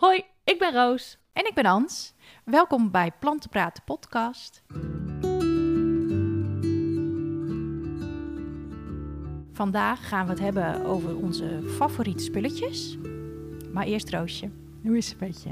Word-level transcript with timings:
Hoi, 0.00 0.24
ik 0.44 0.58
ben 0.58 0.72
Roos. 0.72 1.18
En 1.32 1.46
ik 1.46 1.54
ben 1.54 1.64
Ans. 1.64 2.14
Welkom 2.44 2.90
bij 2.90 3.12
Plantenpraten 3.18 3.84
podcast. 3.84 4.62
Vandaag 9.52 10.08
gaan 10.08 10.24
we 10.24 10.30
het 10.30 10.40
hebben 10.40 10.84
over 10.84 11.16
onze 11.16 11.62
favoriete 11.76 12.22
spulletjes. 12.22 12.96
Maar 13.72 13.86
eerst 13.86 14.10
Roosje. 14.10 14.50
Hoe 14.82 14.96
is 14.96 15.08
het 15.08 15.20
met 15.20 15.42
je? 15.42 15.50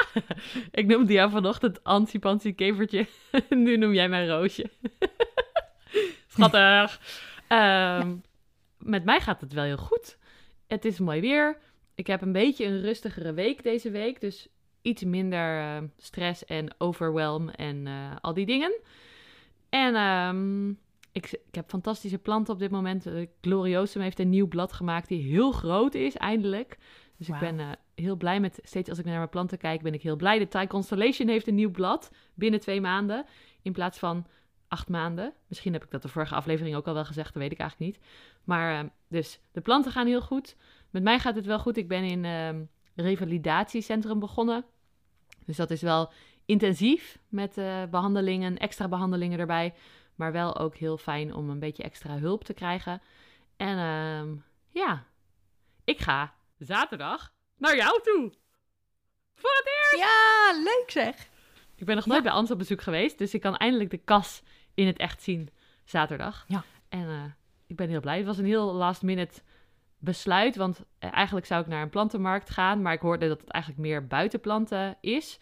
ik 0.80 0.86
noemde 0.86 1.12
jou 1.12 1.30
vanochtend 1.30 1.84
Ansi 1.84 2.54
Kevertje. 2.54 3.06
nu 3.48 3.76
noem 3.76 3.92
jij 3.92 4.08
mij 4.08 4.26
Roosje. 4.26 4.70
Schattig. 6.32 7.00
Ehm, 7.48 8.16
met 8.78 9.04
mij 9.04 9.20
gaat 9.20 9.40
het 9.40 9.52
wel 9.52 9.64
heel 9.64 9.76
goed. 9.76 10.18
Het 10.66 10.84
is 10.84 10.98
mooi 10.98 11.20
weer. 11.20 11.58
Ik 11.94 12.06
heb 12.06 12.22
een 12.22 12.32
beetje 12.32 12.64
een 12.64 12.80
rustigere 12.80 13.32
week 13.32 13.62
deze 13.62 13.90
week. 13.90 14.20
Dus 14.20 14.48
iets 14.82 15.04
minder 15.04 15.60
eh, 15.60 15.82
stress 15.96 16.44
en 16.44 16.74
overwhelm 16.78 17.48
en 17.48 17.86
eh, 17.86 18.16
al 18.20 18.34
die 18.34 18.46
dingen. 18.46 18.80
En 19.68 19.94
ehm, 19.94 20.68
ik, 21.12 21.32
ik, 21.32 21.54
heb 21.54 21.68
fantastische 21.68 22.18
planten 22.18 22.54
op 22.54 22.60
dit 22.60 22.70
moment. 22.70 23.06
Gloriosum 23.40 24.02
heeft 24.02 24.18
een 24.18 24.30
nieuw 24.30 24.48
blad 24.48 24.72
gemaakt 24.72 25.08
die 25.08 25.22
heel 25.22 25.52
groot 25.52 25.94
is, 25.94 26.16
eindelijk. 26.16 26.78
Dus 27.16 27.28
ik 27.28 27.38
ben 27.38 27.58
uh, 27.58 27.70
heel 27.94 28.16
blij 28.16 28.40
met, 28.40 28.58
steeds 28.62 28.88
als 28.88 28.98
ik 28.98 29.04
naar 29.04 29.16
mijn 29.16 29.28
planten 29.28 29.58
kijk, 29.58 29.82
ben 29.82 29.94
ik 29.94 30.02
heel 30.02 30.16
blij. 30.16 30.38
De 30.38 30.48
Thai 30.48 30.66
Constellation 30.66 31.28
heeft 31.28 31.46
een 31.46 31.54
nieuw 31.54 31.70
blad 31.70 32.10
binnen 32.34 32.60
twee 32.60 32.80
maanden. 32.80 33.24
In 33.62 33.72
plaats 33.72 33.98
van 33.98 34.26
acht 34.68 34.88
maanden. 34.88 35.32
Misschien 35.48 35.72
heb 35.72 35.84
ik 35.84 35.90
dat 35.90 36.02
de 36.02 36.08
vorige 36.08 36.34
aflevering 36.34 36.76
ook 36.76 36.86
al 36.86 36.94
wel 36.94 37.04
gezegd, 37.04 37.32
dat 37.32 37.42
weet 37.42 37.52
ik 37.52 37.58
eigenlijk 37.58 37.90
niet. 37.92 38.04
Maar 38.44 38.90
dus 39.08 39.40
de 39.52 39.60
planten 39.60 39.92
gaan 39.92 40.06
heel 40.06 40.22
goed. 40.22 40.56
Met 40.94 41.02
mij 41.02 41.18
gaat 41.18 41.34
het 41.34 41.46
wel 41.46 41.58
goed. 41.58 41.76
Ik 41.76 41.88
ben 41.88 42.04
in 42.04 42.24
um, 42.24 42.70
revalidatiecentrum 42.94 44.18
begonnen. 44.18 44.64
Dus 45.46 45.56
dat 45.56 45.70
is 45.70 45.82
wel 45.82 46.12
intensief 46.44 47.18
met 47.28 47.58
uh, 47.58 47.82
behandelingen, 47.90 48.58
extra 48.58 48.88
behandelingen 48.88 49.38
erbij. 49.38 49.74
Maar 50.14 50.32
wel 50.32 50.58
ook 50.58 50.76
heel 50.76 50.98
fijn 50.98 51.34
om 51.34 51.50
een 51.50 51.58
beetje 51.58 51.82
extra 51.82 52.18
hulp 52.18 52.44
te 52.44 52.52
krijgen. 52.52 53.02
En 53.56 53.78
uh, 53.78 54.40
ja, 54.70 55.04
ik 55.84 56.00
ga 56.00 56.34
zaterdag 56.58 57.32
naar 57.56 57.76
jou 57.76 58.02
toe. 58.02 58.32
Voor 59.34 59.62
het 59.64 59.66
eerst! 59.66 60.04
Ja, 60.04 60.52
leuk 60.62 60.90
zeg! 60.90 61.28
Ik 61.74 61.86
ben 61.86 61.96
nog 61.96 62.06
nooit 62.06 62.22
bij 62.22 62.32
Ans 62.32 62.50
op 62.50 62.58
bezoek 62.58 62.82
geweest, 62.82 63.18
dus 63.18 63.34
ik 63.34 63.40
kan 63.40 63.56
eindelijk 63.56 63.90
de 63.90 63.98
kas 64.04 64.42
in 64.74 64.86
het 64.86 64.98
echt 64.98 65.22
zien 65.22 65.50
zaterdag. 65.84 66.44
Ja. 66.48 66.64
En 66.88 67.08
uh, 67.08 67.24
ik 67.66 67.76
ben 67.76 67.88
heel 67.88 68.00
blij. 68.00 68.16
Het 68.16 68.26
was 68.26 68.38
een 68.38 68.44
heel 68.44 68.72
last 68.72 69.02
minute 69.02 69.42
besluit. 70.04 70.56
Want 70.56 70.84
eh, 70.98 71.12
eigenlijk 71.12 71.46
zou 71.46 71.60
ik 71.60 71.66
naar 71.66 71.82
een 71.82 71.90
plantenmarkt 71.90 72.50
gaan, 72.50 72.82
maar 72.82 72.92
ik 72.92 73.00
hoorde 73.00 73.28
dat 73.28 73.40
het 73.40 73.50
eigenlijk 73.50 73.82
meer 73.82 74.06
buitenplanten 74.06 74.96
is. 75.00 75.38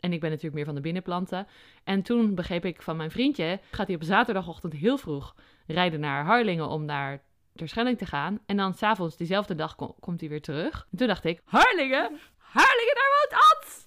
En 0.00 0.12
ik 0.12 0.20
ben 0.20 0.28
natuurlijk 0.28 0.56
meer 0.56 0.64
van 0.64 0.74
de 0.74 0.80
binnenplanten. 0.80 1.46
En 1.84 2.02
toen 2.02 2.34
begreep 2.34 2.64
ik 2.64 2.82
van 2.82 2.96
mijn 2.96 3.10
vriendje, 3.10 3.60
gaat 3.70 3.86
hij 3.86 3.96
op 3.96 4.02
zaterdagochtend 4.02 4.72
heel 4.72 4.98
vroeg 4.98 5.34
rijden 5.66 6.00
naar 6.00 6.24
Harlingen 6.24 6.68
om 6.68 6.84
naar 6.84 7.22
Terschelling 7.54 7.98
te 7.98 8.06
gaan. 8.06 8.38
En 8.46 8.56
dan 8.56 8.74
s'avonds, 8.74 9.16
diezelfde 9.16 9.54
dag, 9.54 9.74
komt 10.00 10.20
hij 10.20 10.28
weer 10.28 10.42
terug. 10.42 10.86
En 10.90 10.98
toen 10.98 11.06
dacht 11.06 11.24
ik, 11.24 11.42
Harlingen? 11.44 12.18
Harlingen, 12.38 12.94
daar 12.94 13.10
woont 13.18 13.42
Ans! 13.42 13.86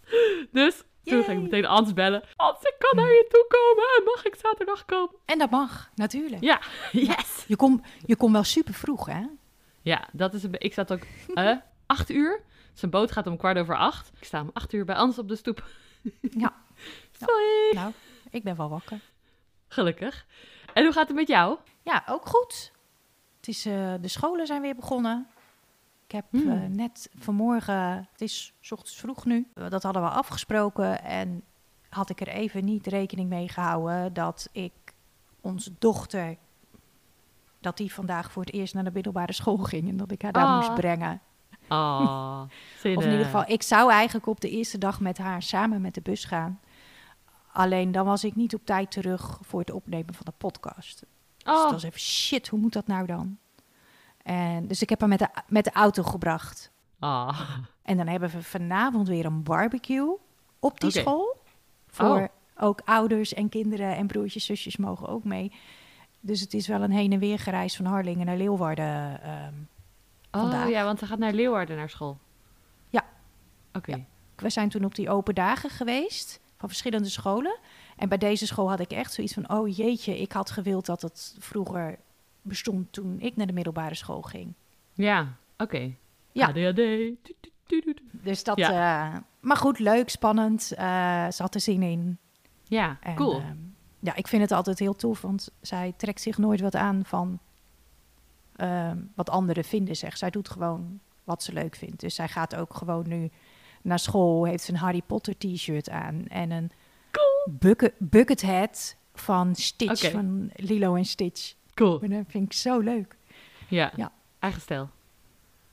Dus 0.52 0.84
toen 1.04 1.24
ging 1.24 1.38
ik 1.38 1.44
meteen 1.44 1.66
Ans 1.66 1.94
bellen. 1.94 2.24
Ans, 2.36 2.62
ik 2.62 2.76
kan 2.78 2.96
naar 2.96 3.14
je 3.14 3.26
toe 3.30 3.46
komen. 3.48 4.14
Mag 4.14 4.26
ik 4.26 4.36
zaterdag 4.36 4.86
komen? 4.86 5.16
En 5.26 5.38
dat 5.38 5.50
mag, 5.50 5.90
natuurlijk. 5.96 6.44
Ja, 6.44 6.62
yes. 6.92 7.44
Je 7.48 7.56
komt 7.56 7.86
je 8.06 8.16
kom 8.16 8.32
wel 8.32 8.44
super 8.44 8.74
vroeg, 8.74 9.06
hè? 9.06 9.22
Ja, 9.86 10.08
dat 10.12 10.34
is 10.34 10.44
een 10.44 10.56
ik 10.58 10.74
zat 10.74 10.92
ook 10.92 11.02
uh, 11.28 11.58
acht 11.86 12.10
uur. 12.10 12.42
Zijn 12.74 12.92
boot 12.92 13.12
gaat 13.12 13.28
om 13.28 13.38
kwart 13.38 13.58
over 13.58 13.78
acht. 13.78 14.12
Ik 14.18 14.24
sta 14.24 14.42
om 14.42 14.50
acht 14.54 14.74
uur 14.74 14.86
bij 14.86 14.96
Ans 14.96 15.18
op 15.18 15.28
de 15.28 15.36
stoep. 15.36 15.64
Ja. 16.22 16.54
Sorry. 17.12 17.72
Nou, 17.74 17.94
ik 18.30 18.44
ben 18.44 18.56
wel 18.56 18.70
wakker. 18.70 19.00
Gelukkig. 19.68 20.26
En 20.74 20.84
hoe 20.84 20.94
gaat 20.94 21.08
het 21.08 21.16
met 21.16 21.28
jou? 21.28 21.58
Ja, 21.82 22.04
ook 22.10 22.26
goed. 22.26 22.72
Het 23.38 23.48
is, 23.48 23.66
uh, 23.66 23.94
de 24.02 24.08
scholen 24.08 24.48
zijn 24.48 24.62
weer 24.62 24.76
begonnen. 24.76 25.28
Ik 26.06 26.12
heb 26.12 26.26
hmm. 26.30 26.52
uh, 26.52 26.66
net 26.66 27.10
vanmorgen, 27.18 28.08
het 28.12 28.22
is 28.22 28.54
s 28.60 28.72
ochtends 28.72 28.96
vroeg 28.96 29.26
nu, 29.26 29.48
dat 29.54 29.84
hadden 29.84 30.02
we 30.02 30.10
afgesproken. 30.10 31.04
En 31.04 31.44
had 31.90 32.10
ik 32.10 32.22
er 32.22 32.28
even 32.28 32.66
niet 32.66 32.88
rekening 32.88 33.30
mee 33.30 33.50
gehouden 33.50 34.14
dat 34.14 34.50
ik 34.52 34.74
onze 35.42 35.72
dochter 35.80 36.38
dat 37.66 37.78
die 37.78 37.94
vandaag 37.94 38.32
voor 38.32 38.44
het 38.44 38.54
eerst 38.54 38.74
naar 38.74 38.84
de 38.84 38.92
middelbare 38.94 39.34
school 39.34 39.58
ging 39.58 39.90
en 39.90 39.98
dat 39.98 40.12
ik 40.12 40.22
haar 40.22 40.32
daar 40.32 40.46
Ah. 40.46 40.56
moest 40.56 40.74
brengen. 40.74 41.22
Oh, 41.70 42.42
Of 42.76 42.84
in 42.84 43.12
ieder 43.12 43.26
geval, 43.26 43.44
ik 43.48 43.64
zou 43.64 43.92
eigenlijk 43.92 44.28
op 44.28 44.42
de 44.42 44.50
eerste 44.50 44.78
dag 44.78 45.00
met 45.00 45.18
haar 45.18 45.42
samen 45.42 45.82
met 45.82 45.94
de 45.94 46.02
bus 46.02 46.26
gaan. 46.26 46.60
Alleen 47.52 47.92
dan 47.92 48.06
was 48.06 48.24
ik 48.24 48.36
niet 48.36 48.54
op 48.56 48.66
tijd 48.66 48.92
terug 48.92 49.38
voor 49.42 49.60
het 49.60 49.72
opnemen 49.72 50.14
van 50.14 50.26
de 50.26 50.34
podcast. 50.38 51.00
Dus 51.38 51.54
Oh, 51.54 51.62
dat 51.64 51.72
was 51.72 51.84
even 51.84 52.00
shit, 52.00 52.48
hoe 52.48 52.60
moet 52.60 52.74
dat 52.74 52.88
nou 52.88 53.06
dan? 53.06 53.38
En, 54.24 54.68
dus 54.68 54.82
ik 54.82 54.90
heb 54.90 55.00
haar 55.00 55.10
met 55.10 55.20
de, 55.20 55.28
met 55.48 55.64
de 55.64 55.72
auto 55.72 56.04
gebracht. 56.04 56.72
oh. 57.00 57.40
En 57.84 57.98
dan 57.98 58.08
hebben 58.08 58.30
we 58.30 58.44
vanavond 58.44 59.08
weer 59.08 59.26
een 59.26 59.44
barbecue 59.44 60.18
op 60.60 60.80
die 60.80 60.92
school. 60.92 61.38
Voor 61.88 62.06
Oh. 62.20 62.26
ook 62.66 62.82
ouders 62.86 63.34
en 63.34 63.50
kinderen 63.50 63.96
en 63.96 64.08
broertjes, 64.08 64.46
zusjes 64.46 64.78
mogen 64.78 65.08
ook 65.08 65.24
mee. 65.24 65.52
Dus 66.26 66.40
het 66.42 66.54
is 66.54 66.68
wel 66.68 66.82
een 66.82 66.92
heen 66.92 67.12
en 67.12 67.20
weer 67.20 67.40
gereis 67.40 67.76
van 67.76 67.86
Harlingen 67.86 68.26
naar 68.26 68.38
Leeuwarden. 68.38 69.20
vandaag. 70.32 70.66
oh 70.66 70.70
ja, 70.72 70.84
want 70.84 71.00
ze 71.00 71.06
gaat 71.06 71.20
naar 71.20 71.34
Leeuwarden 71.34 71.78
naar 71.78 71.90
school. 71.90 72.18
Ja. 72.90 73.06
Oké. 73.74 73.92
Ja. 73.92 74.00
We 74.36 74.50
zijn 74.50 74.70
toen 74.70 74.86
op 74.86 74.96
die 74.96 75.10
open 75.10 75.36
dagen 75.36 75.70
geweest 75.70 76.40
van 76.58 76.70
verschillende 76.70 77.10
scholen. 77.10 77.58
En 77.98 78.10
bij 78.10 78.18
deze 78.18 78.48
school 78.48 78.70
had 78.70 78.80
ik 78.80 78.92
echt 78.92 79.14
zoiets 79.14 79.34
van: 79.34 79.50
oh 79.50 79.76
jeetje, 79.76 80.20
ik 80.22 80.32
had 80.32 80.52
gewild 80.52 80.86
dat 80.86 81.02
het 81.02 81.36
vroeger 81.40 81.98
bestond 82.42 82.94
toen 82.94 83.20
ik 83.20 83.36
naar 83.36 83.48
de 83.48 83.54
middelbare 83.54 83.96
school 83.96 84.22
ging. 84.22 84.54
Ja, 84.94 85.34
oké. 85.58 85.92
Ja. 86.32 86.48
ADHD. 86.48 86.82
Dus 88.12 88.44
dat. 88.44 88.58
eh, 88.60 89.16
maar 89.40 89.58
goed, 89.58 89.80
leuk, 89.80 90.10
spannend. 90.10 90.72
eh 90.72 91.28
ze 91.32 91.42
had 91.42 91.54
er 91.54 91.62
zin 91.62 91.82
in. 91.82 92.18
Ja, 92.64 92.98
En, 93.02 93.16
cool. 93.16 93.40
ehm, 93.40 93.58
ja, 94.06 94.16
ik 94.16 94.28
vind 94.28 94.42
het 94.42 94.52
altijd 94.52 94.80
heel 94.80 94.96
tof, 94.96 95.22
want 95.22 95.50
zij 95.62 95.94
trekt 95.98 96.22
zich 96.22 96.38
nooit 96.38 96.62
wat 96.62 96.76
aan 96.76 97.06
van 97.06 97.40
ehm, 98.56 98.98
wat 99.16 99.30
anderen 99.30 99.64
vinden, 99.64 99.96
zeg. 99.96 100.18
Zij 100.18 100.30
doet 100.30 100.50
gewoon 100.50 101.00
wat 101.24 101.44
ze 101.44 101.54
leuk 101.54 101.76
vindt. 101.76 102.00
Dus 102.00 102.16
zij 102.16 102.28
gaat 102.28 102.56
ook 102.56 102.74
gewoon 102.74 103.08
nu 103.08 103.32
naar 103.82 104.00
school, 104.00 104.46
heeft 104.46 104.68
een 104.68 104.76
Harry 104.76 105.02
Potter 105.02 105.38
t-shirt 105.38 105.90
aan 105.90 106.28
en 106.28 106.52
een 106.52 106.72
bucket, 107.46 107.94
bucket 107.98 108.42
hat 108.42 108.96
van 109.14 109.56
Stitch, 109.56 110.12
van 110.12 110.52
Lilo 110.56 110.96
en 110.96 111.06
Stitch. 111.06 111.54
cool. 111.74 112.02
En 112.02 112.10
dat 112.10 112.26
vind 112.28 112.46
ik 112.46 112.54
zo 112.54 112.80
leuk. 112.80 113.18
Ja. 113.68 113.92
Ja. 113.96 114.12
Eigen 114.40 114.62
stijl. 114.62 114.90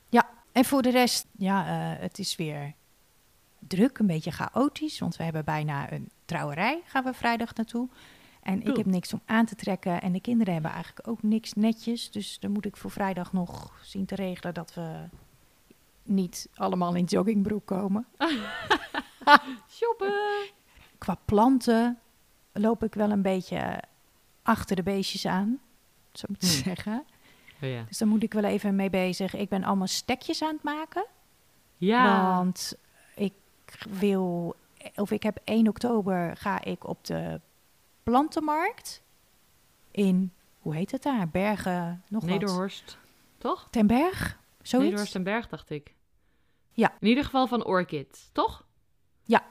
Ja, 0.09 0.29
en 0.51 0.65
voor 0.65 0.81
de 0.81 0.91
rest, 0.91 1.27
ja, 1.37 1.65
eh, 1.67 2.01
het 2.01 2.19
is 2.19 2.35
weer 2.35 2.73
druk, 3.59 3.97
een 3.97 4.07
beetje 4.07 4.31
chaotisch. 4.31 4.99
Want 4.99 5.15
we 5.15 5.23
hebben 5.23 5.45
bijna 5.45 5.91
een 5.91 6.09
trouwerij, 6.25 6.81
gaan 6.85 7.03
we 7.03 7.13
vrijdag 7.13 7.55
naartoe. 7.55 7.89
En 8.43 8.57
Cool. 8.59 8.69
ik 8.71 8.77
heb 8.77 8.85
niks 8.85 9.13
om 9.13 9.21
aan 9.25 9.45
te 9.45 9.55
trekken. 9.55 10.01
En 10.01 10.11
de 10.11 10.19
kinderen 10.21 10.53
hebben 10.53 10.71
eigenlijk 10.71 11.07
ook 11.07 11.23
niks 11.23 11.53
netjes. 11.53 12.11
Dus 12.11 12.39
dan 12.39 12.51
moet 12.51 12.65
ik 12.65 12.77
voor 12.77 12.91
vrijdag 12.91 13.33
nog 13.33 13.79
zien 13.83 14.05
te 14.05 14.15
regelen 14.15 14.53
dat 14.53 14.73
we 14.73 15.03
niet 16.03 16.49
allemaal 16.55 16.95
in 16.95 17.03
joggingbroek 17.05 17.65
komen. 17.65 18.05
Shoppen. 19.69 20.13
Qua 20.97 21.17
planten 21.25 21.99
loop 22.51 22.83
ik 22.83 22.93
wel 22.93 23.11
een 23.11 23.21
beetje 23.21 23.81
achter 24.41 24.75
de 24.75 24.83
beestjes 24.83 25.25
aan, 25.25 25.59
zo 26.13 26.25
moet 26.29 26.43
ik 26.43 26.49
Hmm. 26.49 26.63
zeggen. 26.63 27.03
Oh, 27.61 27.69
ja. 27.69 27.83
Dus 27.87 27.97
daar 27.97 28.07
moet 28.07 28.23
ik 28.23 28.33
wel 28.33 28.43
even 28.43 28.75
mee 28.75 28.89
bezig. 28.89 29.35
Ik 29.35 29.49
ben 29.49 29.63
allemaal 29.63 29.87
stekjes 29.87 30.41
aan 30.43 30.53
het 30.53 30.63
maken. 30.63 31.05
Ja. 31.77 32.35
Want 32.35 32.75
ik 33.15 33.33
wil, 33.89 34.55
of 34.95 35.11
ik 35.11 35.23
heb 35.23 35.39
1 35.43 35.67
oktober 35.67 36.37
ga 36.37 36.63
ik 36.63 36.87
op 36.87 37.05
de 37.05 37.41
plantenmarkt 38.03 39.03
in, 39.91 40.33
hoe 40.59 40.75
heet 40.75 40.91
het 40.91 41.03
daar? 41.03 41.29
Bergen, 41.29 42.03
nog 42.09 42.21
wat. 42.21 42.31
Nederhorst. 42.31 42.97
Toch? 43.37 43.67
Ten 43.69 43.87
Berg? 43.87 44.39
Zoiets? 44.61 44.71
Nederhorst 44.71 45.15
en 45.15 45.23
Berg, 45.23 45.47
dacht 45.47 45.69
ik. 45.69 45.93
Ja. 46.71 46.93
In 46.99 47.07
ieder 47.07 47.23
geval 47.23 47.47
van 47.47 47.65
Orchid, 47.65 48.29
toch? 48.31 48.65
Ja. 49.23 49.43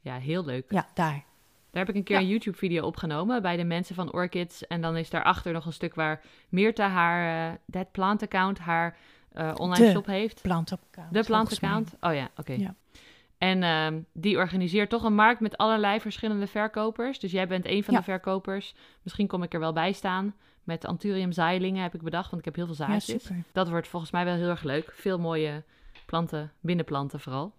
Ja, 0.00 0.16
heel 0.16 0.44
leuk. 0.44 0.72
Ja, 0.72 0.88
daar. 0.94 1.24
Daar 1.70 1.84
heb 1.84 1.88
ik 1.88 1.94
een 1.94 2.02
keer 2.04 2.16
Ja. 2.16 2.22
een 2.22 2.28
YouTube-video 2.28 2.84
opgenomen 2.86 3.42
bij 3.42 3.56
de 3.56 3.64
mensen 3.64 3.94
van 3.94 4.12
Orchids. 4.12 4.66
En 4.66 4.80
dan 4.80 4.96
is 4.96 5.10
daarachter 5.10 5.52
nog 5.52 5.66
een 5.66 5.72
stuk 5.72 5.94
waar 5.94 6.22
Meerta 6.48 6.88
haar 6.88 7.50
uh, 7.52 7.58
Dead 7.64 7.90
Plant 7.92 8.22
Account, 8.22 8.58
haar 8.58 8.96
uh, 9.32 9.52
online 9.56 9.84
De 9.86 9.90
shop 9.90 10.06
heeft. 10.06 10.42
Plantaccount. 10.42 11.12
De 11.12 11.24
Plant 11.24 11.60
mij. 11.60 11.70
Account. 11.70 11.94
Oh 12.00 12.14
ja, 12.14 12.30
oké. 12.36 12.52
Ja. 12.52 12.74
En 13.40 13.62
ehm, 13.62 14.00
die 14.12 14.36
organiseert 14.36 14.90
toch 14.90 15.02
een 15.02 15.14
markt 15.14 15.40
met 15.40 15.56
allerlei 15.56 16.00
verschillende 16.00 16.46
verkopers. 16.46 17.18
Dus 17.18 17.30
jij 17.32 17.46
bent 17.48 17.66
een 17.66 17.84
van 17.84 17.94
Ja. 17.94 17.98
de 18.00 18.04
verkopers. 18.04 18.74
Misschien 19.02 19.26
kom 19.26 19.42
ik 19.42 19.54
er 19.54 19.60
wel 19.60 19.72
bij 19.72 19.92
saan. 19.92 20.34
Met 20.64 20.84
Anthurium 20.84 21.32
zaailingen 21.32 21.82
heb 21.82 21.94
ik 21.94 22.02
bedacht, 22.02 22.30
want 22.30 22.38
ik 22.38 22.44
heb 22.44 22.54
heel 22.54 22.74
veel 22.74 22.86
Ja, 22.86 22.92
zaadjes. 23.00 23.22
super. 23.22 23.42
dat 23.52 23.68
wordt 23.68 23.88
volgens 23.88 24.10
mij 24.12 24.24
wel 24.24 24.34
heel 24.34 24.48
erg 24.48 24.62
leuk. 24.62 24.92
Veel 24.94 25.18
mooie 25.18 25.62
planten, 26.06 26.52
binnenplanten 26.60 27.20
vooral. 27.20 27.52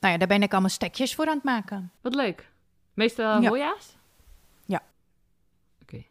Nou 0.00 0.12
ja, 0.12 0.18
daar 0.18 0.28
ben 0.38 0.42
ik 0.42 0.52
allemaal 0.52 0.70
stekjes 0.70 1.14
voor 1.14 1.26
aan 1.26 1.34
het 1.34 1.44
maken. 1.44 1.92
Wat 2.00 2.14
leuk. 2.14 2.50
Meestal 2.94 3.40
Ja. 3.42 3.48
hoja's? 3.48 3.96
Ja. 4.66 4.82
Oké. 5.82 6.02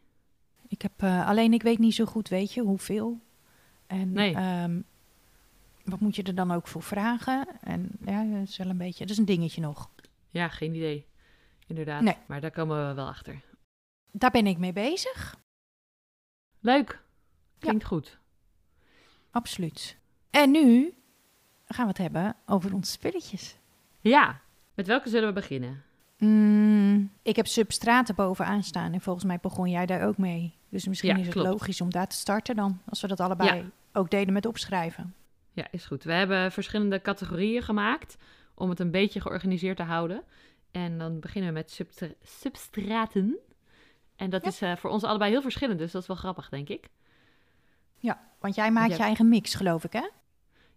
Ik 0.67 0.81
heb, 0.81 0.91
eh, 0.97 1.27
alleen 1.27 1.53
ik 1.53 1.61
weet 1.63 1.79
niet 1.79 1.95
zo 1.95 2.05
goed, 2.05 2.29
weet 2.29 2.53
je, 2.53 2.61
hoeveel. 2.61 3.19
En 3.87 4.11
Nee. 4.11 4.33
ehm, 4.35 4.81
wat 5.85 5.99
moet 5.99 6.15
je 6.15 6.23
er 6.23 6.35
dan 6.35 6.51
ook 6.51 6.67
voor 6.67 6.83
vragen? 6.83 7.47
En 7.61 7.89
ja, 8.05 8.23
dat 8.23 8.47
is 8.47 8.57
wel 8.57 8.67
een 8.69 8.77
beetje, 8.77 8.99
dat 9.03 9.09
is 9.09 9.17
een 9.17 9.25
dingetje 9.25 9.61
nog. 9.61 9.89
Ja, 10.29 10.47
geen 10.47 10.73
idee. 10.73 11.05
Inderdaad. 11.67 12.01
Nee. 12.01 12.17
Maar 12.25 12.41
daar 12.41 12.51
komen 12.51 12.87
we 12.87 12.93
wel 12.93 13.07
achter. 13.07 13.41
Daar 14.11 14.31
ben 14.31 14.47
ik 14.47 14.57
mee 14.57 14.73
bezig, 14.73 15.35
Leuk. 16.59 17.03
Klinkt 17.59 17.83
goed. 17.85 18.19
absoluut. 19.31 19.97
En 20.29 20.51
nu 20.51 20.93
gaan 21.65 21.83
we 21.85 21.89
het 21.91 21.97
hebben 21.97 22.35
over 22.45 22.73
onze 22.73 22.91
spulletjes. 22.91 23.57
Ja. 23.99 24.41
Met 24.73 24.87
welke 24.87 25.09
zullen 25.09 25.27
we 25.27 25.33
beginnen? 25.33 25.83
Mm, 26.17 27.11
ik 27.21 27.35
heb 27.35 27.47
substraten 27.47 28.15
bovenaan 28.15 28.63
staan 28.63 28.93
en 28.93 29.01
volgens 29.01 29.25
mij 29.25 29.39
begon 29.41 29.69
jij 29.69 29.85
daar 29.85 30.07
ook 30.07 30.17
mee. 30.17 30.53
Dus 30.69 30.87
misschien 30.87 31.09
Ja, 31.09 31.17
is 31.17 31.25
het 31.25 31.33
klopt. 31.33 31.49
logisch 31.49 31.81
om 31.81 31.89
daar 31.91 32.07
te 32.07 32.15
starten 32.15 32.55
dan, 32.55 32.81
als 32.89 33.01
we 33.01 33.07
dat 33.07 33.19
allebei 33.19 33.71
ook 33.93 34.09
deden 34.09 34.33
met 34.33 34.45
opschrijven. 34.45 35.15
Ja, 35.55 35.67
is 35.71 35.85
goed. 35.85 36.03
We 36.03 36.13
hebben 36.13 36.51
verschillende 36.51 37.01
categorieën 37.01 37.61
gemaakt 37.61 38.17
om 38.55 38.69
het 38.69 38.79
een 38.79 38.91
beetje 38.91 39.21
georganiseerd 39.21 39.77
te 39.77 39.83
houden. 39.83 40.23
En 40.71 40.97
dan 40.97 41.19
beginnen 41.19 41.49
we 41.49 41.55
met 41.57 41.71
substra- 41.71 42.13
substraten. 42.23 43.37
En 44.15 44.29
dat 44.29 44.41
Ja. 44.41 44.47
is 44.47 44.61
eh, 44.61 44.75
voor 44.75 44.89
ons 44.89 45.03
allebei 45.03 45.31
heel 45.31 45.41
verschillend, 45.41 45.79
dus 45.79 45.91
dat 45.91 46.01
is 46.01 46.07
wel 46.07 46.17
grappig, 46.17 46.49
denk 46.49 46.69
ik. 46.69 46.87
Ja, 47.99 48.31
want 48.39 48.55
jij 48.55 48.71
maakt 48.71 48.89
Ja. 48.89 48.95
je 48.95 49.01
eigen 49.03 49.29
mix, 49.29 49.53
geloof 49.53 49.83
ik, 49.83 49.93
hè? 49.93 50.07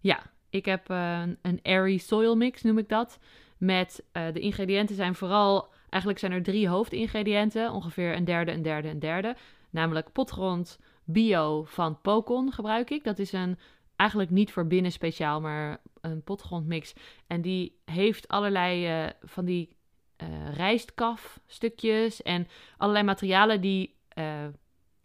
Ja, 0.00 0.22
ik 0.50 0.64
heb 0.64 0.90
eh, 0.90 1.22
een 1.42 1.60
airy 1.62 1.96
soil 1.98 2.36
mix, 2.36 2.62
noem 2.62 2.78
ik 2.78 2.88
dat. 2.88 3.18
Met 3.56 4.04
eh, 4.12 4.32
de 4.32 4.40
ingrediënten 4.40 4.96
zijn 4.96 5.14
vooral, 5.14 5.68
eigenlijk 5.90 6.18
zijn 6.20 6.32
er 6.32 6.42
drie 6.42 6.68
hoofdingrediënten. 6.68 7.72
Ongeveer 7.72 8.14
een 8.16 8.24
derde, 8.24 8.52
een 8.52 8.62
derde, 8.62 8.88
een 8.88 8.98
derde. 8.98 9.36
Namelijk 9.70 10.12
potgrond 10.12 10.78
bio 11.04 11.64
van 11.64 12.00
Pocon 12.00 12.52
gebruik 12.52 12.90
ik. 12.90 13.04
Dat 13.04 13.18
is 13.18 13.32
een, 13.32 13.58
eigenlijk 13.98 14.30
niet 14.30 14.52
voor 14.52 14.66
binnen 14.66 14.92
speciaal, 14.92 15.40
maar 15.40 15.80
een 16.00 16.22
potgrondmix. 16.22 16.92
En 17.26 17.40
die 17.42 17.80
heeft 17.84 18.28
allerlei 18.28 18.86
eh, 18.86 19.12
van 19.22 19.44
die 19.44 19.76
eh 20.16 20.54
rijstkaf 20.54 21.40
stukjes 21.46 22.22
en 22.22 22.48
allerlei 22.76 23.04
materialen 23.04 23.60
die 23.60 23.96
eh, 24.08 24.46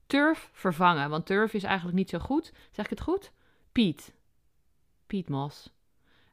turf 0.07 0.50
vervangen. 0.51 1.10
Want 1.10 1.25
turf 1.25 1.54
is 1.54 1.63
eigenlijk 1.63 1.98
niet 1.98 2.10
zo 2.10 2.19
goed. 2.19 2.54
Zeg 2.72 2.86
ik 2.86 2.92
het 2.92 3.01
goed? 3.01 3.31
Piet. 3.72 4.13
Pietmos. 5.07 5.69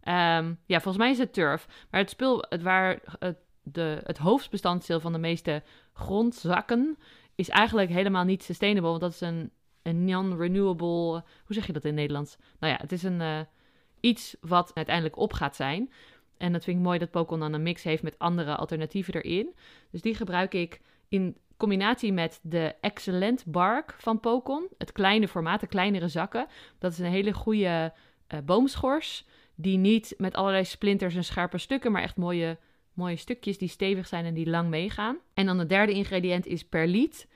Ehm, 0.01 0.55
ja, 0.67 0.81
volgens 0.81 0.97
mij 0.97 1.11
is 1.11 1.19
het 1.19 1.33
turf. 1.33 1.67
Maar 1.91 2.01
het 2.01 2.11
spul 2.11 2.45
het 2.49 2.63
waar 2.63 3.01
het, 3.19 3.39
de, 3.63 4.01
het 4.05 4.19
hoofdbestanddeel 4.19 5.01
van 5.01 5.13
de 5.13 5.19
meeste 5.19 5.63
grondzakken 5.93 6.99
is 7.35 7.49
eigenlijk 7.49 7.91
helemaal 7.91 8.25
niet 8.25 8.43
sustainable. 8.43 8.89
Want 8.89 9.01
dat 9.01 9.13
is 9.13 9.21
een, 9.21 9.51
een 9.83 10.05
non-renewable. 10.05 11.25
Hoe 11.45 11.55
zeg 11.55 11.67
je 11.67 11.73
dat 11.73 11.85
in 11.85 11.91
het 11.91 11.99
Nederlands? 11.99 12.37
Nou 12.59 12.73
ja, 12.73 12.79
het 12.81 12.93
is 12.93 13.03
een 13.03 13.21
eh, 13.21 13.41
iets 14.01 14.37
wat 14.41 14.71
uiteindelijk 14.75 15.17
op 15.17 15.33
gaat 15.33 15.57
zijn. 15.57 15.91
En 16.37 16.53
dat 16.53 16.65
vind 16.65 16.77
ik 16.77 16.83
mooi 16.83 16.99
dat 16.99 17.11
Pokon 17.11 17.41
dan 17.41 17.53
een 17.53 17.63
mix 17.63 17.83
heeft 17.83 18.03
met 18.03 18.19
andere 18.19 18.57
alternatieven 18.57 19.15
erin. 19.15 19.55
Dus 19.91 20.01
die 20.01 20.15
gebruik 20.15 20.55
ik 20.55 20.81
in 21.09 21.37
combinatie 21.57 22.13
met 22.13 22.41
de 22.43 22.75
Excellent 22.81 23.45
Bark 23.47 23.95
van 23.99 24.21
Pokon. 24.21 24.69
Het 24.79 24.93
kleine 24.93 25.29
formaat, 25.29 25.61
de 25.61 25.67
kleinere 25.67 26.09
zakken. 26.09 26.47
Dat 26.79 26.93
is 26.93 26.99
een 26.99 27.05
hele 27.05 27.33
goede 27.33 27.93
eh, 28.27 28.39
boomschors. 28.45 29.27
Die 29.55 29.79
niet 29.79 30.15
met 30.19 30.35
allerlei 30.35 30.65
splinters 30.65 31.15
en 31.15 31.25
scherpe 31.25 31.59
stukken, 31.59 31.93
maar 31.93 32.03
echt 32.03 32.17
mooie, 32.17 32.59
mooie 32.93 33.17
stukjes 33.17 33.59
die 33.59 33.69
stevig 33.69 34.07
zijn 34.07 34.25
en 34.25 34.35
die 34.35 34.51
lang 34.51 34.69
meegaan. 34.69 35.19
En 35.35 35.47
dan 35.47 35.59
het 35.59 35.69
derde 35.69 35.93
ingrediënt 35.93 36.47
is 36.47 36.65
perliet. 36.65 37.29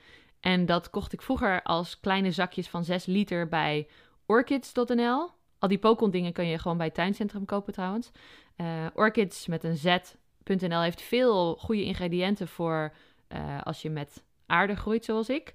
En 0.45 0.65
dat 0.65 0.89
kocht 0.89 1.13
ik 1.13 1.21
vroeger 1.21 1.61
als 1.63 1.99
kleine 1.99 2.31
zakjes 2.31 2.67
van 2.67 2.83
6 2.83 3.05
liter 3.05 3.47
bij 3.47 3.87
orchids.nl. 4.25 5.29
Al 5.59 5.67
die 5.67 5.77
Pokon 5.77 6.11
dingen 6.11 6.33
kun 6.33 6.45
je 6.45 6.57
gewoon 6.57 6.77
bij 6.77 6.85
het 6.85 6.95
tuincentrum 6.95 7.45
kopen 7.45 7.73
trouwens. 7.73 8.11
Eh, 8.55 8.85
orchids 8.93 9.47
met 9.47 9.63
een 9.63 9.77
z.nl 9.77 10.81
heeft 10.81 11.01
veel 11.01 11.55
goede 11.55 11.83
ingrediënten 11.83 12.47
voor 12.47 12.93
eh, 13.27 13.61
als 13.63 13.81
je 13.81 13.89
met 13.89 14.23
aarde 14.45 14.75
groeit 14.75 15.05
zoals 15.05 15.29
ik. 15.29 15.53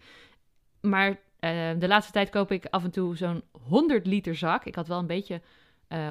Maar 0.80 1.20
eh, 1.38 1.70
de 1.78 1.88
laatste 1.88 2.12
tijd 2.12 2.30
koop 2.30 2.52
ik 2.52 2.66
af 2.70 2.84
en 2.84 2.90
toe 2.90 3.16
zo'n 3.16 3.42
100 3.68 4.06
liter 4.06 4.36
zak. 4.36 4.64
Ik 4.64 4.74
had 4.74 4.88
wel 4.88 4.98
een 4.98 5.06
beetje 5.06 5.40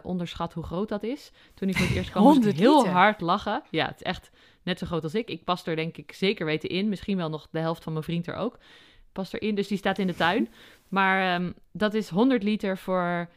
onderschat 0.04 0.54
hoe 0.54 0.64
groot 0.64 0.90
dat 0.90 1.04
is. 1.04 1.31
Toen 1.54 1.70
ik 1.70 1.78
voor 1.78 1.88
het 1.88 1.96
eerst 1.96 2.10
kwam, 2.10 2.24
moest 2.24 2.38
ik 2.38 2.44
100 2.44 2.60
heel 2.60 2.88
hard 2.88 3.22
lachen. 3.22 3.64
Ja, 3.70 3.86
het 3.86 3.96
is 3.96 4.04
echt 4.04 4.31
net 4.64 4.80
zo 4.80 4.86
groot 4.86 5.04
als 5.04 5.16
ik. 5.16 5.30
Ik 5.30 5.44
pas 5.44 5.66
er 5.66 5.76
denk 5.76 5.98
ik 5.98 6.12
zeker 6.12 6.46
weten 6.46 6.70
in. 6.70 6.90
Misschien 6.90 7.18
wel 7.18 7.30
nog 7.30 7.48
de 7.52 7.60
helft 7.60 7.84
van 7.84 7.94
mijn 7.94 8.06
vriend 8.06 8.28
er 8.28 8.36
ook. 8.36 8.58
Past 9.12 9.34
erin, 9.34 9.56
dus 9.56 9.68
die 9.68 9.78
staat 9.78 10.00
in 10.00 10.08
de 10.08 10.16
tuin. 10.16 10.50
Maar 10.90 11.36
ehm, 11.36 11.52
dat 11.72 11.94
is 11.94 12.10
100 12.10 12.44
liter 12.44 12.78
voor 12.78 13.30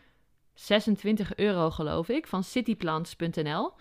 26 0.54 1.36
euro, 1.36 1.70
geloof 1.70 2.08
ik, 2.08 2.26
van 2.26 2.44
cityplants.nl. 2.44 3.72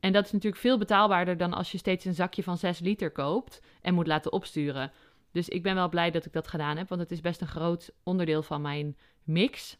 En 0.00 0.12
dat 0.12 0.24
is 0.24 0.32
natuurlijk 0.32 0.62
veel 0.62 0.78
betaalbaarder 0.78 1.36
dan 1.36 1.52
als 1.52 1.72
je 1.72 1.78
steeds 1.78 2.04
een 2.04 2.14
zakje 2.14 2.42
van 2.42 2.58
6 2.58 2.78
liter 2.78 3.10
koopt 3.10 3.60
en 3.80 3.94
moet 3.94 4.06
laten 4.06 4.32
opsturen. 4.32 4.92
Dus 5.32 5.48
ik 5.48 5.62
ben 5.62 5.74
wel 5.74 5.88
blij 5.88 6.10
dat 6.10 6.26
ik 6.26 6.32
dat 6.32 6.48
gedaan 6.48 6.76
heb, 6.76 6.88
want 6.88 7.00
het 7.00 7.10
is 7.10 7.20
best 7.20 7.40
een 7.40 7.46
groot 7.46 7.92
onderdeel 8.02 8.42
van 8.42 8.62
mijn 8.62 8.96
mix. 9.22 9.78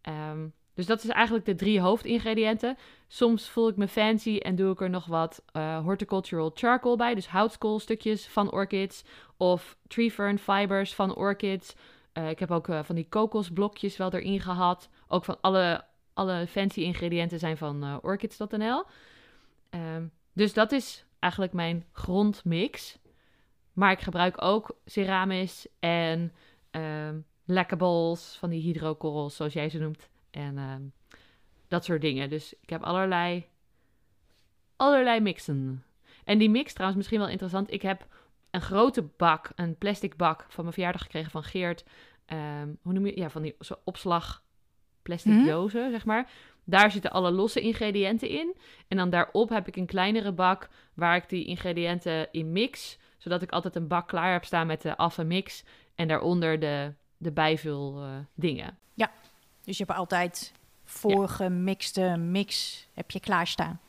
Ehm, 0.00 0.46
dus 0.78 0.86
dat 0.86 1.04
is 1.04 1.10
eigenlijk 1.10 1.44
de 1.44 1.54
drie 1.54 1.80
hoofdingrediënten. 1.80 2.76
Soms 3.08 3.48
voel 3.48 3.68
ik 3.68 3.76
me 3.76 3.88
fancy 3.88 4.36
en 4.36 4.56
doe 4.56 4.72
ik 4.72 4.80
er 4.80 4.90
nog 4.90 5.06
wat 5.06 5.42
eh, 5.52 5.78
horticultural 5.78 6.50
charcoal 6.54 6.96
bij, 6.96 7.14
dus 7.14 7.28
houtskoolstukjes 7.28 8.26
van 8.26 8.52
orchids 8.52 9.04
of 9.36 9.76
tree 9.88 10.10
fern 10.10 10.38
fibers 10.38 10.94
van 10.94 11.14
orchids. 11.14 11.74
Eh, 12.12 12.30
ik 12.30 12.38
heb 12.38 12.50
ook 12.50 12.68
eh, 12.68 12.82
van 12.82 12.94
die 12.94 13.08
kokosblokjes 13.08 13.96
wel 13.96 14.12
erin 14.12 14.40
gehad. 14.40 14.88
Ook 15.08 15.24
van 15.24 15.40
alle, 15.40 15.84
alle 16.14 16.46
fancy 16.46 16.80
ingrediënten 16.80 17.38
zijn 17.38 17.56
van 17.56 18.00
orchids.nl. 18.02 18.84
Ehm, 19.70 20.06
dus 20.32 20.52
dat 20.52 20.72
is 20.72 21.04
eigenlijk 21.18 21.52
mijn 21.52 21.84
grondmix. 21.92 22.98
Maar 23.72 23.92
ik 23.92 24.00
gebruik 24.00 24.42
ook 24.42 24.76
ceramis 24.84 25.66
en 25.80 26.32
ehm 26.70 27.16
lekkerballs 27.44 28.36
van 28.38 28.50
die 28.50 28.62
hydrokorrels, 28.62 29.36
zoals 29.36 29.52
jij 29.52 29.68
ze 29.68 29.78
noemt. 29.78 30.08
En 30.30 30.58
ehm, 30.58 30.82
dat 31.68 31.84
soort 31.84 32.00
dingen. 32.00 32.30
Dus 32.30 32.54
ik 32.60 32.70
heb 32.70 32.82
allerlei, 32.82 33.46
allerlei 34.76 35.20
mixen. 35.20 35.84
En 36.24 36.38
die 36.38 36.50
mix 36.50 36.72
trouwens 36.72 36.98
misschien 36.98 37.20
wel 37.20 37.28
interessant. 37.28 37.72
Ik 37.72 37.82
heb 37.82 38.06
een 38.50 38.60
grote 38.60 39.02
bak, 39.16 39.50
een 39.54 39.76
plastic 39.78 40.16
bak 40.16 40.44
van 40.48 40.62
mijn 40.62 40.74
verjaardag 40.74 41.02
gekregen 41.02 41.30
van 41.30 41.42
Geert. 41.42 41.84
Ehm, 42.26 42.68
hoe 42.82 42.92
noem 42.92 43.06
je? 43.06 43.16
Ja, 43.16 43.30
van 43.30 43.42
die 43.42 43.54
zo 43.60 43.74
opslag 43.84 44.42
plastic 45.02 45.32
Mhm. 45.32 45.46
dozen, 45.46 45.90
zeg 45.90 46.04
maar. 46.04 46.30
Daar 46.64 46.90
zitten 46.90 47.10
alle 47.10 47.30
losse 47.30 47.60
ingrediënten 47.60 48.28
in. 48.28 48.56
En 48.88 48.96
dan 48.96 49.10
daarop 49.10 49.48
heb 49.48 49.66
ik 49.68 49.76
een 49.76 49.86
kleinere 49.86 50.32
bak 50.32 50.68
waar 50.94 51.16
ik 51.16 51.28
die 51.28 51.44
ingrediënten 51.44 52.28
in 52.32 52.52
mix. 52.52 52.98
Zodat 53.18 53.42
ik 53.42 53.50
altijd 53.50 53.76
een 53.76 53.88
bak 53.88 54.08
klaar 54.08 54.32
heb 54.32 54.44
staan 54.44 54.66
met 54.66 54.82
de 54.82 54.96
affe 54.96 55.24
mix. 55.24 55.64
En 55.94 56.08
daaronder 56.08 56.60
de, 56.60 56.92
de 57.16 57.32
bijvul 57.32 58.02
eh, 58.02 58.10
dingen. 58.34 58.78
Dus 59.68 59.78
je 59.78 59.84
hebt 59.86 59.98
altijd 59.98 60.52
voorgemixte 60.84 62.16
mix 62.16 62.86
heb 62.94 63.10
je 63.10 63.20
klaarstaan. 63.20 63.80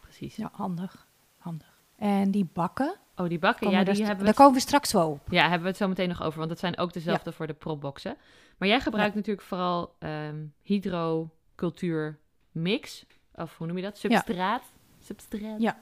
Precies. 0.00 0.36
Ja, 0.36 0.50
handig. 0.52 1.06
Handig. 1.38 1.80
En 1.96 2.30
die 2.30 2.48
bakken, 2.52 2.96
Oh, 3.16 3.28
die 3.28 3.38
bakken, 3.38 3.70
ja, 3.70 3.76
die 3.76 3.84
daar, 3.84 4.06
hebben 4.06 4.24
daar 4.24 4.34
we, 4.34 4.40
komen 4.40 4.54
we 4.54 4.60
straks 4.60 4.92
wel 4.92 5.10
op. 5.10 5.20
ja, 5.30 5.42
hebben 5.42 5.62
we 5.62 5.68
het 5.68 5.76
zo 5.76 5.88
meteen 5.88 6.08
nog 6.08 6.22
over. 6.22 6.38
Want 6.38 6.50
dat 6.50 6.58
zijn 6.58 6.78
ook 6.78 6.92
dezelfde 6.92 7.32
voor 7.32 7.46
de 7.46 7.52
propboxen. 7.54 8.16
Maar 8.56 8.68
jij 8.68 8.80
gebruikt 8.80 9.14
natuurlijk 9.14 9.46
vooral 9.46 9.94
ehm 9.98 10.44
hydrocultuur 10.62 12.18
mix. 12.52 13.04
Of 13.34 13.56
hoe 13.56 13.66
noem 13.66 13.76
je 13.76 13.82
dat? 13.82 13.98
Substraat. 13.98 14.62
Substraat. 15.04 15.60
Ja. 15.60 15.78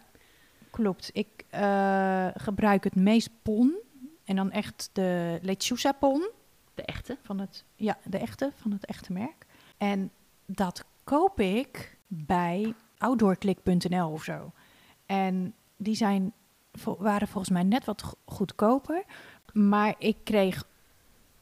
Klopt. 0.71 1.11
Ik 1.13 1.45
eh, 1.51 2.29
gebruik 2.35 2.85
het 2.85 2.95
meest 2.97 3.31
pon. 3.43 3.79
En 4.25 4.37
dan 4.37 4.51
echt 4.51 4.91
de 4.93 5.39
lechuza 5.43 5.93
pon. 5.93 6.31
De 6.75 6.83
echte. 6.83 7.17
Van 7.23 7.39
het, 7.39 7.65
ja, 7.77 7.99
de 8.05 8.19
echte, 8.19 8.53
van 8.55 8.71
het 8.71 8.85
echte 8.87 9.13
merk. 9.13 9.47
En 9.79 10.11
dat 10.47 10.85
koop 11.05 11.41
ik 11.41 11.97
bij 12.07 12.75
outdoorklik.nl 12.99 14.11
of 14.11 14.23
zo. 14.23 14.53
En 15.07 15.55
die 15.77 15.95
zijn, 15.95 16.33
waren 16.99 17.29
volgens 17.29 17.53
mij 17.53 17.63
net 17.63 17.85
wat 17.85 18.03
go- 18.03 18.15
goedkoper. 18.25 19.05
Maar 19.53 19.95
ik 19.99 20.17
kreeg 20.25 20.65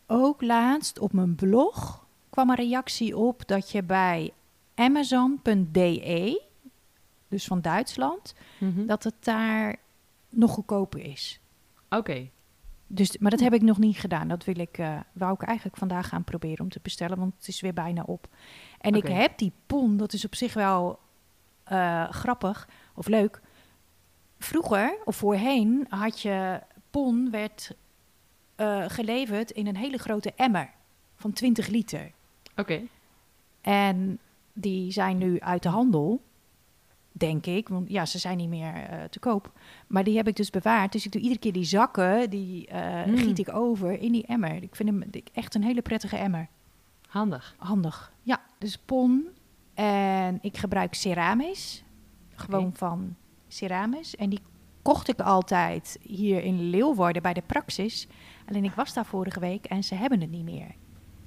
ook 0.06 0.42
laatst 0.42 0.98
op 0.98 1.12
mijn 1.12 1.34
blog... 1.34 2.06
kwam 2.30 2.50
een 2.50 2.56
reactie 2.56 3.16
op 3.16 3.46
dat 3.46 3.70
je 3.70 3.82
bij 3.82 4.32
amazon.de... 4.74 6.42
dus 7.28 7.46
van 7.46 7.60
Duitsland, 7.60 8.34
Mhm. 8.60 8.86
dat 8.86 9.04
het 9.04 9.14
daar 9.24 9.76
nog 10.28 10.50
goedkoper 10.52 11.00
is. 11.00 11.40
Oké. 11.90 12.28
Dus, 12.94 13.18
maar 13.18 13.30
dat 13.30 13.40
heb 13.40 13.54
ik 13.54 13.62
nog 13.62 13.78
niet 13.78 13.98
gedaan. 13.98 14.28
Dat 14.28 14.44
wil 14.44 14.58
ik, 14.58 14.78
eh, 14.78 15.00
wou 15.12 15.32
ik 15.32 15.42
eigenlijk 15.42 15.76
vandaag 15.76 16.08
gaan 16.08 16.24
proberen 16.24 16.64
om 16.64 16.70
te 16.70 16.80
bestellen, 16.82 17.18
want 17.18 17.34
het 17.34 17.48
is 17.48 17.60
weer 17.60 17.72
bijna 17.72 18.02
op. 18.02 18.28
En 18.80 18.94
ik 18.94 19.06
heb 19.06 19.38
die 19.38 19.52
pon, 19.66 19.96
dat 19.96 20.12
is 20.12 20.24
op 20.24 20.34
zich 20.34 20.54
wel 20.54 20.98
eh, 21.64 22.10
grappig 22.10 22.68
of 22.94 23.08
leuk. 23.08 23.40
Vroeger, 24.38 24.98
of 25.04 25.16
voorheen, 25.16 25.86
had 25.88 26.20
je 26.20 26.60
pon 26.90 27.30
werd 27.30 27.76
eh, 28.54 28.84
geleverd 28.88 29.50
in 29.50 29.66
een 29.66 29.76
hele 29.76 29.98
grote 29.98 30.32
emmer 30.36 30.70
van 31.16 31.32
20 31.32 31.66
liter. 31.66 32.12
Oké. 32.56 32.82
En 33.60 34.18
die 34.52 34.92
zijn 34.92 35.18
nu 35.18 35.40
uit 35.40 35.62
de 35.62 35.68
handel, 35.68 36.22
denk 37.12 37.46
ik. 37.46 37.68
Want 37.68 37.88
ja, 37.90 38.06
ze 38.06 38.18
zijn 38.18 38.36
niet 38.36 38.48
meer 38.48 38.74
eh, 38.74 39.04
te 39.04 39.18
koop. 39.18 39.52
Maar 39.86 40.04
die 40.04 40.16
heb 40.16 40.28
ik 40.28 40.36
dus 40.36 40.50
bewaard. 40.50 40.92
Dus 40.92 41.06
ik 41.06 41.12
doe 41.12 41.20
iedere 41.20 41.40
keer 41.40 41.52
die 41.52 41.64
zakken, 41.64 42.30
die 42.30 42.66
eh, 42.66 43.02
Hmm. 43.02 43.16
giet 43.16 43.38
ik 43.38 43.54
over 43.54 44.00
in 44.00 44.12
die 44.12 44.26
emmer. 44.26 44.62
Ik 44.62 44.76
vind 44.76 44.88
hem 44.88 45.02
echt 45.32 45.54
een 45.54 45.62
hele 45.62 45.82
prettige 45.82 46.16
emmer. 46.16 46.48
Handig. 47.08 47.54
Handig. 47.58 48.12
Ja, 48.22 48.40
dus 48.58 48.78
pon. 48.78 49.26
En 49.74 50.38
ik 50.42 50.56
gebruik 50.56 50.94
Ceramis. 50.94 51.84
Gewoon 52.34 52.70
van 52.74 53.16
Ceramis. 53.48 54.16
En 54.16 54.30
die 54.30 54.40
kocht 54.82 55.08
ik 55.08 55.20
altijd 55.20 55.98
hier 56.02 56.42
in 56.42 56.70
Leeuwarden 56.70 57.22
bij 57.22 57.32
de 57.32 57.42
Praxis. 57.46 58.06
Alleen 58.48 58.64
ik 58.64 58.72
was 58.74 58.92
daar 58.92 59.06
vorige 59.06 59.40
week 59.40 59.64
en 59.64 59.84
ze 59.84 59.94
hebben 59.94 60.20
het 60.20 60.30
niet 60.30 60.44
meer. 60.44 60.74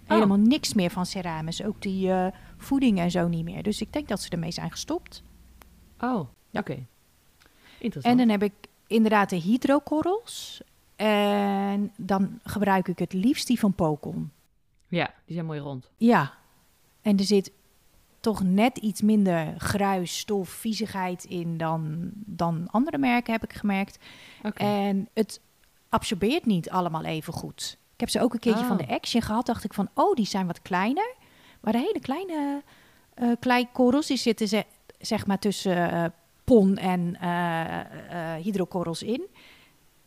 Helemaal 0.04 0.38
niks 0.38 0.74
meer 0.74 0.90
van 0.90 1.06
Ceramis. 1.06 1.64
Ook 1.64 1.82
die 1.82 2.12
eh, 2.12 2.28
voeding 2.58 3.00
en 3.00 3.12
zo 3.12 3.28
niet 3.28 3.44
meer. 3.46 3.64
Dus 3.64 3.82
ik 3.82 3.94
denk 3.94 4.08
dat 4.08 4.22
ze 4.22 4.30
ermee 4.30 4.52
zijn 4.52 4.72
gestopt. 4.72 5.24
Oh, 6.00 6.28
oké. 6.54 6.74
En 6.74 6.88
Interessant. 7.80 8.18
dan 8.18 8.30
heb 8.30 8.44
ik 8.44 8.54
inderdaad 8.88 9.30
de 9.30 9.36
hydrokorrels. 9.36 10.62
En 10.96 11.92
dan 11.96 12.40
gebruik 12.44 12.88
ik 12.88 13.00
het 13.00 13.14
liefst 13.14 13.48
die 13.48 13.60
van 13.60 13.74
Pocon. 13.74 14.32
Ja, 14.88 15.14
die 15.26 15.34
zijn 15.34 15.46
mooi 15.46 15.60
rond. 15.60 15.90
Ja, 15.98 16.34
en 17.02 17.18
er 17.18 17.24
zit 17.24 17.52
toch 18.20 18.44
net 18.44 18.78
iets 18.78 19.02
minder 19.02 19.54
gruis, 19.58 20.18
stof, 20.18 20.50
viezigheid 20.50 21.24
in 21.24 21.58
dan, 21.58 22.10
dan 22.14 22.68
andere 22.72 22.98
merken, 22.98 23.34
heb 23.34 23.44
ik 23.44 23.54
gemerkt. 23.54 23.98
Oké. 24.44 24.64
En 24.64 25.10
het 25.14 25.40
absorbeert 25.90 26.46
niet 26.46 26.70
allemaal 26.70 27.04
even 27.04 27.34
goed. 27.34 27.78
Ik 27.94 28.00
heb 28.00 28.10
ze 28.10 28.22
ook 28.22 28.34
een 28.34 28.40
keertje 28.40 28.66
van 28.66 28.80
Oh. 28.80 28.88
de 28.88 28.94
Action 28.94 29.22
gehad. 29.22 29.46
Dacht 29.46 29.64
ik 29.64 29.74
van, 29.74 29.90
oh, 29.94 30.16
die 30.16 30.26
zijn 30.26 30.48
wat 30.48 30.62
kleiner. 30.62 31.14
Maar 31.62 31.74
de 31.74 31.80
hele 31.80 32.00
kleine 32.00 32.62
eh 33.14 33.30
kleikorrels, 33.40 34.08
die 34.08 34.18
zitten 34.18 34.48
ze, 34.48 34.66
zeg 35.06 35.26
maar 35.28 35.40
tussen 35.40 35.92
eh, 35.92 36.06
pon 36.44 36.78
en 36.78 37.16
eh 37.20 38.36
eh, 38.36 38.44
hydrokorrels 38.44 39.04
in. 39.04 39.28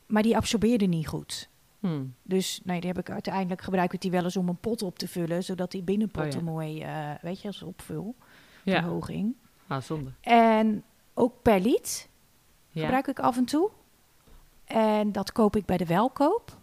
Maar 0.07 0.23
die 0.23 0.37
absorbeerden 0.37 0.88
niet 0.90 1.09
goed. 1.09 1.49
Hmm. 1.81 2.14
Dus 2.23 2.61
nee, 2.64 2.81
die 2.81 2.88
heb 2.90 2.99
ik 2.99 3.11
uiteindelijk 3.11 3.62
gebruik 3.62 3.93
ik 3.93 4.00
die 4.00 4.11
wel 4.11 4.25
eens 4.25 4.37
om 4.37 4.49
een 4.49 4.57
pot 4.61 4.83
op 4.83 4.99
te 4.99 5.09
vullen, 5.09 5.45
zodat 5.45 5.71
die 5.71 5.83
binnenpotten 5.83 6.40
Oh 6.40 6.47
ja. 6.47 6.50
mooi, 6.52 6.87
weet 7.23 7.40
je, 7.40 7.47
als 7.49 7.62
opvul, 7.62 8.14
Ja, 8.64 8.81
verhoging. 8.81 9.35
ah, 9.67 9.81
zonde. 9.83 10.11
En 10.21 10.85
ook 11.14 11.43
Ja. 12.69 12.83
gebruik 12.83 13.07
ik 13.07 13.19
af 13.19 13.37
en 13.37 13.45
toe. 13.45 13.71
En 14.64 15.12
dat 15.12 15.33
koop 15.33 15.57
ik 15.57 15.64
bij 15.64 15.76
de 15.76 15.87
Welkoop. 15.87 16.57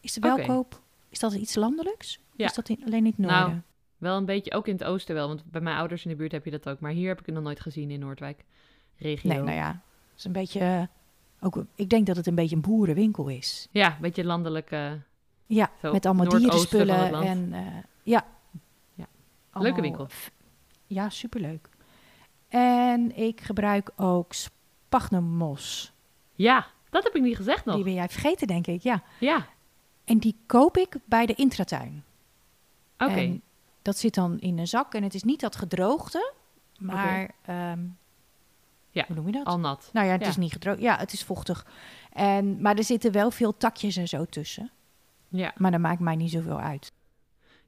Is 0.00 0.12
de. 0.12 0.36
Welkoop, 0.46 0.80
is 1.08 1.18
dat 1.18 1.32
iets 1.34 1.54
landelijks? 1.54 2.20
Is 2.36 2.54
dat 2.54 2.68
in, 2.68 2.82
alleen 2.86 2.98
in 3.06 3.14
het 3.16 3.18
Nou, 3.18 3.40
noorden? 3.40 3.64
Wel 3.98 4.16
een 4.16 4.24
beetje, 4.24 4.52
ook 4.52 4.66
in 4.66 4.72
het 4.72 4.84
oosten 4.84 5.14
wel, 5.14 5.28
want 5.28 5.44
bij 5.50 5.60
mijn 5.60 5.76
ouders 5.76 6.04
in 6.04 6.10
de 6.10 6.16
buurt 6.16 6.32
heb 6.32 6.44
je 6.44 6.50
dat 6.50 6.68
ook. 6.68 6.80
Maar 6.80 6.90
hier 6.92 7.08
heb 7.08 7.20
ik 7.20 7.26
het 7.26 7.34
nog 7.34 7.44
nooit 7.44 7.60
gezien 7.60 7.90
in 7.90 8.00
Noordwijk. 8.00 8.44
Regio. 8.96 9.28
nee, 9.32 9.42
nou 9.42 9.56
ja, 9.56 9.68
het 9.68 10.18
is 10.18 10.24
een 10.24 10.32
beetje, 10.32 10.60
eh, 10.60 10.82
ook, 11.40 11.64
ik 11.74 11.88
denk 11.88 12.06
dat 12.06 12.16
het 12.16 12.26
een 12.26 12.34
beetje 12.34 12.56
een 12.56 12.62
boerenwinkel 12.62 13.28
is. 13.28 13.68
Ja, 13.70 13.86
een 13.94 14.00
beetje 14.00 14.24
landelijk. 14.24 14.70
eh, 14.70 14.92
Ja, 15.46 15.70
Zo, 15.82 15.92
met 15.92 16.06
allemaal 16.06 16.28
dierenspullen. 16.28 17.12
En, 17.22 17.52
eh, 17.52 17.66
ja. 18.02 18.26
Ja. 18.94 19.06
Leuke 19.52 19.80
winkel. 19.80 20.06
Ja, 20.86 21.08
superleuk. 21.10 21.68
En 22.48 23.16
ik 23.16 23.40
gebruik 23.40 23.90
ook 23.96 24.32
spagnummos. 24.32 25.92
Ja, 26.34 26.66
dat 26.90 27.02
heb 27.04 27.14
ik 27.14 27.22
niet 27.22 27.36
gezegd 27.36 27.64
nog. 27.64 27.74
Die 27.74 27.84
ben 27.84 27.92
jij 27.94 28.08
vergeten, 28.08 28.46
denk 28.46 28.66
ik. 28.66 28.82
Ja. 28.82 29.02
Ja, 29.20 29.46
En 30.04 30.18
die 30.18 30.36
koop 30.46 30.76
ik 30.76 30.96
bij 31.04 31.26
de 31.26 31.34
intratuin. 31.34 32.04
oké. 32.98 33.40
Dat 33.88 33.98
zit 33.98 34.14
dan 34.14 34.38
in 34.38 34.58
een 34.58 34.66
zak. 34.68 34.94
En 34.94 35.02
het 35.02 35.14
is 35.14 35.22
niet 35.22 35.40
dat 35.40 35.56
gedroogde, 35.56 36.32
maar... 36.78 37.30
ehm, 37.44 37.80
Ja, 38.90 39.04
Hoe 39.06 39.16
noem 39.16 39.26
je 39.26 39.32
dat? 39.32 39.44
Al 39.46 39.58
nat. 39.58 39.90
Nou 39.92 40.06
ja, 40.06 40.12
het 40.12 40.22
ja. 40.22 40.28
is 40.28 40.36
niet 40.36 40.52
gedroogd. 40.52 40.80
Ja, 40.80 40.96
het 40.96 41.12
is 41.12 41.24
vochtig. 41.24 41.66
En, 42.12 42.60
maar 42.62 42.76
er 42.76 42.84
zitten 42.84 43.12
wel 43.12 43.30
veel 43.30 43.56
takjes 43.56 43.96
en 43.96 44.08
zo 44.08 44.24
tussen. 44.24 44.70
Ja, 45.28 45.52
Maar 45.56 45.70
dat 45.70 45.80
maakt 45.80 46.00
mij 46.00 46.16
niet 46.16 46.30
zoveel 46.30 46.60
uit. 46.60 46.92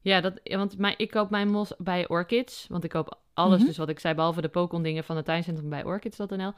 ja 0.01 0.21
dat, 0.21 0.41
want 0.45 0.79
mijn, 0.79 0.95
ik 0.99 1.11
koop 1.11 1.31
mijn 1.31 1.51
mos 1.51 1.73
bij 1.79 2.09
Orchids. 2.09 2.67
Want 2.69 2.85
ik 2.85 2.91
koop 2.91 3.19
alles, 3.35 3.59
Mhm. 3.59 3.67
dus 3.67 3.77
wat 3.77 3.89
ik 3.89 4.01
zei, 4.01 4.15
behalve 4.15 4.41
de 4.41 4.49
Pokon 4.49 4.83
dingen 4.83 5.05
van 5.05 5.17
het 5.17 5.25
tuincentrum 5.25 5.69
bij 5.69 5.85
Orchids.nl. 5.85 6.53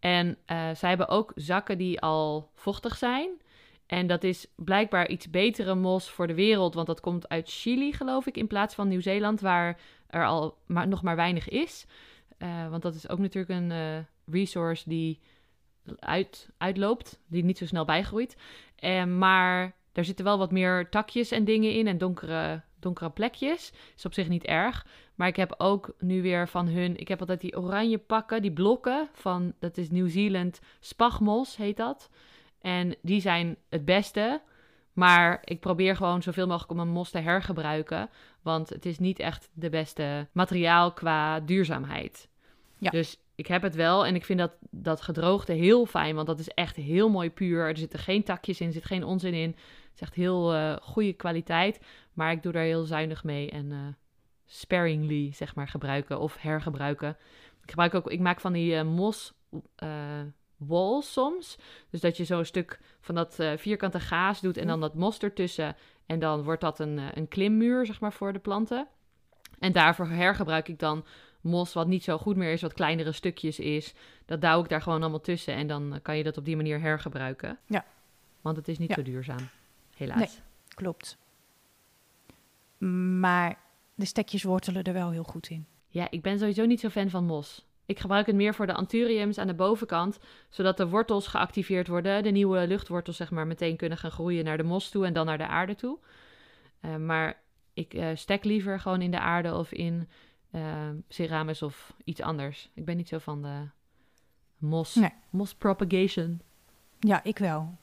En 0.00 0.36
eh, 0.46 0.56
zij 0.74 0.88
hebben 0.88 1.08
ook 1.08 1.32
zakken 1.34 1.78
die 1.78 2.00
al 2.00 2.50
vochtig 2.54 2.96
zijn. 2.96 3.30
En 3.92 4.06
dat 4.06 4.24
is 4.24 4.46
blijkbaar 4.56 5.08
iets 5.08 5.30
betere 5.30 5.74
mos 5.74 6.10
voor 6.10 6.26
de 6.26 6.34
wereld, 6.34 6.74
want 6.74 6.86
dat 6.86 7.00
komt 7.00 7.28
uit 7.28 7.50
Chili, 7.50 7.92
geloof 7.92 8.26
ik, 8.26 8.36
in 8.36 8.46
plaats 8.46 8.74
van 8.74 8.88
Nieuw-Zeeland, 8.88 9.40
waar 9.40 9.80
er 10.06 10.26
al 10.26 10.58
maar, 10.66 10.88
nog 10.88 11.02
maar 11.02 11.16
weinig 11.16 11.48
is. 11.48 11.86
Eh, 12.38 12.68
want 12.70 12.82
dat 12.82 12.94
is 12.94 13.08
ook 13.08 13.18
natuurlijk 13.18 13.60
een 13.60 13.70
eh, 13.70 13.98
resource 14.26 14.88
die 14.88 15.20
uit, 15.98 16.50
uitloopt, 16.58 17.20
die 17.26 17.44
niet 17.44 17.58
zo 17.58 17.66
snel 17.66 17.84
bijgroeit. 17.84 18.36
En 18.76 19.18
maar 19.18 19.74
er 19.92 20.04
zitten 20.04 20.24
wel 20.24 20.38
wat 20.38 20.52
meer 20.52 20.88
takjes 20.88 21.30
en 21.30 21.44
dingen 21.44 21.72
in 21.72 21.86
en 21.86 21.98
donkere, 21.98 22.62
donkere 22.78 23.10
plekjes. 23.10 23.72
Is 23.96 24.06
op 24.06 24.14
zich 24.14 24.28
niet 24.28 24.44
erg. 24.44 24.86
Maar 25.14 25.28
ik 25.28 25.36
heb 25.36 25.54
ook 25.58 25.94
nu 25.98 26.22
weer 26.22 26.48
van 26.48 26.68
hun... 26.68 26.96
Ik 26.96 27.08
heb 27.08 27.20
altijd 27.20 27.40
die 27.40 27.58
oranje 27.58 27.98
pakken, 27.98 28.42
die 28.42 28.52
blokken 28.52 29.08
van... 29.12 29.54
Dat 29.58 29.76
is 29.76 29.90
Nieuw-Zeeland 29.90 30.60
spagmos, 30.80 31.56
heet 31.56 31.76
dat. 31.76 32.10
En 32.62 32.94
die 33.02 33.20
zijn 33.20 33.56
het 33.68 33.84
beste. 33.84 34.40
Maar 34.92 35.42
ik 35.44 35.60
probeer 35.60 35.96
gewoon 35.96 36.22
zoveel 36.22 36.46
mogelijk 36.46 36.72
om 36.72 36.78
een 36.78 36.88
mos 36.88 37.10
te 37.10 37.18
hergebruiken. 37.18 38.10
Want 38.42 38.68
het 38.68 38.86
is 38.86 38.98
niet 38.98 39.18
echt 39.18 39.50
de 39.52 39.70
beste 39.70 40.26
materiaal 40.32 40.92
qua 40.92 41.40
duurzaamheid. 41.40 42.28
Ja. 42.78 42.90
Dus 42.90 43.18
ik 43.34 43.46
heb 43.46 43.62
het 43.62 43.74
wel 43.74 44.06
en 44.06 44.14
ik 44.14 44.24
vind 44.24 44.38
dat, 44.38 44.52
dat 44.70 45.00
gedroogde 45.00 45.52
heel 45.52 45.86
fijn. 45.86 46.14
Want 46.14 46.26
dat 46.26 46.38
is 46.38 46.48
echt 46.48 46.76
heel 46.76 47.08
mooi 47.08 47.30
puur. 47.30 47.68
Er 47.68 47.76
zitten 47.76 47.98
geen 47.98 48.22
takjes 48.22 48.60
in, 48.60 48.66
er 48.66 48.72
zit 48.72 48.84
geen 48.84 49.04
onzin 49.04 49.34
in. 49.34 49.48
Het 49.48 49.94
is 49.94 50.00
echt 50.00 50.14
heel 50.14 50.54
eh, 50.54 50.76
goede 50.80 51.12
kwaliteit. 51.12 51.80
Maar 52.12 52.32
ik 52.32 52.42
doe 52.42 52.52
daar 52.52 52.62
heel 52.62 52.84
zuinig 52.84 53.24
mee 53.24 53.50
en 53.50 53.72
eh, 53.72 53.78
sparingly, 54.46 55.32
zeg 55.32 55.54
maar, 55.54 55.68
gebruiken 55.68 56.20
of 56.20 56.36
hergebruiken. 56.40 57.16
Ik 57.62 57.70
gebruik 57.70 57.94
ook, 57.94 58.10
ik 58.10 58.20
maak 58.20 58.40
van 58.40 58.52
die 58.52 58.76
eh, 58.76 58.84
mos 58.84 59.32
walls 60.66 61.12
soms. 61.12 61.58
Dus 61.90 62.00
dat 62.00 62.16
je 62.16 62.24
zo'n 62.24 62.44
stuk 62.44 62.80
van 63.00 63.14
dat 63.14 63.38
eh, 63.38 63.52
vierkante 63.56 64.00
gaas 64.00 64.40
doet 64.40 64.56
en 64.56 64.66
dan 64.66 64.80
dat 64.80 64.94
mos 64.94 65.18
ertussen. 65.18 65.76
En 66.06 66.18
dan 66.18 66.42
wordt 66.42 66.60
dat 66.60 66.78
een, 66.78 66.98
eh, 66.98 67.04
een 67.14 67.28
klimmuur, 67.28 67.86
zeg 67.86 68.00
maar, 68.00 68.12
voor 68.12 68.32
de 68.32 68.38
planten. 68.38 68.88
En 69.58 69.72
daarvoor 69.72 70.06
hergebruik 70.08 70.68
ik 70.68 70.78
dan 70.78 71.04
mos 71.40 71.72
wat 71.72 71.86
niet 71.86 72.04
zo 72.04 72.18
goed 72.18 72.36
meer 72.36 72.52
is, 72.52 72.62
wat 72.62 72.72
kleinere 72.72 73.12
stukjes 73.12 73.58
is. 73.58 73.94
Dat 74.26 74.40
douw 74.40 74.62
ik 74.62 74.68
daar 74.68 74.82
gewoon 74.82 75.00
allemaal 75.00 75.20
tussen 75.20 75.54
en 75.54 75.66
dan 75.66 75.94
eh, 75.94 75.98
kan 76.02 76.16
je 76.16 76.22
dat 76.22 76.36
op 76.36 76.44
die 76.44 76.56
manier 76.56 76.80
hergebruiken. 76.80 77.58
Ja. 77.66 77.84
Want 78.40 78.56
het 78.56 78.68
is 78.68 78.78
niet 78.78 78.88
Ja. 78.88 78.94
zo 78.94 79.02
duurzaam, 79.02 79.48
helaas. 79.94 80.18
Nee. 80.18 80.28
Klopt. 80.74 81.18
Maar 83.18 83.58
de 83.94 84.04
stekjes 84.04 84.42
wortelen 84.42 84.82
er 84.82 84.92
wel 84.92 85.10
heel 85.10 85.22
goed 85.24 85.48
in. 85.48 85.66
Ja, 85.88 86.06
ik 86.10 86.22
ben 86.22 86.38
sowieso 86.38 86.64
niet 86.64 86.80
zo 86.80 86.88
fan 86.88 87.10
van 87.10 87.24
mos. 87.24 87.66
Ik 87.86 87.98
gebruik 87.98 88.26
het 88.26 88.34
meer 88.36 88.54
voor 88.54 88.66
de 88.66 88.74
anthuriums 88.74 89.38
aan 89.38 89.46
de 89.46 89.54
bovenkant, 89.54 90.18
zodat 90.48 90.76
de 90.76 90.88
wortels 90.88 91.26
geactiveerd 91.26 91.88
worden, 91.88 92.22
de 92.22 92.30
nieuwe 92.30 92.66
luchtwortels 92.66 93.16
zeg 93.16 93.30
maar 93.30 93.46
meteen 93.46 93.76
kunnen 93.76 93.98
gaan 93.98 94.10
groeien 94.10 94.44
naar 94.44 94.56
de 94.56 94.62
mos 94.62 94.88
toe 94.88 95.06
en 95.06 95.12
dan 95.12 95.26
naar 95.26 95.38
de 95.38 95.46
aarde 95.46 95.74
toe. 95.74 95.98
Eh, 96.80 96.96
maar 96.96 97.40
ik 97.74 97.94
eh, 97.94 98.08
stek 98.14 98.44
liever 98.44 98.80
gewoon 98.80 99.02
in 99.02 99.10
de 99.10 99.18
aarde 99.20 99.54
of 99.54 99.72
in 99.72 100.08
ceramis 101.08 101.62
of 101.62 101.92
iets 102.04 102.20
anders. 102.20 102.70
Ik 102.74 102.84
ben 102.84 102.96
niet 102.96 103.08
zo 103.08 103.18
van 103.18 103.42
de 103.42 103.68
mos, 104.58 104.94
Nee. 104.94 105.12
mos 105.30 105.54
propagation. 105.54 106.40
Ja, 107.00 107.22
ik 107.24 107.38
wel. 107.38 107.76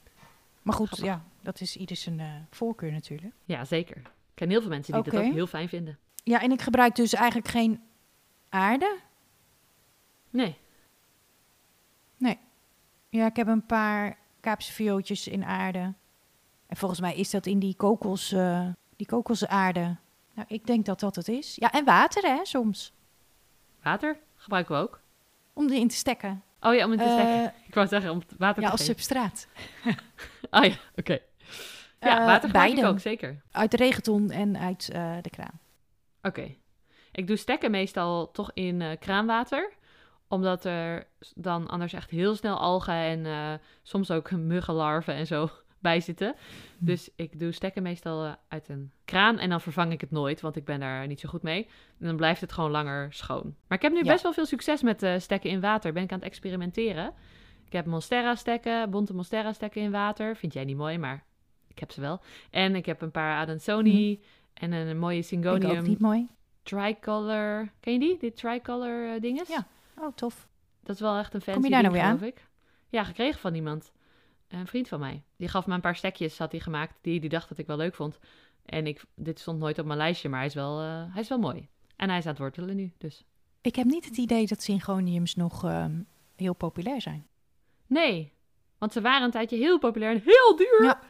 Maar 0.62 0.74
goed, 0.74 0.86
Grappig. 0.88 1.06
ja, 1.06 1.24
dat 1.42 1.60
is 1.60 1.76
ieder 1.76 1.96
zijn 1.96 2.20
eh, 2.20 2.26
voorkeur 2.50 2.92
natuurlijk. 2.92 3.34
Ja, 3.44 3.64
zeker. 3.64 3.96
Ik 3.96 4.06
ken 4.34 4.50
heel 4.50 4.60
veel 4.60 4.70
mensen 4.70 4.94
die 4.94 5.02
dat 5.02 5.14
ook 5.20 5.32
heel 5.32 5.46
fijn 5.46 5.68
vinden. 5.68 5.98
Ja, 6.24 6.42
en 6.42 6.50
ik 6.50 6.60
gebruik 6.62 6.94
dus 6.94 7.12
eigenlijk 7.12 7.48
geen 7.48 7.80
aarde. 8.48 8.98
Nee, 10.30 10.58
Ja, 13.12 13.26
ik 13.26 13.36
heb 13.36 13.46
een 13.46 13.66
paar 13.66 14.18
Kaapse 14.40 14.72
viooltjes 14.72 15.28
in 15.28 15.44
aarde. 15.44 15.94
En 16.66 16.76
volgens 16.76 17.00
mij 17.00 17.14
is 17.16 17.30
dat 17.30 17.46
in 17.46 17.58
die 17.58 17.74
kokos, 17.74 18.32
eh, 18.32 18.68
die 18.96 19.06
kokosaarde. 19.06 19.96
Nou, 20.34 20.46
ik 20.48 20.66
denk 20.66 20.84
dat 20.86 21.00
dat 21.00 21.16
het 21.16 21.28
is. 21.28 21.54
Ja, 21.56 21.72
en 21.72 21.84
water 21.84 22.22
hè, 22.22 22.44
soms. 22.44 22.92
water 23.82 24.18
gebruiken 24.36 24.74
we 24.74 24.80
ook. 24.82 25.00
Om 25.52 25.70
erin 25.70 25.88
te 25.88 25.94
stekken. 25.96 26.42
Oh 26.60 26.74
ja, 26.74 26.84
om 26.84 26.90
het 26.90 27.00
te 27.00 27.06
stekken. 27.06 27.44
Eh, 27.54 27.66
Ik 27.68 27.74
wou 27.74 27.86
zeggen, 27.86 28.10
om 28.10 28.18
het 28.18 28.34
water 28.38 28.62
ja, 28.62 28.66
te 28.68 28.72
als 28.72 28.80
geven. 28.86 28.94
substraat. 29.02 29.46
Oh 30.50 30.64
ja, 30.70 30.74
oké. 30.96 31.18
Ja, 32.00 32.18
Eh, 32.20 32.24
water 32.26 32.48
gebruik 32.48 32.68
ik 32.68 32.74
beide. 32.74 32.86
ook, 32.86 33.00
zeker. 33.00 33.42
Uit 33.50 33.70
de 33.70 33.76
regenton 33.76 34.30
en 34.30 34.58
uit 34.58 34.86
de 35.22 35.30
kraan. 35.30 35.60
Oké. 36.22 36.54
Ik 37.12 37.26
doe 37.26 37.36
stekken 37.36 37.70
meestal 37.70 38.30
toch 38.30 38.50
in 38.54 38.96
kraanwater. 38.98 39.72
Omdat 40.30 40.64
er 40.64 41.06
dan 41.34 41.68
anders 41.68 41.92
echt 41.92 42.10
heel 42.10 42.34
snel 42.34 42.56
algen 42.58 42.94
en 42.94 43.26
eh, 43.26 43.52
soms 43.82 44.10
ook 44.10 44.30
muggenlarven 44.52 45.14
en 45.14 45.26
zo 45.26 45.48
bij 45.78 46.00
zitten. 46.00 46.34
Hm. 46.78 46.84
Dus 46.84 47.10
ik 47.16 47.38
doe 47.38 47.52
stekken 47.52 47.82
meestal 47.82 48.24
eh, 48.24 48.32
uit 48.48 48.68
een 48.68 48.92
kraan 49.04 49.38
en 49.38 49.48
dan 49.50 49.60
vervang 49.60 49.92
ik 49.92 50.00
het 50.00 50.10
nooit, 50.10 50.40
want 50.40 50.56
ik 50.56 50.64
ben 50.64 50.80
daar 50.80 51.06
niet 51.06 51.20
zo 51.20 51.28
goed 51.28 51.42
mee. 51.42 51.64
En 52.00 52.06
dan 52.06 52.16
blijft 52.16 52.40
het 52.40 52.52
gewoon 52.52 52.70
langer 52.70 53.12
schoon. 53.12 53.54
Maar 53.68 53.76
ik 53.78 53.82
heb 53.82 53.92
nu 53.92 53.98
Ja. 53.98 54.04
best 54.12 54.22
wel 54.22 54.32
veel 54.32 54.46
succes 54.46 54.82
met 54.82 55.02
eh, 55.02 55.18
stekken 55.18 55.50
in 55.50 55.60
water. 55.60 55.92
Ben 55.92 56.02
ik 56.02 56.12
aan 56.12 56.18
het 56.18 56.26
experimenteren. 56.28 57.12
Ik 57.66 57.72
heb 57.72 57.86
Monstera 57.86 58.34
stekken, 58.34 58.90
bonte 58.90 59.14
Monstera 59.14 59.52
stekken 59.52 59.82
in 59.82 59.90
water. 59.90 60.36
Vind 60.36 60.52
jij 60.52 60.64
niet 60.64 60.76
mooi, 60.76 60.98
maar 60.98 61.24
ik 61.68 61.78
heb 61.78 61.90
ze 61.92 62.00
wel. 62.00 62.20
En 62.50 62.74
ik 62.76 62.86
heb 62.86 63.00
een 63.02 63.10
paar 63.10 63.36
Adansoni 63.40 64.20
en 64.54 64.72
een, 64.72 64.98
mooie 64.98 65.24
Vind 65.24 65.44
ik 65.44 65.50
ook 65.50 65.56
Syngonium 65.60 65.84
niet 65.88 66.00
mooi. 66.00 66.28
tricolor. 66.62 67.68
Ken 67.80 67.92
je 67.92 67.98
die? 67.98 68.16
Die 68.18 68.32
tricolor 68.32 69.14
eh, 69.14 69.20
dinges? 69.20 69.48
Ja. 69.48 69.66
Oh, 70.00 70.14
tof. 70.14 70.48
Dat 70.82 70.94
is 70.94 71.00
wel 71.00 71.18
echt 71.18 71.34
een 71.34 71.40
fancy 71.40 71.60
Kom 71.60 71.68
je 71.68 71.74
daar 71.74 71.92
ding, 71.92 72.02
nou 72.02 72.18
weer 72.18 72.28
ik. 72.28 72.46
Ja, 72.88 73.04
gekregen 73.04 73.40
van 73.40 73.54
iemand. 73.54 73.92
Een 74.48 74.66
vriend 74.66 74.88
van 74.88 75.00
mij. 75.00 75.22
Die 75.36 75.48
gaf 75.48 75.66
me 75.66 75.74
een 75.74 75.80
paar 75.80 75.96
stekjes, 75.96 76.38
had 76.38 76.50
hij 76.50 76.60
gemaakt, 76.60 76.94
die 77.00 77.20
die 77.20 77.28
dacht 77.28 77.48
dat 77.48 77.58
ik 77.58 77.66
wel 77.66 77.76
leuk 77.76 77.94
vond. 77.94 78.18
En 78.64 78.86
ik, 78.86 79.04
dit 79.14 79.40
stond 79.40 79.58
nooit 79.58 79.78
op 79.78 79.86
mijn 79.86 79.98
lijstje, 79.98 80.28
maar 80.28 80.38
hij 80.38 80.48
is 80.48 80.54
wel, 80.54 80.80
eh, 80.80 81.12
hij 81.12 81.22
is 81.22 81.28
wel 81.28 81.38
mooi. 81.38 81.68
En 81.96 82.08
hij 82.08 82.18
is 82.18 82.24
aan 82.24 82.30
het 82.30 82.40
wortelen 82.40 82.76
nu, 82.76 82.92
dus. 82.98 83.24
Ik 83.60 83.76
heb 83.76 83.86
niet 83.86 84.04
het 84.04 84.16
idee 84.16 84.46
dat 84.46 84.62
syngoniums 84.62 85.34
nog 85.34 85.64
ehm, 85.64 86.02
heel 86.36 86.54
populair 86.54 87.00
zijn. 87.00 87.26
Nee, 87.86 88.32
want 88.78 88.92
ze 88.92 89.00
waren 89.00 89.24
een 89.24 89.30
tijdje 89.30 89.56
heel 89.56 89.78
populair 89.78 90.14
en 90.14 90.22
heel 90.24 90.56
duur. 90.56 90.82
Ja. 90.82 91.00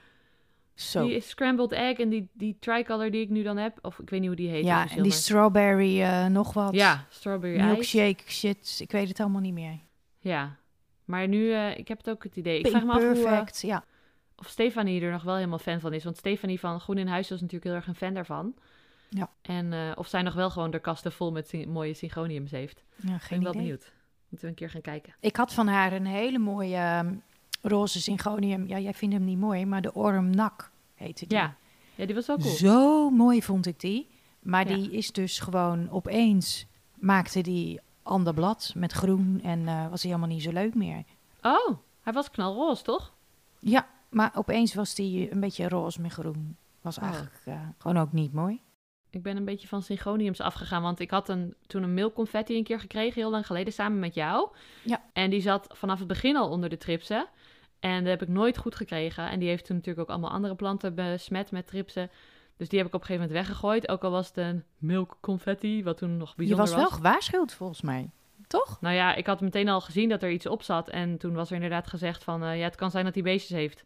Zo. 0.81 1.07
Die 1.07 1.21
scrambled 1.21 1.73
egg 1.73 1.99
en 1.99 2.09
die, 2.09 2.29
die 2.33 2.57
tricolor 2.61 3.11
die 3.11 3.21
ik 3.21 3.29
nu 3.29 3.43
dan 3.43 3.57
heb, 3.57 3.79
of 3.83 3.99
ik 3.99 4.11
weet 4.11 4.21
niet 4.21 4.29
hoe 4.29 4.39
die 4.39 4.49
heet. 4.49 4.65
ja, 4.65 4.83
en 4.83 4.89
die 4.89 5.03
maar- 5.03 5.11
strawberry 5.13 6.03
eh, 6.03 6.27
nog 6.27 6.53
wat. 6.53 6.75
Ja, 6.75 7.05
strawberry 7.09 7.57
ice. 7.57 7.65
Milkshake 7.65 8.23
shit. 8.27 8.79
Ik 8.83 8.91
weet 8.93 9.09
het 9.09 9.21
allemaal 9.21 9.41
niet 9.41 9.53
meer. 9.53 9.79
Ja, 10.19 10.57
maar 11.05 11.29
nu, 11.29 11.53
eh, 11.53 11.79
ik 11.79 11.89
heb 11.89 11.99
het 11.99 12.11
ook 12.11 12.23
het 12.25 12.37
idee. 12.37 12.59
Ik 12.59 12.67
vraag 12.67 12.85
me 12.85 12.93
af 12.93 13.03
hoe, 13.03 13.13
Perfect. 13.13 13.61
Ja. 13.61 13.85
of 14.37 14.47
Stefanie 14.49 15.03
er 15.03 15.11
nog 15.13 15.23
wel 15.23 15.35
helemaal 15.35 15.59
fan 15.59 15.81
van 15.81 15.93
is. 15.93 16.05
Want 16.05 16.17
Stefanie 16.17 16.61
van 16.61 16.81
Groen 16.81 16.99
in 16.99 17.07
Huis 17.09 17.29
was 17.31 17.41
natuurlijk 17.41 17.65
heel 17.67 17.75
erg 17.75 17.87
een 17.87 17.95
fan 17.95 18.15
daarvan. 18.15 18.55
Ja. 19.09 19.31
En 19.43 19.97
of 19.97 20.07
zij 20.09 20.23
nog 20.23 20.35
wel 20.35 20.51
gewoon 20.51 20.71
de 20.71 20.79
kasten 20.79 21.13
vol 21.13 21.33
met 21.33 21.49
sy- 21.49 21.65
mooie 21.69 21.95
synchroniums 21.95 22.51
heeft. 22.51 22.85
ja, 22.97 23.15
Ik 23.15 23.21
geen 23.21 23.29
ben 23.29 23.43
wel 23.43 23.51
idee. 23.53 23.63
benieuwd. 23.63 23.93
Moeten 24.29 24.47
we 24.49 24.53
een 24.53 24.59
keer 24.59 24.71
gaan 24.71 24.81
kijken. 24.81 25.15
Ik 25.21 25.37
had 25.37 25.53
van 25.55 25.67
haar 25.67 25.93
een 25.93 26.07
hele 26.07 26.39
mooie 26.39 26.77
ehm, 26.77 27.15
roze 27.63 28.01
syngonium. 28.01 28.67
Ja, 28.67 28.79
jij 28.79 28.95
vindt 28.95 29.15
hem 29.15 29.25
niet 29.25 29.39
mooi, 29.39 29.67
maar 29.67 29.83
de 29.83 29.95
Ormnak 29.95 30.71
heette 30.95 31.27
die. 31.27 31.37
Ja. 31.39 31.57
ja, 31.95 32.07
die 32.07 32.15
was 32.15 32.27
wel 32.27 32.39
cool. 32.39 32.55
Zo 32.55 33.11
mooi 33.11 33.43
vond 33.43 33.67
ik 33.67 33.81
die. 33.81 34.09
Maar 34.43 34.69
Ja. 34.69 34.75
die 34.77 34.91
is 34.93 35.13
dus 35.13 35.39
gewoon 35.39 35.91
opeens 35.91 36.67
maakte 36.95 37.41
die 37.41 37.81
ander 38.03 38.35
blad 38.35 38.73
met 38.77 38.93
groen 38.93 39.41
en 39.43 39.69
eh, 39.69 39.89
was 39.89 40.03
hij 40.03 40.11
helemaal 40.11 40.35
niet 40.35 40.43
zo 40.43 40.53
leuk 40.53 40.75
meer. 40.75 41.05
Oh, 41.43 41.77
hij 42.01 42.13
was 42.13 42.31
knalroze, 42.31 42.83
toch? 42.83 43.13
Ja, 43.59 43.89
maar 44.09 44.31
opeens 44.35 44.75
was 44.75 44.95
die 44.95 45.33
een 45.33 45.41
beetje 45.41 45.69
roze 45.69 46.01
met 46.01 46.13
groen. 46.13 46.57
Was 46.81 46.99
Oh. 46.99 47.05
eigenlijk 47.05 47.41
eh, 47.45 47.61
gewoon 47.79 47.97
ook 47.99 48.13
niet 48.13 48.33
mooi. 48.33 48.61
Ik 49.11 49.23
ben 49.23 49.37
een 49.37 49.45
beetje 49.45 49.69
van 49.69 49.83
synchroniums 49.83 50.41
afgegaan. 50.41 50.83
Want 50.83 51.01
ik 51.01 51.11
had 51.11 51.29
een, 51.29 51.55
toen 51.67 51.83
een 51.83 51.95
milkconfetti 51.95 52.57
een 52.57 52.65
keer 52.65 52.81
gekregen, 52.81 53.21
heel 53.21 53.31
lang 53.31 53.47
geleden, 53.47 53.73
samen 53.73 53.99
met 53.99 54.15
jou. 54.15 54.49
Ja. 54.85 55.03
En 55.13 55.31
die 55.31 55.41
zat 55.41 55.67
vanaf 55.73 55.99
het 55.99 56.09
begin 56.09 56.37
al 56.37 56.49
onder 56.51 56.69
de 56.69 56.77
tripsen. 56.77 57.27
En 57.81 57.99
dat 57.99 58.11
heb 58.19 58.23
ik 58.23 58.29
nooit 58.29 58.59
goed 58.59 58.75
gekregen. 58.75 59.31
En 59.31 59.39
die 59.39 59.49
heeft 59.49 59.65
toen 59.65 59.77
natuurlijk 59.77 60.09
ook 60.09 60.15
allemaal 60.17 60.35
andere 60.35 60.55
planten 60.55 60.95
besmet 60.95 61.51
met 61.51 61.67
tripsen. 61.67 62.11
Dus 62.57 62.69
die 62.69 62.79
heb 62.79 62.89
ik 62.89 62.95
op 62.95 63.01
een 63.01 63.07
gegeven 63.07 63.29
moment 63.29 63.47
weggegooid. 63.47 63.89
Ook 63.89 64.05
al 64.05 64.11
was 64.11 64.27
het 64.29 64.37
een 64.37 64.65
milkconfetti, 64.79 65.83
wat 65.83 65.97
toen 65.97 66.17
nog 66.17 66.29
Je 66.29 66.35
bijzonder 66.37 66.67
was 66.67 66.75
wel 66.75 66.91
gewaarschuwd 66.91 67.53
volgens 67.55 67.81
mij, 67.81 68.11
toch? 68.47 68.81
Nou 68.81 68.95
ja, 68.95 69.15
ik 69.15 69.27
had 69.27 69.41
meteen 69.41 69.69
al 69.69 69.81
gezien 69.81 70.09
dat 70.09 70.23
er 70.23 70.31
iets 70.31 70.47
op 70.47 70.63
zat. 70.63 70.89
En 70.89 71.17
toen 71.19 71.35
was 71.35 71.49
er 71.49 71.55
inderdaad 71.55 71.87
gezegd 71.87 72.25
van... 72.25 72.43
eh, 72.45 72.59
ja, 72.59 72.65
het 72.65 72.77
kan 72.77 72.91
zijn 72.91 73.05
dat 73.05 73.15
hij 73.15 73.23
beestjes 73.23 73.59
heeft. 73.59 73.85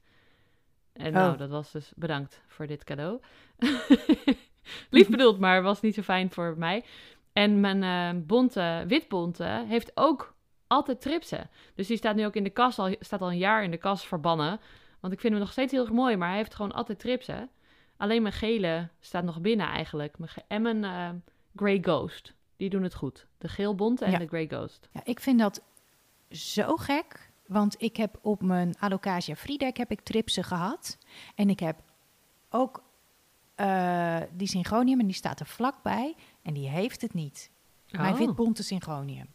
En 0.93 1.13
nou, 1.13 1.33
Oh. 1.33 1.39
dat 1.39 1.51
was 1.51 1.73
dus 1.73 1.93
bedankt 1.97 2.43
voor 2.47 2.67
dit 2.67 2.85
cadeau. 2.85 3.21
Lief 4.91 5.09
bedoeld, 5.09 5.39
maar 5.39 5.63
was 5.63 5.81
niet 5.81 5.95
zo 5.95 6.03
fijn 6.03 6.31
voor 6.31 6.55
mij. 6.59 6.85
En 7.33 7.61
mijn 7.61 7.83
eh, 7.83 8.23
bonte, 8.27 8.85
witbonte 8.89 9.65
heeft 9.69 9.91
ook 9.95 10.34
altijd 10.67 11.01
tripsen. 11.01 11.51
Dus 11.75 11.87
die 11.87 11.97
staat 11.97 12.17
nu 12.17 12.27
ook 12.27 12.37
in 12.37 12.45
de 12.45 12.51
kast, 12.51 12.79
al, 12.79 12.95
staat 13.01 13.21
al 13.23 13.31
een 13.31 13.39
jaar 13.39 13.63
in 13.65 13.71
de 13.71 13.77
kast 13.77 14.05
verbannen. 14.07 14.61
Want 15.01 15.13
ik 15.13 15.21
vind 15.21 15.33
hem 15.33 15.43
nog 15.43 15.53
steeds 15.53 15.73
heel 15.73 15.83
erg 15.83 15.93
mooi, 15.93 16.17
maar 16.17 16.29
hij 16.29 16.37
heeft 16.37 16.55
gewoon 16.55 16.73
altijd 16.73 16.99
tripsen. 16.99 17.51
Alleen 17.97 18.23
mijn 18.23 18.35
gele 18.35 18.89
staat 19.01 19.25
nog 19.25 19.41
binnen 19.41 19.67
eigenlijk. 19.67 20.19
Mijn 20.19 20.31
ge- 20.31 20.43
en 20.49 20.63
mijn 20.63 20.85
eh, 20.85 21.09
Grey 21.57 21.79
Ghost. 21.83 22.35
Die 22.57 22.71
doen 22.71 22.83
het 22.83 22.95
goed. 22.95 23.27
De 23.39 23.49
geelbonte 23.49 24.05
en 24.05 24.11
Ja. 24.11 24.19
de 24.19 24.27
Grey 24.27 24.47
Ghost. 24.47 24.89
Ja, 24.93 25.01
ik 25.05 25.21
vind 25.21 25.39
dat 25.39 25.63
zo 26.31 26.77
gek. 26.77 27.33
Want 27.47 27.83
ik 27.83 27.97
heb 27.97 28.19
op 28.23 28.43
mijn 28.43 28.75
Alocasia 28.79 29.35
Friedek 29.37 29.77
heb 29.77 29.91
ik 29.91 30.01
tripsen 30.01 30.45
gehad. 30.45 30.99
En 31.35 31.51
ik 31.51 31.61
heb 31.61 31.81
ook 32.51 32.83
eh, 33.55 34.21
die 34.33 34.49
syngonium 34.49 35.01
en 35.01 35.07
die 35.07 35.15
staat 35.15 35.41
er 35.41 35.47
vlakbij. 35.47 36.15
En 36.43 36.55
die 36.55 36.69
heeft 36.69 37.01
het 37.03 37.15
niet. 37.15 37.51
Mijn 37.91 38.13
Oh. 38.13 38.19
witbonte 38.19 38.63
syngonium. 38.63 39.27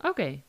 Oké. 0.00 0.42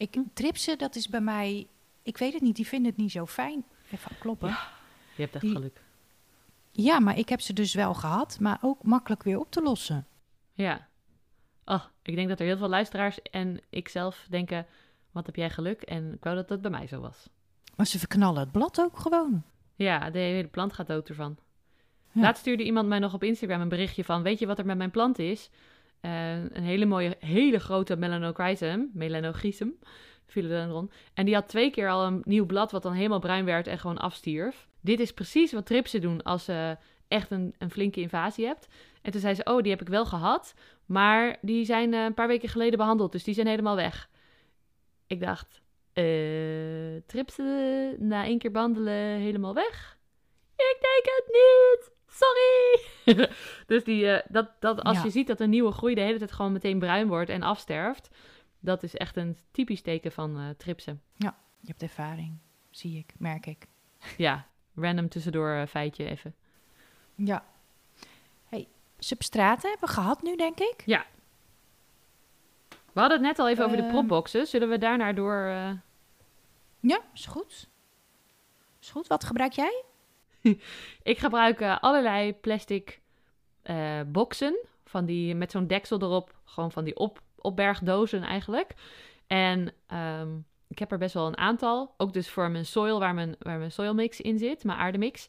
Ik, 0.00 0.16
tripsen, 0.34 0.78
dat 0.78 0.94
is 0.96 1.08
bij 1.08 1.20
mij... 1.20 1.66
Ik 2.02 2.16
weet 2.18 2.32
het 2.32 2.42
niet, 2.42 2.56
die 2.56 2.66
vinden 2.66 2.90
het 2.90 3.00
niet 3.00 3.10
zo 3.10 3.26
fijn. 3.26 3.64
Even 3.92 4.18
kloppen. 4.18 4.48
Ja. 4.48 4.68
Je 5.16 5.22
hebt 5.22 5.34
echt 5.34 5.44
Die- 5.44 5.52
geluk. 5.54 5.82
maar 7.00 7.18
ik 7.18 7.28
heb 7.28 7.40
ze 7.40 7.52
dus 7.52 7.74
wel 7.74 7.94
gehad. 7.94 8.40
Maar 8.40 8.58
ook 8.62 8.82
makkelijk 8.82 9.22
weer 9.22 9.38
op 9.38 9.50
te 9.50 9.62
lossen. 9.62 10.06
Ja. 10.52 10.88
Oh, 11.64 11.84
ik 12.02 12.14
denk 12.14 12.28
dat 12.28 12.40
er 12.40 12.46
heel 12.46 12.56
veel 12.56 12.68
luisteraars 12.68 13.22
en 13.22 13.60
ikzelf 13.70 14.26
denken... 14.30 14.66
Wat 15.10 15.26
heb 15.26 15.36
jij 15.36 15.50
geluk? 15.50 15.82
En 15.82 16.12
ik 16.14 16.24
wou 16.24 16.36
dat 16.36 16.48
dat 16.48 16.60
bij 16.60 16.70
mij 16.70 16.86
zo 16.86 17.00
was. 17.00 17.28
Maar 17.76 17.86
ze 17.86 17.98
verknallen 17.98 18.40
het 18.40 18.52
blad 18.52 18.80
ook 18.80 18.98
gewoon. 18.98 19.42
Ja, 19.74 20.10
de 20.10 20.18
hele 20.18 20.48
plant 20.48 20.72
gaat 20.72 20.86
dood 20.86 21.08
ervan. 21.08 21.36
Ja. 22.12 22.20
Laatst 22.20 22.40
stuurde 22.40 22.64
iemand 22.64 22.88
mij 22.88 22.98
nog 22.98 23.14
op 23.14 23.22
Instagram 23.22 23.60
een 23.60 23.68
berichtje 23.68 24.04
van... 24.04 24.22
Weet 24.22 24.38
je 24.38 24.46
wat 24.46 24.58
er 24.58 24.66
met 24.66 24.76
mijn 24.76 24.90
plant 24.90 25.18
is? 25.18 25.50
Een 26.00 26.62
hele 26.62 26.86
mooie, 26.86 27.16
hele 27.18 27.58
grote 27.58 27.96
melanochrysum. 27.96 28.90
Melanochrysum. 28.92 29.78
Philodendron. 30.26 30.90
En 31.14 31.24
die 31.24 31.34
had 31.34 31.48
twee 31.48 31.70
keer 31.70 31.90
al 31.90 32.06
een 32.06 32.22
nieuw 32.24 32.46
blad... 32.46 32.70
wat 32.70 32.82
dan 32.82 32.92
helemaal 32.92 33.18
bruin 33.18 33.44
werd 33.44 33.66
en 33.66 33.78
gewoon 33.78 33.98
afstierf. 33.98 34.68
Dit 34.80 35.00
is 35.00 35.12
precies 35.12 35.52
wat 35.52 35.66
tripsen 35.66 36.00
doen 36.00 36.22
als 36.22 36.46
je 36.46 36.76
echt 37.08 37.30
een, 37.30 37.54
een 37.58 37.70
flinke 37.70 38.00
invasie 38.00 38.46
hebt. 38.46 38.68
En 39.02 39.12
toen 39.12 39.20
zei 39.20 39.34
ze... 39.34 39.44
Oh, 39.44 39.62
die 39.62 39.70
heb 39.70 39.80
ik 39.80 39.88
wel 39.88 40.06
gehad. 40.06 40.54
Maar 40.86 41.36
die 41.40 41.64
zijn 41.64 41.94
eh, 41.94 42.04
een 42.04 42.14
paar 42.14 42.28
weken 42.28 42.48
geleden 42.48 42.78
behandeld. 42.78 43.12
Dus 43.12 43.24
die 43.24 43.34
zijn 43.34 43.46
helemaal 43.46 43.76
weg. 43.76 44.08
Ik 45.06 45.20
dacht... 45.20 45.60
eh 45.92 47.02
tripsen 47.06 47.96
na 48.08 48.24
één 48.24 48.38
keer 48.38 48.50
behandelen 48.50 49.18
helemaal 49.18 49.54
weg? 49.54 49.98
Ik 50.56 50.78
denk 50.80 51.16
het 51.16 51.26
niet. 51.26 51.90
Sorry. 52.10 52.80
dus 53.66 53.84
die, 53.84 54.10
eh, 54.10 54.26
dat, 54.28 54.50
dat, 54.60 54.82
als 54.82 54.96
Ja. 54.96 55.02
je 55.04 55.10
ziet 55.10 55.26
dat 55.26 55.40
een 55.40 55.50
nieuwe 55.50 55.72
groei 55.72 55.94
de 55.94 56.00
hele 56.00 56.18
tijd 56.18 56.32
gewoon 56.32 56.52
meteen 56.52 56.78
bruin 56.78 57.08
wordt 57.08 57.30
en 57.30 57.42
afsterft, 57.42 58.08
dat 58.60 58.82
is 58.82 58.94
echt 58.96 59.16
een 59.16 59.38
typisch 59.50 59.82
teken 59.82 60.12
van 60.12 60.38
eh, 60.38 60.48
tripsen. 60.56 61.02
Je 61.62 61.68
hebt 61.68 61.82
ervaring, 61.82 62.38
zie 62.70 62.98
ik, 62.98 63.12
merk 63.18 63.46
ik. 63.46 63.66
Ja, 64.16 64.46
random 64.74 65.08
tussendoor 65.08 65.50
eh, 65.50 65.66
feitje 65.66 66.04
even. 66.04 66.34
Ja. 67.14 67.44
Hey, 68.48 68.68
substraten 68.98 69.70
hebben 69.70 69.88
we 69.88 69.94
gehad 69.94 70.22
nu, 70.22 70.36
denk 70.36 70.58
ik. 70.58 70.82
We 72.92 73.00
hadden 73.00 73.18
het 73.18 73.26
net 73.26 73.38
al 73.38 73.48
even 73.48 73.64
over 73.64 73.76
de 73.76 73.82
Ehm. 73.82 73.92
propboxen. 73.92 74.46
Zullen 74.46 74.68
we 74.68 74.78
daarnaar 74.78 75.14
door... 75.14 75.34
Ja, 76.80 77.00
is 77.14 77.26
goed. 77.26 77.68
Is 78.80 78.90
goed. 78.90 79.06
Wat 79.06 79.24
gebruik 79.24 79.52
jij? 79.52 79.84
Ik 81.02 81.18
gebruik 81.18 81.60
eh, 81.60 81.78
allerlei 81.80 82.34
plastic 82.34 83.00
eh, 83.62 84.00
boxen. 84.06 84.58
Van 84.84 85.04
die, 85.04 85.34
met 85.34 85.50
zo'n 85.50 85.66
deksel 85.66 86.02
erop. 86.02 86.34
Gewoon 86.44 86.72
van 86.72 86.84
die 86.84 86.96
op, 86.96 87.22
opbergdozen 87.36 88.22
eigenlijk. 88.22 88.74
En 89.26 89.72
ehm, 89.86 90.28
ik 90.68 90.78
heb 90.78 90.92
er 90.92 90.98
best 90.98 91.14
wel 91.14 91.26
een 91.26 91.36
aantal. 91.36 91.94
Ook 91.96 92.12
dus 92.12 92.30
voor 92.30 92.50
mijn 92.50 92.66
soil, 92.66 92.98
waar 92.98 93.14
mijn, 93.14 93.36
waar 93.38 93.58
mijn 93.58 93.72
soilmix 93.72 94.20
in 94.20 94.38
zit. 94.38 94.64
Mijn 94.64 94.78
aardemix. 94.78 95.28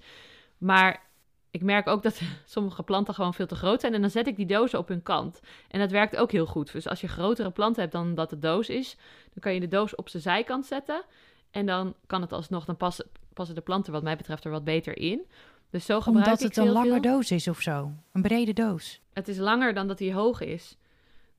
Maar 0.57 1.09
ik 1.51 1.63
merk 1.63 1.87
ook 1.87 2.03
dat 2.03 2.21
sommige 2.45 2.83
planten 2.83 3.13
gewoon 3.13 3.33
veel 3.33 3.47
te 3.47 3.55
groot 3.55 3.81
zijn. 3.81 3.93
En 3.93 4.01
dan 4.01 4.09
zet 4.09 4.27
ik 4.27 4.35
die 4.35 4.45
dozen 4.45 4.79
op 4.79 4.87
hun 4.87 5.03
kant. 5.03 5.39
En 5.67 5.79
dat 5.79 5.91
werkt 5.91 6.15
ook 6.15 6.31
heel 6.31 6.45
goed. 6.45 6.71
Dus 6.71 6.87
als 6.87 7.01
je 7.01 7.07
grotere 7.07 7.51
planten 7.51 7.81
hebt 7.81 7.93
dan 7.93 8.15
dat 8.15 8.29
de 8.29 8.39
doos 8.39 8.69
is... 8.69 8.97
dan 9.23 9.39
kan 9.39 9.53
je 9.53 9.59
de 9.59 9.67
doos 9.67 9.95
op 9.95 10.09
zijn 10.09 10.23
zijkant 10.23 10.65
zetten. 10.65 11.03
En 11.51 11.65
dan 11.65 11.95
kan 12.07 12.21
het 12.21 12.31
alsnog... 12.31 12.65
dan 12.65 12.77
passen, 12.77 13.05
passen 13.33 13.55
de 13.55 13.61
planten 13.61 13.93
wat 13.93 14.03
mij 14.03 14.17
betreft 14.17 14.45
er 14.45 14.51
wat 14.51 14.63
beter 14.63 14.97
in. 14.97 15.21
Dus 15.69 15.85
zo 15.85 16.01
gebruik 16.01 16.25
Omdat 16.25 16.41
ik 16.41 16.47
het 16.55 16.57
een 16.57 16.71
lange 16.71 16.91
veel. 16.91 17.01
doos 17.01 17.31
is 17.31 17.47
of 17.47 17.61
zo. 17.61 17.91
Een 18.11 18.21
brede 18.21 18.53
doos. 18.53 19.01
Het 19.13 19.27
is 19.27 19.37
langer 19.37 19.73
dan 19.73 19.87
dat 19.87 19.99
hij 19.99 20.13
hoog 20.13 20.41
is. 20.41 20.77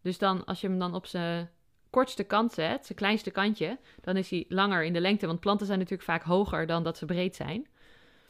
Dus 0.02 0.18
dan, 0.18 0.44
als 0.44 0.60
je 0.60 0.68
hem 0.68 0.78
dan 0.78 0.94
op 0.94 1.06
zijn 1.06 1.50
kortste 1.90 2.24
kant 2.24 2.52
zet, 2.52 2.86
zijn 2.86 2.98
kleinste 2.98 3.30
kantje, 3.30 3.78
dan 4.00 4.16
is 4.16 4.30
hij 4.30 4.44
langer 4.48 4.84
in 4.84 4.92
de 4.92 5.00
lengte. 5.00 5.26
Want 5.26 5.40
planten 5.40 5.66
zijn 5.66 5.78
natuurlijk 5.78 6.08
vaak 6.08 6.22
hoger 6.22 6.66
dan 6.66 6.82
dat 6.82 6.96
ze 6.98 7.04
breed 7.04 7.36
zijn. 7.36 7.66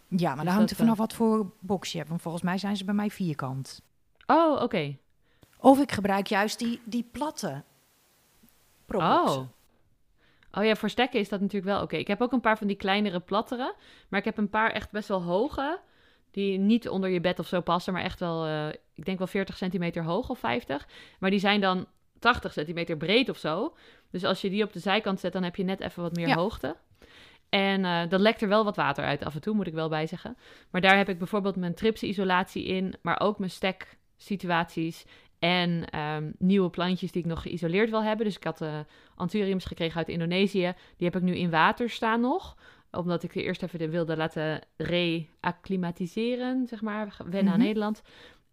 Ja, 0.09 0.27
maar 0.29 0.37
Dus 0.37 0.45
dan 0.45 0.55
hangt 0.55 0.71
er 0.71 0.77
vanaf 0.77 0.99
wat 0.99 1.13
voor 1.13 1.53
box 1.61 1.93
je 1.93 1.97
hebt. 1.99 2.09
Want 2.11 2.23
volgens 2.23 2.43
mij 2.43 2.59
zijn 2.59 2.77
ze 2.77 2.85
bij 2.85 2.95
mij 2.95 3.11
vierkant. 3.11 3.83
Oh, 4.27 4.63
oké. 4.63 4.97
Of 5.59 5.81
ik 5.81 5.93
gebruik 5.93 6.27
juist 6.27 6.59
die, 6.59 6.81
die 6.85 7.09
platte 7.13 7.63
propboxen. 8.87 9.41
Oh. 9.41 9.49
Oh 10.53 10.65
ja, 10.65 10.75
voor 10.77 10.91
stekken 10.91 11.21
is 11.21 11.29
dat 11.29 11.41
natuurlijk 11.41 11.73
wel 11.73 11.83
oké. 11.83 11.97
Ik 11.97 12.07
heb 12.07 12.21
ook 12.21 12.33
een 12.33 12.41
paar 12.41 12.59
van 12.59 12.67
die 12.67 12.77
kleinere, 12.77 13.21
plattere. 13.21 13.75
Maar 14.09 14.19
ik 14.19 14.25
heb 14.25 14.39
een 14.39 14.51
paar 14.51 14.71
echt 14.71 14.91
best 14.91 15.09
wel 15.09 15.23
hoge. 15.23 15.81
Die 16.31 16.59
niet 16.59 16.89
onder 16.89 17.11
je 17.11 17.21
bed 17.21 17.39
of 17.39 17.47
zo 17.47 17.61
passen. 17.61 17.93
Maar 17.93 18.03
echt 18.03 18.21
wel, 18.21 18.47
eh, 18.47 18.69
ik 18.95 19.05
denk 19.05 19.19
wel 19.19 19.27
40 19.27 19.57
centimeter 19.57 20.03
hoog 20.05 20.29
of 20.31 20.39
50. 20.39 20.89
Maar 21.19 21.31
die 21.31 21.39
zijn 21.39 21.61
dan 21.61 21.87
80 22.19 22.53
centimeter 22.53 22.97
breed 22.97 23.29
of 23.31 23.37
zo. 23.39 23.77
Dus 24.11 24.25
als 24.25 24.41
je 24.41 24.51
die 24.51 24.65
op 24.65 24.73
de 24.73 24.79
zijkant 24.79 25.21
zet, 25.21 25.33
dan 25.33 25.43
heb 25.43 25.57
je 25.57 25.65
net 25.65 25.81
even 25.81 26.03
wat 26.03 26.15
meer 26.17 26.29
Ja. 26.29 26.35
hoogte. 26.35 26.77
En 27.49 27.85
eh 27.85 28.01
dan 28.09 28.21
lekt 28.21 28.43
er 28.43 28.49
wel 28.49 28.65
wat 28.65 28.77
water 28.77 29.05
uit 29.05 29.25
af 29.25 29.35
en 29.35 29.41
toe, 29.41 29.55
moet 29.55 29.67
ik 29.67 29.75
wel 29.75 29.89
bij 29.89 30.07
zeggen. 30.07 30.37
Maar 30.71 30.81
daar 30.81 30.97
heb 30.97 31.09
ik 31.09 31.19
bijvoorbeeld 31.19 31.57
mijn 31.57 31.75
tripsisolatie 31.75 32.65
in. 32.65 32.95
Maar 33.03 33.21
ook 33.21 33.39
mijn 33.39 33.51
steksituaties. 33.51 35.05
En 35.43 35.85
ehm, 35.91 36.31
nieuwe 36.39 36.71
plantjes 36.71 37.13
die 37.13 37.23
ik 37.23 37.29
nog 37.29 37.43
geïsoleerd 37.43 37.91
wil 37.91 38.03
hebben. 38.03 38.27
Dus 38.27 38.37
ik 38.37 38.45
had 38.45 38.61
eh 38.61 38.79
anthuriums 39.15 39.65
gekregen 39.65 39.97
uit 39.97 40.09
Indonesië. 40.09 40.75
Die 40.97 41.07
heb 41.07 41.17
ik 41.17 41.23
nu 41.23 41.37
in 41.37 41.51
water 41.51 41.91
staan 41.91 42.21
nog. 42.21 42.57
Omdat 42.91 43.23
ik 43.23 43.35
er 43.35 43.43
eerst 43.43 43.63
even 43.63 43.79
de 43.79 43.89
wilde 43.89 44.17
laten 44.17 44.61
reacclimatiseren, 44.77 46.67
zeg 46.67 46.81
maar. 46.83 47.17
Wennen 47.25 47.53
aan 47.53 47.59
Mhm. 47.59 47.67
Nederland. 47.67 48.03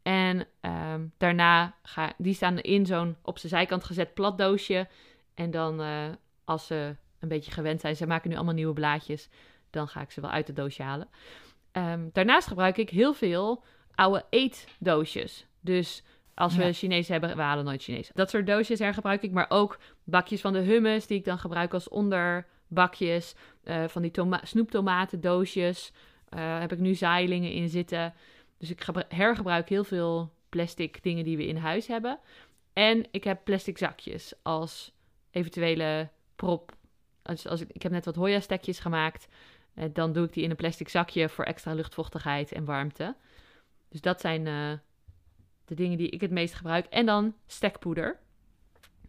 En 0.01 0.47
ehm, 0.59 1.05
daarna 1.17 1.75
ga 1.83 2.13
die 2.17 2.33
staan 2.33 2.59
in 2.59 2.85
zo'n 2.85 3.15
op 3.21 3.37
zijn 3.37 3.51
zijkant 3.51 3.83
gezet 3.83 4.13
plat 4.13 4.37
doosje. 4.37 4.87
En 5.33 5.51
dan 5.51 5.81
eh, 5.81 6.05
als 6.45 6.67
ze 6.67 6.95
een 7.19 7.27
beetje 7.29 7.51
gewend 7.51 7.81
zijn, 7.81 7.95
ze 7.95 8.07
maken 8.07 8.29
nu 8.29 8.35
allemaal 8.35 8.53
nieuwe 8.53 8.73
blaadjes. 8.73 9.29
Dan 9.69 9.87
ga 9.87 10.01
ik 10.01 10.11
ze 10.11 10.21
wel 10.21 10.29
uit 10.29 10.47
het 10.47 10.55
doosje 10.55 10.83
halen. 10.83 11.07
Ehm, 11.71 12.07
daarnaast 12.13 12.47
gebruik 12.47 12.77
ik 12.77 12.89
heel 12.89 13.13
veel 13.13 13.63
oude 13.95 14.25
eetdoosjes. 14.29 15.45
Dus 15.61 16.03
als 16.39 16.55
we 16.55 16.63
Ja. 16.63 16.73
Chinees 16.73 17.07
hebben, 17.07 17.35
we 17.35 17.41
halen 17.41 17.65
nooit 17.65 17.83
Chinees. 17.83 18.11
Dat 18.13 18.29
soort 18.29 18.47
doosjes 18.47 18.79
her 18.79 18.93
gebruik 18.93 19.21
ik, 19.21 19.31
maar 19.31 19.45
ook 19.49 19.79
bakjes 20.03 20.41
van 20.41 20.53
de 20.53 20.59
hummus 20.59 21.07
die 21.07 21.17
ik 21.17 21.25
dan 21.25 21.39
gebruik 21.39 21.73
als 21.73 21.89
onderbakjes. 21.89 23.35
Eh, 23.63 23.87
van 23.87 24.01
die 24.01 24.11
toma 24.11 24.39
snoeptomaten 24.43 25.21
doosjes. 25.21 25.91
Eh, 26.29 26.59
heb 26.59 26.71
ik 26.71 26.79
nu 26.79 26.95
zaailingen 26.95 27.51
in 27.51 27.69
zitten. 27.69 28.13
Dus 28.57 28.69
ik 28.69 28.81
gebru- 28.83 29.03
hergebruik 29.07 29.69
heel 29.69 29.83
veel 29.83 30.33
plastic 30.49 31.03
dingen 31.03 31.23
die 31.23 31.37
we 31.37 31.45
in 31.47 31.57
huis 31.57 31.87
hebben. 31.87 32.19
En 32.73 33.05
ik 33.11 33.23
heb 33.23 33.43
plastic 33.43 33.77
zakjes 33.77 34.33
als 34.41 34.91
eventuele 35.31 36.09
prop. 36.35 36.71
Als, 37.21 37.47
als 37.47 37.61
ik, 37.61 37.69
ik 37.71 37.81
heb 37.81 37.91
net 37.91 38.05
wat 38.05 38.15
Hoya-stekjes 38.15 38.79
gemaakt. 38.79 39.27
Eh, 39.73 39.85
dan 39.93 40.13
doe 40.13 40.25
ik 40.25 40.33
die 40.33 40.43
in 40.43 40.49
een 40.49 40.55
plastic 40.55 40.89
zakje 40.89 41.29
voor 41.29 41.45
extra 41.45 41.73
luchtvochtigheid 41.73 42.51
en 42.51 42.65
warmte. 42.65 43.15
Dus 43.89 44.01
dat 44.01 44.21
zijn 44.21 44.47
de 45.69 45.75
dingen 45.75 45.97
die 45.97 46.09
ik 46.09 46.21
het 46.21 46.31
meest 46.31 46.53
gebruik. 46.53 46.85
En 46.85 47.05
dan 47.05 47.33
stekpoeder. 47.45 48.19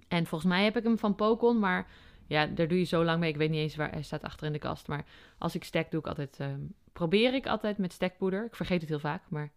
En 0.08 0.26
volgens 0.26 0.50
mij 0.50 0.64
heb 0.64 0.76
ik 0.76 0.82
hem 0.82 0.98
van 0.98 1.14
Pokon, 1.14 1.58
maar 1.58 1.86
ja, 2.26 2.46
daar 2.46 2.68
doe 2.68 2.78
je 2.78 2.84
zo 2.84 3.04
lang 3.04 3.20
mee. 3.20 3.30
Ik 3.30 3.36
weet 3.36 3.50
niet 3.50 3.58
eens 3.60 3.76
waar 3.76 3.90
hij 3.90 4.02
staat 4.02 4.22
achter 4.22 4.46
in 4.46 4.52
de 4.52 4.58
kast. 4.58 4.88
Maar 4.88 5.04
als 5.38 5.54
ik 5.54 5.64
stek, 5.64 5.90
doe 5.90 6.00
ik 6.00 6.06
altijd, 6.06 6.36
ehm, 6.40 6.60
probeer 6.92 7.34
ik 7.34 7.46
altijd 7.46 7.78
met 7.78 7.92
stekpoeder. 7.92 8.44
Ik 8.44 8.56
vergeet 8.56 8.80
het 8.80 8.88
heel 8.90 8.98
vaak, 8.98 9.22
maar 9.28 9.50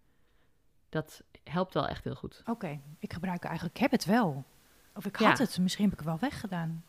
dat 0.89 1.23
helpt 1.43 1.73
wel 1.73 1.87
echt 1.87 2.03
heel 2.03 2.15
goed. 2.15 2.41
Oké, 2.45 2.79
ik 2.99 3.13
gebruik 3.13 3.43
eigenlijk, 3.43 3.75
ik 3.75 3.81
heb 3.81 3.91
het 3.91 4.05
wel. 4.05 4.43
Of 4.95 5.05
ik 5.05 5.19
Ja. 5.19 5.27
had 5.29 5.37
het, 5.37 5.57
misschien 5.59 5.83
heb 5.83 5.93
ik 5.93 5.99
het 5.99 6.07
wel 6.07 6.19
weggedaan. 6.19 6.83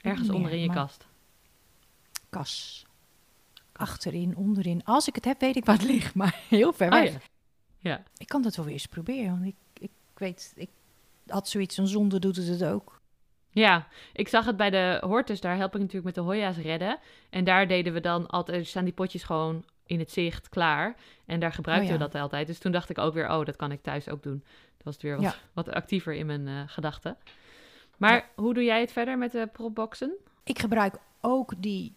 Ergens 0.00 0.26
niet 0.28 0.36
onder 0.36 0.50
in 0.50 0.56
meer, 0.56 0.64
je 0.66 0.72
maar- 0.72 0.84
kast. 0.84 1.06
Kas. 2.30 2.86
Achterin, 3.72 4.36
onderin. 4.36 4.84
Als 4.84 5.08
ik 5.08 5.14
het 5.14 5.24
heb, 5.24 5.40
weet 5.40 5.56
ik 5.56 5.64
waar 5.64 5.76
het 5.78 5.84
ligt, 5.84 6.14
maar 6.14 6.40
heel 6.48 6.72
ver 6.72 6.86
Oh 6.86 6.92
weg. 7.00 7.12
ja. 7.12 7.18
Ja. 7.82 8.02
Ik 8.16 8.26
kan 8.28 8.42
dat 8.42 8.56
wel 8.56 8.64
weer 8.64 8.74
eens 8.74 8.86
proberen, 8.86 9.30
want 9.30 9.44
ik, 9.44 9.54
ik 9.78 9.90
weet, 10.14 10.52
ik 10.56 10.70
had 11.26 11.48
zoiets, 11.48 11.76
een 11.76 11.86
zonde 11.86 12.18
doet 12.18 12.36
het 12.36 12.46
het 12.46 12.64
ook. 12.64 13.00
Ja, 13.50 13.86
ik 14.12 14.28
zag 14.28 14.44
het 14.44 14.56
bij 14.56 14.70
de 14.70 14.98
Hortus. 15.00 15.40
Daar 15.40 15.56
help 15.56 15.74
ik 15.74 15.80
natuurlijk 15.80 16.04
met 16.04 16.14
de 16.14 16.20
Hoya's 16.20 16.56
redden. 16.56 16.98
En 17.30 17.44
daar 17.44 17.68
deden 17.68 17.92
we 17.92 18.00
dan 18.00 18.26
altijd... 18.26 18.66
Staan 18.66 18.84
die 18.84 18.92
potjes 18.92 19.22
gewoon 19.22 19.64
in 19.86 19.98
het 19.98 20.10
zicht 20.10 20.48
klaar. 20.48 20.94
En 21.26 21.40
daar 21.40 21.52
gebruikten 21.52 21.92
Oh 21.92 21.98
ja. 21.98 22.04
we 22.04 22.10
dat 22.10 22.22
altijd. 22.22 22.46
Dus 22.46 22.58
toen 22.58 22.72
dacht 22.72 22.90
ik 22.90 22.98
ook 22.98 23.14
weer... 23.14 23.30
Oh, 23.30 23.44
dat 23.44 23.56
kan 23.56 23.72
ik 23.72 23.82
thuis 23.82 24.08
ook 24.08 24.22
doen. 24.22 24.42
Dat 24.76 24.84
was 24.84 24.94
het 24.94 25.02
weer 25.02 25.14
wat, 25.14 25.22
Ja. 25.24 25.34
wat 25.52 25.68
actiever 25.68 26.14
in 26.14 26.26
mijn 26.26 26.48
eh, 26.48 26.62
gedachten. 26.66 27.16
Maar 27.96 28.30
hoe 28.34 28.54
doe 28.54 28.64
jij 28.64 28.80
het 28.80 28.92
verder 28.92 29.18
met 29.18 29.32
de 29.32 29.48
propboxen? 29.52 30.12
Ik 30.44 30.58
gebruik 30.58 30.96
ook 31.20 31.52
die 31.58 31.94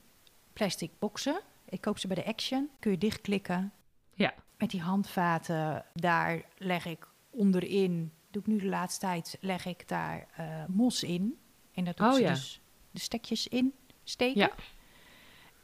plastic 0.53 0.91
boxen. 0.99 1.39
Ik 1.69 1.81
koop 1.81 1.97
ze 1.97 2.07
bij 2.07 2.15
de 2.15 2.25
Action. 2.25 2.69
Kun 2.79 2.91
je 2.91 2.97
dichtklikken. 2.97 3.73
Ja. 4.13 4.33
Met 4.57 4.69
die 4.69 4.81
handvaten, 4.81 5.85
daar 5.93 6.45
leg 6.57 6.85
ik 6.85 7.07
onderin, 7.29 8.11
doe 8.31 8.41
ik 8.41 8.47
nu 8.47 8.57
de 8.57 8.65
laatste 8.65 8.99
tijd, 8.99 9.37
leg 9.41 9.65
ik 9.65 9.87
daar 9.87 10.27
eh, 10.35 10.45
mos 10.67 11.03
in. 11.03 11.39
En 11.73 11.83
daar 11.83 11.93
doe 11.95 12.05
ik 12.05 12.11
Oh 12.11 12.17
ze 12.17 12.23
ja. 12.23 12.29
dus 12.33 12.61
de 12.91 12.99
stekjes 12.99 13.47
in 13.47 13.73
steken. 14.03 14.39
Ja. 14.41 14.51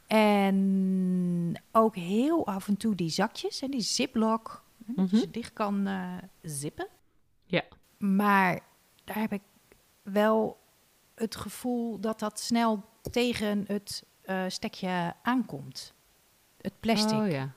En 0.06 1.62
ook 1.72 1.96
heel 1.96 2.46
af 2.46 2.68
en 2.68 2.76
toe 2.76 2.94
die 2.94 3.08
zakjes 3.08 3.62
en 3.62 3.70
die 3.70 3.80
ziplock, 3.80 4.64
hè, 4.86 4.92
dat 4.94 5.10
je 5.10 5.16
Mhm. 5.16 5.24
ze 5.24 5.30
dicht 5.30 5.52
kan 5.52 5.86
eh, 5.86 6.16
zippen. 6.42 6.88
Ja. 7.44 7.62
Maar 7.98 8.60
daar 9.04 9.18
heb 9.18 9.32
ik 9.32 9.42
wel 10.02 10.60
het 11.14 11.36
gevoel 11.36 12.00
dat 12.00 12.18
dat 12.18 12.40
snel 12.40 12.84
tegen 13.10 13.64
het 13.66 14.04
eh, 14.22 14.44
stekje 14.48 15.14
aankomt. 15.22 15.94
Het 16.60 16.80
plastic. 16.80 17.18
Oh 17.18 17.30
ja. 17.30 17.52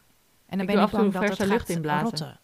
En 0.59 0.65
dan 0.65 0.75
Ik 0.75 0.81
ben 0.81 0.83
ik 0.83 0.93
af 0.93 0.99
en 0.99 1.11
toe 1.11 1.19
bang 1.19 1.29
dat 1.29 1.37
het 1.37 1.47
lucht 1.47 1.59
gaat 1.59 1.75
inblazen. 1.75 2.03
rotten. 2.03 2.39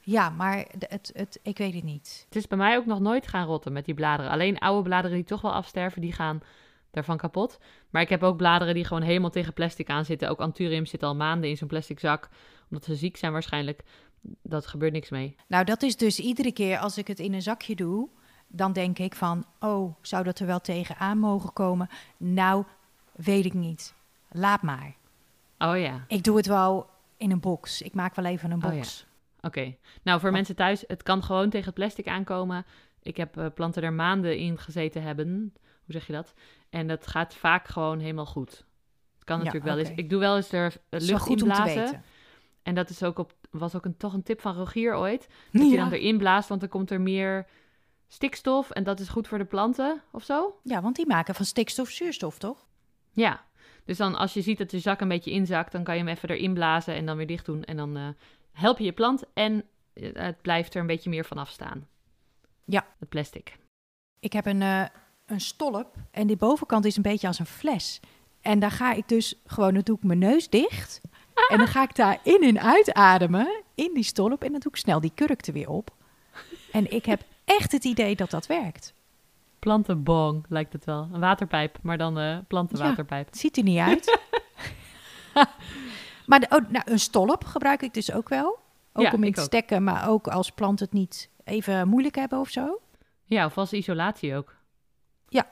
Ja, 0.00 0.30
maar 0.30 0.64
het, 0.78 1.10
het, 1.14 1.40
ik 1.42 1.58
weet 1.58 1.74
het 1.74 1.84
niet. 1.84 2.22
Het 2.26 2.36
is 2.36 2.46
bij 2.46 2.58
mij 2.58 2.76
ook 2.76 2.86
nog 2.86 3.00
nooit 3.00 3.28
gaan 3.28 3.46
rotten 3.46 3.72
met 3.72 3.84
die 3.84 3.94
bladeren. 3.94 4.30
Alleen 4.30 4.58
oude 4.58 4.82
bladeren 4.82 5.16
die 5.16 5.26
toch 5.26 5.40
wel 5.40 5.52
afsterven, 5.52 6.00
die 6.00 6.12
gaan 6.12 6.40
daarvan 6.90 7.16
kapot. 7.16 7.58
Maar 7.90 8.02
ik 8.02 8.08
heb 8.08 8.22
ook 8.22 8.36
bladeren 8.36 8.74
die 8.74 8.84
gewoon 8.84 9.02
helemaal 9.02 9.30
tegen 9.30 9.52
plastic 9.52 9.88
aan 9.88 10.04
zitten. 10.04 10.28
Ook 10.28 10.40
anthurium 10.40 10.86
zit 10.86 11.02
al 11.02 11.14
maanden 11.14 11.50
in 11.50 11.56
zo'n 11.56 11.68
plastic 11.68 12.00
zak. 12.00 12.28
Omdat 12.70 12.84
ze 12.84 12.94
ziek 12.94 13.16
zijn 13.16 13.32
waarschijnlijk. 13.32 13.82
Dat 14.42 14.66
gebeurt 14.66 14.92
niks 14.92 15.10
mee. 15.10 15.36
Nou, 15.48 15.64
dat 15.64 15.82
is 15.82 15.96
dus 15.96 16.18
iedere 16.18 16.52
keer 16.52 16.78
als 16.78 16.98
ik 16.98 17.06
het 17.06 17.18
in 17.18 17.34
een 17.34 17.42
zakje 17.42 17.74
doe, 17.74 18.08
dan 18.46 18.72
denk 18.72 18.98
ik 18.98 19.14
van, 19.14 19.46
oh, 19.60 19.94
zou 20.00 20.24
dat 20.24 20.38
er 20.38 20.46
wel 20.46 20.60
tegenaan 20.60 21.18
mogen 21.18 21.52
komen? 21.52 21.88
Nou, 22.16 22.64
weet 23.12 23.44
ik 23.44 23.54
niet. 23.54 23.94
Laat 24.30 24.62
maar. 24.62 24.94
Oh 25.58 25.78
ja. 25.78 26.04
Ik 26.08 26.22
doe 26.24 26.36
het 26.36 26.46
wel 26.46 26.90
in 27.16 27.30
een 27.30 27.40
box. 27.40 27.82
Ik 27.82 27.94
maak 27.94 28.14
wel 28.14 28.24
even 28.24 28.50
een 28.50 28.64
Oh 28.64 28.70
ja. 28.70 28.76
box. 28.76 29.06
Oké. 29.40 29.74
Nou, 30.02 30.20
voor 30.20 30.28
Oh. 30.28 30.34
mensen 30.34 30.56
thuis, 30.56 30.84
het 30.86 31.02
kan 31.02 31.22
gewoon 31.22 31.50
tegen 31.50 31.66
het 31.66 31.74
plastic 31.74 32.08
aankomen. 32.08 32.64
Ik 33.02 33.16
heb 33.16 33.36
eh, 33.36 33.46
planten 33.54 33.82
er 33.82 33.92
maanden 33.92 34.36
in 34.38 34.58
gezeten 34.58 35.02
hebben. 35.02 35.26
Hoe 35.84 35.92
zeg 35.94 36.06
je 36.06 36.12
dat? 36.12 36.34
En 36.70 36.86
dat 36.86 37.06
gaat 37.06 37.34
vaak 37.34 37.68
gewoon 37.68 37.98
helemaal 37.98 38.26
goed. 38.26 38.50
Het 39.14 39.24
kan 39.24 39.38
Ja, 39.38 39.44
natuurlijk 39.44 39.74
wel 39.74 39.78
eens. 39.84 39.98
Ik 39.98 40.10
doe 40.10 40.20
wel 40.20 40.36
eens 40.36 40.52
er 40.52 40.74
eh, 40.88 41.00
lucht 41.00 41.28
in 41.28 41.36
blazen. 41.36 42.02
En 42.62 42.74
dat 42.74 42.90
is 42.90 43.02
ook 43.02 43.18
op, 43.18 43.32
was 43.50 43.74
ook 43.74 43.84
een, 43.84 43.96
toch 43.96 44.12
een 44.12 44.22
tip 44.22 44.40
van 44.40 44.54
Rogier 44.54 44.94
ooit. 44.94 45.28
Dat 45.52 45.70
je 45.70 45.76
dan 45.76 45.92
erin 45.92 46.18
blaast, 46.18 46.48
want 46.48 46.60
dan 46.60 46.68
komt 46.70 46.90
er 46.90 47.00
meer 47.00 47.46
stikstof. 48.08 48.70
En 48.70 48.84
dat 48.84 49.00
is 49.00 49.08
goed 49.08 49.28
voor 49.28 49.38
de 49.38 49.44
planten 49.44 50.02
of 50.10 50.22
zo. 50.24 50.58
ja, 50.62 50.82
want 50.82 50.96
die 50.96 51.06
maken 51.06 51.34
van 51.34 51.44
stikstof 51.44 51.88
zuurstof, 51.88 52.38
toch? 52.38 52.66
Ja. 53.12 53.44
Dus 53.84 53.96
dan 53.96 54.14
als 54.14 54.34
je 54.34 54.42
ziet 54.42 54.58
dat 54.58 54.70
je 54.70 54.78
zak 54.78 55.00
een 55.00 55.08
beetje 55.08 55.30
inzakt, 55.30 55.72
dan 55.72 55.84
kan 55.84 55.96
je 55.96 56.00
hem 56.00 56.10
even 56.10 56.28
erin 56.28 56.54
blazen 56.54 56.94
en 56.94 57.06
dan 57.06 57.16
weer 57.16 57.26
dicht 57.26 57.46
doen. 57.46 57.64
En 57.64 57.76
dan 57.76 57.96
eh, 57.96 58.08
help 58.52 58.78
je 58.78 58.84
je 58.84 58.92
plant 58.92 59.24
en 59.34 59.64
eh, 59.92 60.10
het 60.12 60.42
blijft 60.42 60.74
er 60.74 60.80
een 60.80 60.86
beetje 60.86 61.10
meer 61.10 61.24
van 61.24 61.38
afstaan. 61.38 61.88
Ja. 62.64 62.86
Het 62.98 63.08
plastic. 63.08 63.58
Ik 64.20 64.32
heb 64.32 64.46
een, 64.46 64.62
eh, 64.62 64.84
een 65.26 65.40
stolp 65.40 65.96
en 66.10 66.26
die 66.26 66.36
bovenkant 66.36 66.84
is 66.84 66.96
een 66.96 67.02
beetje 67.02 67.26
als 67.26 67.38
een 67.38 67.46
fles. 67.46 68.00
En 68.40 68.58
daar 68.58 68.70
ga 68.70 68.92
ik 68.92 69.08
dus 69.08 69.40
gewoon, 69.46 69.74
dan 69.74 69.82
doe 69.82 69.96
ik 69.96 70.02
mijn 70.02 70.18
neus 70.18 70.48
dicht. 70.48 71.00
En 71.50 71.58
dan 71.58 71.66
ga 71.66 71.82
ik 71.82 71.94
daar 71.94 72.18
in 72.22 72.42
en 72.42 72.60
uitademen, 72.60 73.62
in 73.74 73.90
die 73.94 74.04
stolp. 74.04 74.42
En 74.44 74.50
dan 74.50 74.60
doe 74.60 74.72
ik 74.72 74.78
snel 74.78 75.00
die 75.00 75.12
kurk 75.14 75.46
er 75.46 75.52
weer 75.52 75.68
op. 75.68 75.90
En 76.72 76.90
ik 76.92 77.04
heb 77.04 77.22
echt 77.44 77.72
het 77.72 77.84
idee 77.84 78.16
dat 78.16 78.30
dat 78.30 78.46
werkt. 78.46 78.94
Plantenbong 79.64 80.44
lijkt 80.48 80.72
het 80.72 80.84
wel. 80.84 81.08
Een 81.12 81.20
waterpijp, 81.20 81.78
maar 81.82 81.98
dan 81.98 82.18
eh 82.18 82.38
plantenwaterpijp. 82.48 83.28
Ziet 83.32 83.56
er 83.56 83.62
niet 83.62 83.78
uit. 83.78 84.18
maar 86.26 86.40
de, 86.40 86.46
oh, 86.50 86.68
nou, 86.70 86.84
een 86.90 86.98
stolp 86.98 87.44
gebruik 87.44 87.82
ik 87.82 87.94
dus 87.94 88.12
ook 88.12 88.28
wel. 88.28 88.58
Ook 88.92 89.04
Ja, 89.04 89.10
om 89.12 89.22
in 89.24 89.32
te 89.32 89.40
ook. 89.40 89.46
stekken, 89.46 89.84
maar 89.84 90.08
ook 90.08 90.28
als 90.28 90.50
planten 90.50 90.84
het 90.84 90.94
niet 90.94 91.28
even 91.44 91.88
moeilijk 91.88 92.14
hebben 92.14 92.38
of 92.40 92.48
zo. 92.48 92.80
Ja, 93.24 93.44
of 93.46 93.58
als 93.58 93.72
isolatie 93.72 94.36
ook. 94.36 94.54
Ja. 95.28 95.46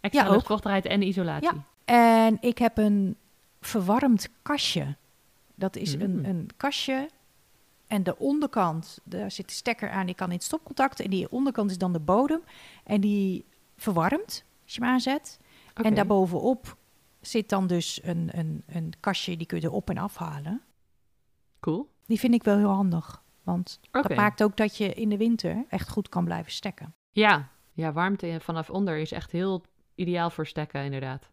Extra 0.00 0.22
Ja, 0.22 0.28
ook. 0.28 0.34
luchtvochtigheid 0.34 0.86
en 0.86 1.02
isolatie. 1.02 1.50
Ja. 1.52 1.64
En 2.24 2.36
ik 2.40 2.58
heb 2.58 2.78
een 2.78 3.16
verwarmd 3.60 4.28
kastje. 4.42 4.96
Dat 5.54 5.76
is 5.76 5.96
Mm. 5.96 6.02
een, 6.02 6.24
een 6.24 6.48
kastje. 6.56 7.08
En 7.86 8.02
de 8.02 8.18
onderkant, 8.18 8.98
daar 9.04 9.30
zit 9.30 9.48
de 9.48 9.54
stekker 9.54 9.90
aan, 9.90 10.06
die 10.06 10.14
kan 10.14 10.28
in 10.28 10.34
het 10.34 10.44
stopcontact. 10.44 11.00
En 11.00 11.10
die 11.10 11.30
onderkant 11.30 11.70
is 11.70 11.78
dan 11.78 11.92
de 11.92 12.00
bodem. 12.00 12.40
En 12.84 13.00
die 13.00 13.44
verwarmt 13.76 14.44
als 14.64 14.74
je 14.74 14.80
hem 14.80 14.90
aanzet. 14.90 15.38
En 15.74 15.94
daarbovenop 15.94 16.76
zit 17.20 17.48
dan 17.48 17.66
dus 17.66 18.00
een, 18.02 18.28
een, 18.32 18.62
een 18.66 18.92
kastje, 19.00 19.36
die 19.36 19.46
kun 19.46 19.60
je 19.60 19.66
erop 19.66 19.90
en 19.90 19.98
afhalen. 19.98 20.62
Cool. 21.60 21.88
Die 22.06 22.18
vind 22.18 22.34
ik 22.34 22.42
wel 22.42 22.56
heel 22.56 22.70
handig. 22.70 23.22
Want 23.42 23.80
Oké. 23.92 24.08
dat 24.08 24.16
maakt 24.16 24.42
ook 24.42 24.56
dat 24.56 24.76
je 24.76 24.94
in 24.94 25.08
de 25.08 25.16
winter 25.16 25.64
echt 25.68 25.88
goed 25.88 26.08
kan 26.08 26.24
blijven 26.24 26.52
stekken. 26.52 26.94
Ja, 27.10 27.48
ja, 27.72 27.92
warmte 27.92 28.36
vanaf 28.40 28.70
onder 28.70 28.96
is 28.98 29.12
echt 29.12 29.32
heel 29.32 29.62
ideaal 29.94 30.30
voor 30.30 30.46
stekken, 30.46 30.84
inderdaad. 30.84 31.30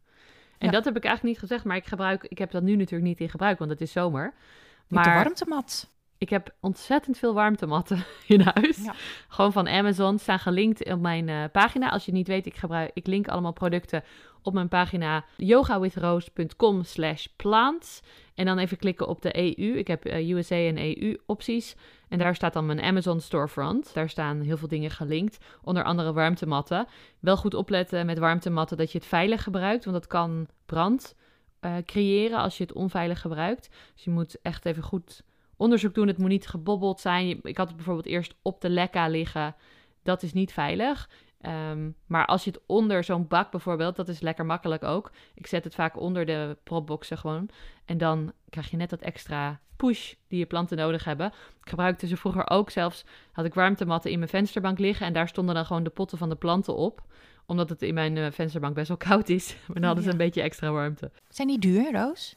En 0.58 0.66
Ja. 0.66 0.72
dat 0.72 0.86
heb 0.86 0.96
ik 0.96 1.04
eigenlijk 1.06 1.36
niet 1.36 1.44
gezegd, 1.50 1.66
maar 1.66 1.76
ik 1.78 1.86
gebruik, 1.86 2.24
ik 2.24 2.38
heb 2.38 2.52
dat 2.52 2.64
nu 2.64 2.76
natuurlijk 2.76 3.04
niet 3.10 3.20
in 3.20 3.30
gebruik, 3.30 3.60
want 3.60 3.72
het 3.72 3.82
is 3.82 3.92
zomer. 3.92 4.24
Met 4.24 5.04
de 5.04 5.10
Maar 5.10 5.24
warmtemat. 5.24 5.90
Ik 6.18 6.30
heb 6.30 6.56
ontzettend 6.60 7.18
veel 7.18 7.34
warmtematten 7.34 8.04
in 8.28 8.42
huis. 8.42 8.84
Ja. 8.84 8.94
Gewoon 9.28 9.52
van 9.52 9.68
Amazon, 9.68 10.20
staan 10.20 10.40
gelinkt 10.40 10.92
op 10.92 11.00
mijn 11.00 11.30
eh, 11.30 11.44
pagina. 11.52 11.90
Als 11.90 12.06
je 12.06 12.12
niet 12.12 12.28
weet, 12.28 12.46
ik, 12.46 12.56
gebruik, 12.56 12.92
ik 12.94 13.08
link 13.08 13.28
allemaal 13.28 13.54
producten 13.54 14.04
op 14.42 14.54
mijn 14.54 14.68
pagina 14.68 15.26
yogawithroos.com 15.38 16.84
slash 16.84 17.26
plants. 17.36 18.02
En 18.36 18.46
dan 18.46 18.58
even 18.58 18.78
klikken 18.78 19.08
op 19.08 19.22
de 19.22 19.38
EU. 19.38 19.78
Ik 19.78 19.88
heb 19.88 20.06
eh, 20.06 20.30
USA 20.30 20.56
en 20.56 20.78
EU 20.78 21.18
opties. 21.26 21.76
En 22.10 22.18
daar 22.18 22.36
staat 22.36 22.54
dan 22.54 22.66
mijn 22.66 22.82
Amazon 22.82 23.20
storefront. 23.20 23.94
Daar 23.94 24.10
staan 24.10 24.42
heel 24.42 24.58
veel 24.58 24.68
dingen 24.68 24.92
gelinkt. 24.92 25.38
Onder 25.62 25.84
andere 25.84 26.14
warmtematten. 26.14 26.88
Wel 27.20 27.38
goed 27.38 27.54
opletten 27.54 28.06
met 28.06 28.20
warmtematten 28.20 28.78
dat 28.78 28.92
je 28.92 28.98
het 28.98 29.08
veilig 29.08 29.44
gebruikt. 29.44 29.86
Want 29.86 29.98
dat 29.98 30.08
kan 30.08 30.48
brand 30.66 31.16
eh, 31.60 31.76
creëren 31.86 32.38
als 32.40 32.58
je 32.58 32.64
het 32.64 32.74
onveilig 32.74 33.22
gebruikt. 33.22 33.70
Dus 33.94 34.04
je 34.04 34.12
moet 34.12 34.42
echt 34.42 34.66
even 34.66 34.84
goed 34.84 35.24
onderzoek 35.64 35.94
doen. 35.94 36.08
Het 36.08 36.18
moet 36.18 36.30
niet 36.30 36.48
gebobbeld 36.48 37.00
zijn. 37.00 37.40
Ik 37.44 37.58
had 37.58 37.68
het 37.68 37.76
bijvoorbeeld 37.76 38.06
eerst 38.06 38.36
op 38.42 38.62
de 38.62 38.70
lekka 38.70 39.08
liggen. 39.08 39.56
Dat 40.04 40.24
is 40.24 40.34
niet 40.34 40.52
veilig. 40.54 41.10
Ehm, 41.42 41.90
maar 42.06 42.26
als 42.26 42.44
je 42.44 42.50
het 42.52 42.62
onder 42.66 43.04
zo'n 43.04 43.28
bak 43.28 43.52
bijvoorbeeld, 43.52 43.96
dat 43.96 44.08
is 44.08 44.20
lekker 44.20 44.46
makkelijk 44.46 44.84
ook. 44.84 45.12
Ik 45.36 45.48
zet 45.48 45.64
het 45.64 45.76
vaak 45.76 46.00
onder 46.00 46.26
de 46.26 46.58
propboxen 46.64 47.18
gewoon. 47.18 47.50
En 47.86 47.98
dan 47.98 48.34
krijg 48.50 48.70
je 48.72 48.78
net 48.78 48.90
dat 48.90 49.02
extra 49.02 49.60
push 49.76 50.14
die 50.28 50.40
je 50.40 50.46
planten 50.46 50.78
nodig 50.78 51.04
hebben. 51.04 51.28
Ik 51.64 51.70
gebruikte 51.70 52.08
ze 52.08 52.18
vroeger 52.18 52.50
ook 52.50 52.70
zelfs. 52.70 53.06
Had 53.32 53.46
ik 53.46 53.54
warmtematten 53.54 54.12
in 54.12 54.18
mijn 54.18 54.30
vensterbank 54.30 54.80
liggen. 54.80 55.06
En 55.06 55.14
daar 55.14 55.28
stonden 55.28 55.56
dan 55.56 55.66
gewoon 55.66 55.84
de 55.84 55.90
potten 55.90 56.18
van 56.18 56.30
de 56.30 56.36
planten 56.36 56.76
op. 56.76 57.02
Omdat 57.46 57.70
het 57.70 57.82
in 57.82 57.94
mijn 57.94 58.18
eh, 58.18 58.32
vensterbank 58.32 58.76
best 58.76 58.88
wel 58.88 58.98
koud 58.98 59.30
is. 59.30 59.56
Maar 59.68 59.76
dan 59.76 59.84
hadden 59.84 60.04
ze 60.04 60.10
Ja. 60.10 60.16
een 60.16 60.26
beetje 60.26 60.42
extra 60.42 60.72
warmte. 60.72 61.12
Zijn 61.30 61.48
die 61.48 61.60
duur, 61.60 61.92
Roos? 61.92 62.36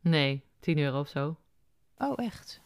Nee, 0.00 0.42
10 0.60 0.78
euro 0.78 1.00
of 1.00 1.08
zo. 1.08 1.36
Oh, 2.02 2.24
echt? 2.24 2.62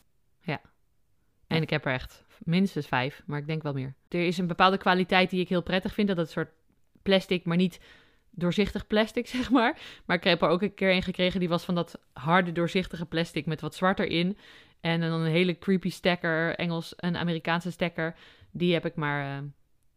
En 1.47 1.63
ik 1.63 1.71
heb 1.71 1.85
er 1.85 1.93
echt 1.93 2.25
minstens 2.39 2.87
vijf, 2.87 3.23
maar 3.27 3.39
ik 3.39 3.47
denk 3.47 3.63
wel 3.63 3.73
meer. 3.73 3.95
Er 4.09 4.27
is 4.27 4.39
een 4.39 4.47
bepaalde 4.47 4.77
kwaliteit 4.77 5.31
die 5.31 5.41
ik 5.41 5.49
heel 5.49 5.63
prettig 5.63 5.95
vind. 5.95 6.09
Dat 6.09 6.17
het 6.17 6.31
soort 6.31 6.51
plastic, 7.03 7.45
maar 7.45 7.57
niet 7.57 7.81
doorzichtig 8.31 8.87
plastic, 8.87 9.27
zeg 9.37 9.51
maar. 9.51 9.79
Maar 10.05 10.17
ik 10.17 10.25
heb 10.25 10.43
er 10.43 10.49
ook 10.49 10.63
een 10.63 10.75
keer 10.75 10.91
een 10.91 11.03
gekregen, 11.03 11.41
die 11.41 11.49
was 11.49 11.65
van 11.65 11.75
dat 11.75 12.01
harde 12.13 12.53
doorzichtige 12.53 13.07
plastic 13.07 13.47
met 13.47 13.61
wat 13.61 13.75
zwart 13.75 13.99
erin. 13.99 14.39
En 14.81 15.01
dan 15.01 15.21
een 15.21 15.31
hele 15.31 15.59
creepy 15.59 15.91
stekker, 15.91 16.55
Engels, 16.55 16.95
een 16.97 17.17
Amerikaanse 17.17 17.71
stekker. 17.71 18.15
Die 18.51 18.73
heb 18.73 18.87
ik 18.87 18.95
maar 18.95 19.37
eh, 19.37 19.43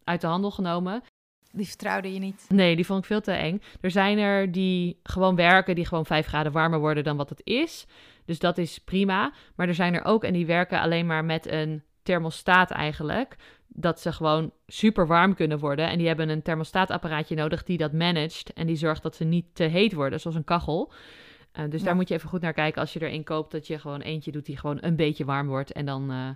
uit 0.03 0.21
de 0.21 0.27
handel 0.27 0.51
genomen. 0.51 1.03
Die 1.51 1.67
vertrouwde 1.67 2.13
je 2.13 2.19
niet. 2.19 2.45
Nee, 2.49 2.75
die 2.75 2.85
vond 2.85 2.99
ik 2.99 3.05
veel 3.05 3.21
te 3.21 3.31
eng. 3.31 3.61
Er 3.81 3.91
zijn 3.91 4.17
er 4.17 4.51
die 4.51 4.99
gewoon 5.03 5.35
werken, 5.35 5.75
die 5.75 5.85
gewoon 5.85 6.05
5 6.05 6.25
graden 6.25 6.51
warmer 6.51 6.79
worden 6.79 7.03
dan 7.03 7.17
wat 7.17 7.29
het 7.29 7.41
is. 7.43 7.85
Dus 8.29 8.39
dat 8.39 8.57
is 8.57 8.77
prima. 8.79 9.31
Maar 9.55 9.67
er 9.67 9.75
zijn 9.75 9.93
er 9.93 10.05
ook 10.05 10.23
en 10.23 10.33
die 10.33 10.45
werken 10.45 10.79
alleen 10.81 11.05
maar 11.05 11.25
met 11.25 11.47
een 11.47 11.83
thermostaat 12.03 12.71
eigenlijk. 12.71 13.35
Dat 13.67 13.99
ze 13.99 14.11
gewoon 14.13 14.51
super 14.67 15.07
warm 15.07 15.35
kunnen 15.35 15.59
worden. 15.59 15.89
En 15.89 15.97
die 15.97 16.07
hebben 16.07 16.29
een 16.29 16.41
thermostaatapparaatje 16.41 17.35
nodig 17.35 17.63
die 17.63 17.77
dat 17.77 17.93
managt. 17.93 18.53
En 18.53 18.67
die 18.67 18.75
zorgt 18.75 19.03
dat 19.03 19.15
ze 19.15 19.23
niet 19.23 19.45
te 19.53 19.63
heet 19.63 19.93
worden, 19.93 20.19
zoals 20.19 20.35
een 20.35 20.43
kachel. 20.43 20.91
Eh, 21.51 21.63
dus 21.69 21.79
Ja. 21.79 21.85
daar 21.85 21.95
moet 21.95 22.07
je 22.07 22.13
even 22.13 22.29
goed 22.29 22.41
naar 22.41 22.53
kijken 22.53 22.81
als 22.81 22.93
je 22.93 22.99
er 22.99 23.13
een 23.13 23.23
koopt. 23.23 23.51
Dat 23.51 23.67
je 23.67 23.79
gewoon 23.79 24.01
eentje 24.01 24.31
doet 24.31 24.45
die 24.45 24.57
gewoon 24.57 24.77
een 24.81 24.95
beetje 24.95 25.25
warm 25.25 25.47
wordt. 25.47 25.71
En 25.71 25.85
dan, 25.85 26.11
eh, 26.11 26.27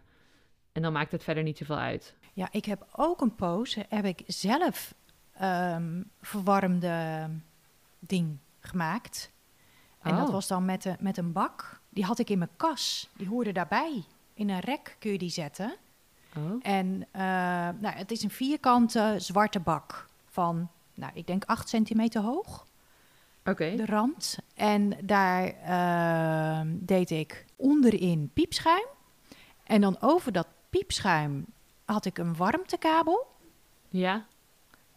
en 0.71 0.82
dan 0.82 0.93
maakt 0.93 1.12
het 1.12 1.23
verder 1.23 1.43
niet 1.43 1.58
zoveel 1.58 1.77
uit. 1.79 2.15
Ja, 2.34 2.47
ik 2.51 2.65
heb 2.65 2.88
ook 2.95 3.21
een 3.21 3.36
poos, 3.36 3.77
heb 3.89 4.06
ik 4.06 4.21
zelf 4.27 4.93
ehm, 5.34 6.03
verwarmde 6.21 7.29
ding 7.99 8.38
gemaakt. 8.60 9.32
En 10.01 10.15
dat 10.15 10.27
Oh. 10.27 10.34
was 10.34 10.47
dan 10.47 10.65
met, 10.65 10.86
een 10.86 10.95
met 10.99 11.17
een 11.17 11.32
bak. 11.32 11.82
Die 11.93 12.06
had 12.06 12.19
ik 12.19 12.29
in 12.29 12.38
mijn 12.38 12.49
kas. 12.58 13.10
Die 13.17 13.27
hoorde 13.27 13.51
daarbij. 13.51 14.03
In 14.34 14.49
een 14.49 14.60
rek 14.60 14.95
kun 14.99 15.12
je 15.12 15.17
die 15.17 15.29
zetten. 15.29 15.75
Oh. 16.38 16.60
En 16.62 17.08
eh, 17.12 17.21
nou, 17.79 17.88
het 17.95 18.12
is 18.12 18.23
een 18.23 18.29
vierkante 18.29 19.15
zwarte 19.17 19.60
bak 19.60 20.08
van, 20.25 20.69
nou, 20.93 21.12
ik 21.13 21.27
denk 21.27 21.43
8 21.45 21.69
centimeter 21.69 22.21
hoog, 22.21 22.65
Oké. 23.45 23.75
de 23.75 23.86
rand. 23.86 24.38
En 24.56 24.97
daar 25.03 25.45
ehm, 25.45 26.67
deed 26.71 27.10
ik 27.10 27.45
onderin 27.56 28.29
piepschuim. 28.34 28.86
En 29.63 29.82
dan 29.82 30.01
over 30.01 30.32
dat 30.32 30.47
piepschuim 30.69 31.45
had 31.86 32.06
ik 32.06 32.17
een 32.17 32.36
warmtekabel. 32.36 33.27
Ja. 33.89 34.25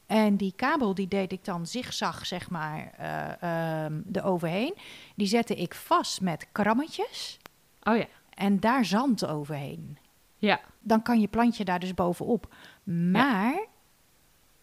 En 0.06 0.36
die 0.36 0.52
kabel 0.56 0.94
die 0.94 1.08
deed 1.08 1.32
ik 1.32 1.44
dan 1.44 1.66
zigzag, 1.66 2.26
zeg 2.26 2.50
maar, 2.50 2.92
eh 2.96 3.42
ehm 3.84 4.00
eroverheen. 4.12 4.74
Die 5.14 5.26
zette 5.26 5.54
ik 5.54 5.74
vast 5.74 6.20
met 6.20 6.46
krammetjes 6.52 7.38
Oh 7.82 7.96
ja. 7.96 8.06
en 8.30 8.60
daar 8.60 8.84
zand 8.84 9.26
overheen. 9.26 9.98
Ja. 10.36 10.60
Dan 10.80 11.02
kan 11.02 11.20
je 11.20 11.28
plantje 11.28 11.64
daar 11.64 11.80
dus 11.80 11.94
bovenop. 11.94 12.54
Maar 12.84 13.66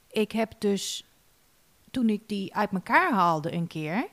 ik 0.08 0.32
heb 0.32 0.54
dus, 0.58 1.06
toen 1.92 2.10
ik 2.10 2.28
die 2.28 2.56
uit 2.56 2.72
elkaar 2.72 3.12
haalde 3.12 3.54
een 3.54 3.68
keer, 3.68 4.08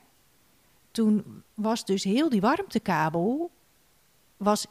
toen 0.91 1.43
was 1.53 1.85
dus 1.85 2.03
heel 2.03 2.29
die 2.29 2.41
warmtekabel 2.41 3.51
was 4.37 4.65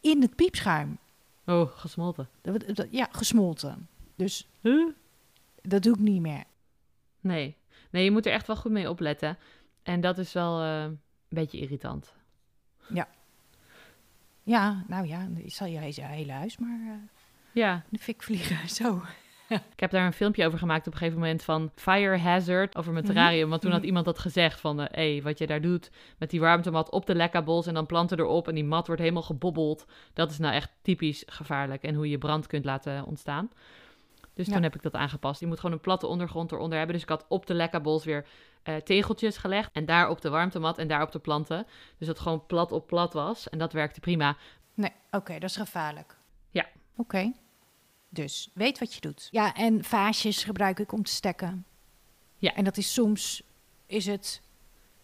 in 0.00 0.22
het 0.22 0.36
piepschuim. 0.36 0.98
Oh, 1.46 1.70
gesmolten. 1.74 2.28
Ja, 2.90 3.08
gesmolten. 3.10 3.88
Dus 4.16 4.48
Huh? 4.60 4.88
Dat 5.68 5.82
doe 5.82 5.94
ik 5.94 6.00
niet 6.00 6.20
meer. 6.20 6.44
Nee. 7.20 7.56
Nee, 7.90 8.04
je 8.04 8.10
moet 8.10 8.26
er 8.26 8.32
echt 8.32 8.46
wel 8.46 8.56
goed 8.56 8.72
mee 8.72 8.90
opletten. 8.90 9.38
En 9.82 10.00
dat 10.00 10.18
is 10.18 10.32
wel 10.32 10.60
eh, 10.60 10.82
een 10.82 10.98
beetje 11.28 11.58
irritant. 11.60 12.14
Ja, 14.46 14.84
nou 14.88 15.06
ja, 15.06 15.28
ik 15.36 15.52
zal 15.52 15.66
je 15.66 15.78
hele, 15.78 16.02
hele 16.06 16.32
huis 16.32 16.58
maar 16.58 16.80
eh 16.86 16.92
Ja, 17.52 17.82
de 17.88 17.98
fik 17.98 18.22
vliegen. 18.22 18.68
Zo. 18.78 19.02
ik 19.48 19.80
heb 19.80 19.90
daar 19.90 20.06
een 20.06 20.12
filmpje 20.12 20.46
over 20.46 20.58
gemaakt 20.58 20.86
op 20.86 20.92
een 20.92 20.98
gegeven 20.98 21.20
moment 21.20 21.42
van 21.42 21.70
fire 21.74 22.18
hazard 22.18 22.76
over 22.76 22.92
mijn 22.92 23.04
Mhm. 23.04 23.14
terrarium. 23.14 23.48
Want 23.48 23.60
toen 23.60 23.70
had 23.70 23.78
Mhm. 23.78 23.88
iemand 23.88 24.04
dat 24.06 24.18
gezegd 24.18 24.60
van, 24.60 24.78
hé, 24.78 24.86
hey, 24.90 25.22
wat 25.22 25.38
je 25.38 25.46
daar 25.46 25.60
doet 25.60 25.90
met 26.18 26.30
die 26.30 26.40
warmtemat 26.40 26.90
op 26.90 27.06
de 27.06 27.14
lekkabols 27.14 27.66
en 27.66 27.74
dan 27.74 27.86
planten 27.86 28.18
erop 28.18 28.48
en 28.48 28.54
die 28.54 28.64
mat 28.64 28.86
wordt 28.86 29.02
helemaal 29.02 29.22
gebobbeld. 29.22 29.86
Dat 30.12 30.30
is 30.30 30.38
nou 30.38 30.54
echt 30.54 30.70
typisch 30.82 31.22
gevaarlijk 31.26 31.82
en 31.82 31.94
hoe 31.94 32.08
je 32.08 32.18
brand 32.18 32.46
kunt 32.46 32.64
laten 32.64 33.04
ontstaan. 33.04 33.50
Dus 34.34 34.46
Ja. 34.46 34.52
toen 34.52 34.62
heb 34.62 34.74
ik 34.74 34.82
dat 34.82 34.94
aangepast. 34.94 35.40
Je 35.40 35.46
moet 35.46 35.60
gewoon 35.60 35.74
een 35.74 35.80
platte 35.82 36.06
ondergrond 36.06 36.52
eronder 36.52 36.76
hebben. 36.76 36.94
Dus 36.94 37.02
ik 37.04 37.10
had 37.10 37.24
op 37.28 37.46
de 37.46 37.54
lekkabols 37.54 38.04
weer 38.04 38.26
eh, 38.62 38.76
tegeltjes 38.76 39.36
gelegd. 39.36 39.70
En 39.72 39.84
daar 39.84 40.08
op 40.08 40.20
de 40.20 40.28
warmtemat 40.30 40.78
en 40.78 40.88
daar 40.88 41.02
op 41.02 41.12
de 41.12 41.18
planten. 41.18 41.66
Dus 41.98 42.06
dat 42.06 42.18
gewoon 42.20 42.46
plat 42.46 42.72
op 42.72 42.86
plat 42.86 43.12
was. 43.12 43.48
En 43.48 43.58
dat 43.58 43.72
werkte 43.72 44.00
prima. 44.00 44.36
Nee, 44.74 44.90
oké, 45.10 45.32
dat 45.38 45.50
is 45.50 45.56
gevaarlijk. 45.56 46.16
Ja. 46.50 46.66
Oké. 46.96 47.32
Dus 48.08 48.50
weet 48.54 48.78
wat 48.78 48.94
je 48.94 49.00
doet. 49.00 49.28
Ja, 49.30 49.54
en 49.54 49.84
vaasjes 49.84 50.44
gebruik 50.44 50.78
ik 50.78 50.92
om 50.92 51.02
te 51.02 51.12
stekken. 51.12 51.66
Ja. 52.36 52.54
En 52.54 52.64
dat 52.64 52.76
is 52.76 52.92
soms, 52.92 53.42
is 53.86 54.06
het 54.06 54.42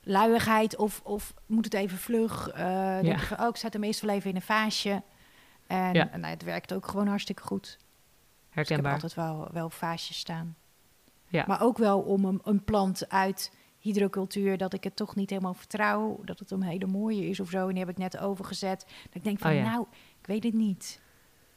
luiigheid 0.03 0.77
of, 0.77 1.01
of 1.05 1.35
moet 1.47 1.65
het 1.65 1.75
even 1.75 1.99
vlug. 1.99 2.49
eh 2.49 2.93
denk 3.01 3.05
Ja. 3.07 3.13
ik 3.15 3.21
van, 3.21 3.41
oh, 3.41 3.49
ik 3.49 3.57
zet 3.57 3.73
hem 3.73 3.85
eerst 3.85 4.01
wel 4.01 4.15
even 4.15 4.31
in 4.31 4.37
een 4.37 4.43
vaasje. 4.43 5.03
En 5.67 5.95
Ja. 5.95 6.05
nou, 6.17 6.25
het 6.33 6.43
werkt 6.43 6.75
ook 6.75 6.87
gewoon 6.87 7.07
hartstikke 7.07 7.43
goed. 7.43 7.79
Dus 8.55 8.69
ik 8.71 8.77
heb 8.77 8.85
Herkenbaar. 8.85 8.93
altijd 8.93 9.15
wel, 9.15 9.49
wel 9.53 9.71
vaasjes 9.71 10.19
staan. 10.19 10.57
Ja. 11.29 11.45
Maar 11.47 11.61
ook 11.63 11.79
wel 11.79 12.01
om 12.01 12.25
een, 12.25 12.41
een 12.45 12.65
plant 12.65 13.09
uit 13.09 13.55
hydrocultuur, 13.79 14.57
dat 14.59 14.73
ik 14.73 14.85
het 14.85 14.97
toch 14.97 15.15
niet 15.17 15.31
helemaal 15.31 15.55
vertrouw. 15.55 16.21
Dat 16.25 16.39
het 16.39 16.51
een 16.51 16.63
hele 16.63 16.87
mooie 16.87 17.29
is 17.29 17.41
of 17.41 17.51
zo. 17.51 17.63
En 17.67 17.69
die 17.75 17.79
heb 17.79 17.89
ik 17.89 17.99
net 17.99 18.19
overgezet. 18.19 18.81
Dat 19.05 19.15
ik 19.15 19.25
denk 19.25 19.39
van, 19.39 19.51
Oh 19.51 19.57
ja. 19.57 19.63
nou, 19.71 19.87
ik 20.21 20.27
weet 20.27 20.45
het 20.45 20.55
niet. 20.55 21.01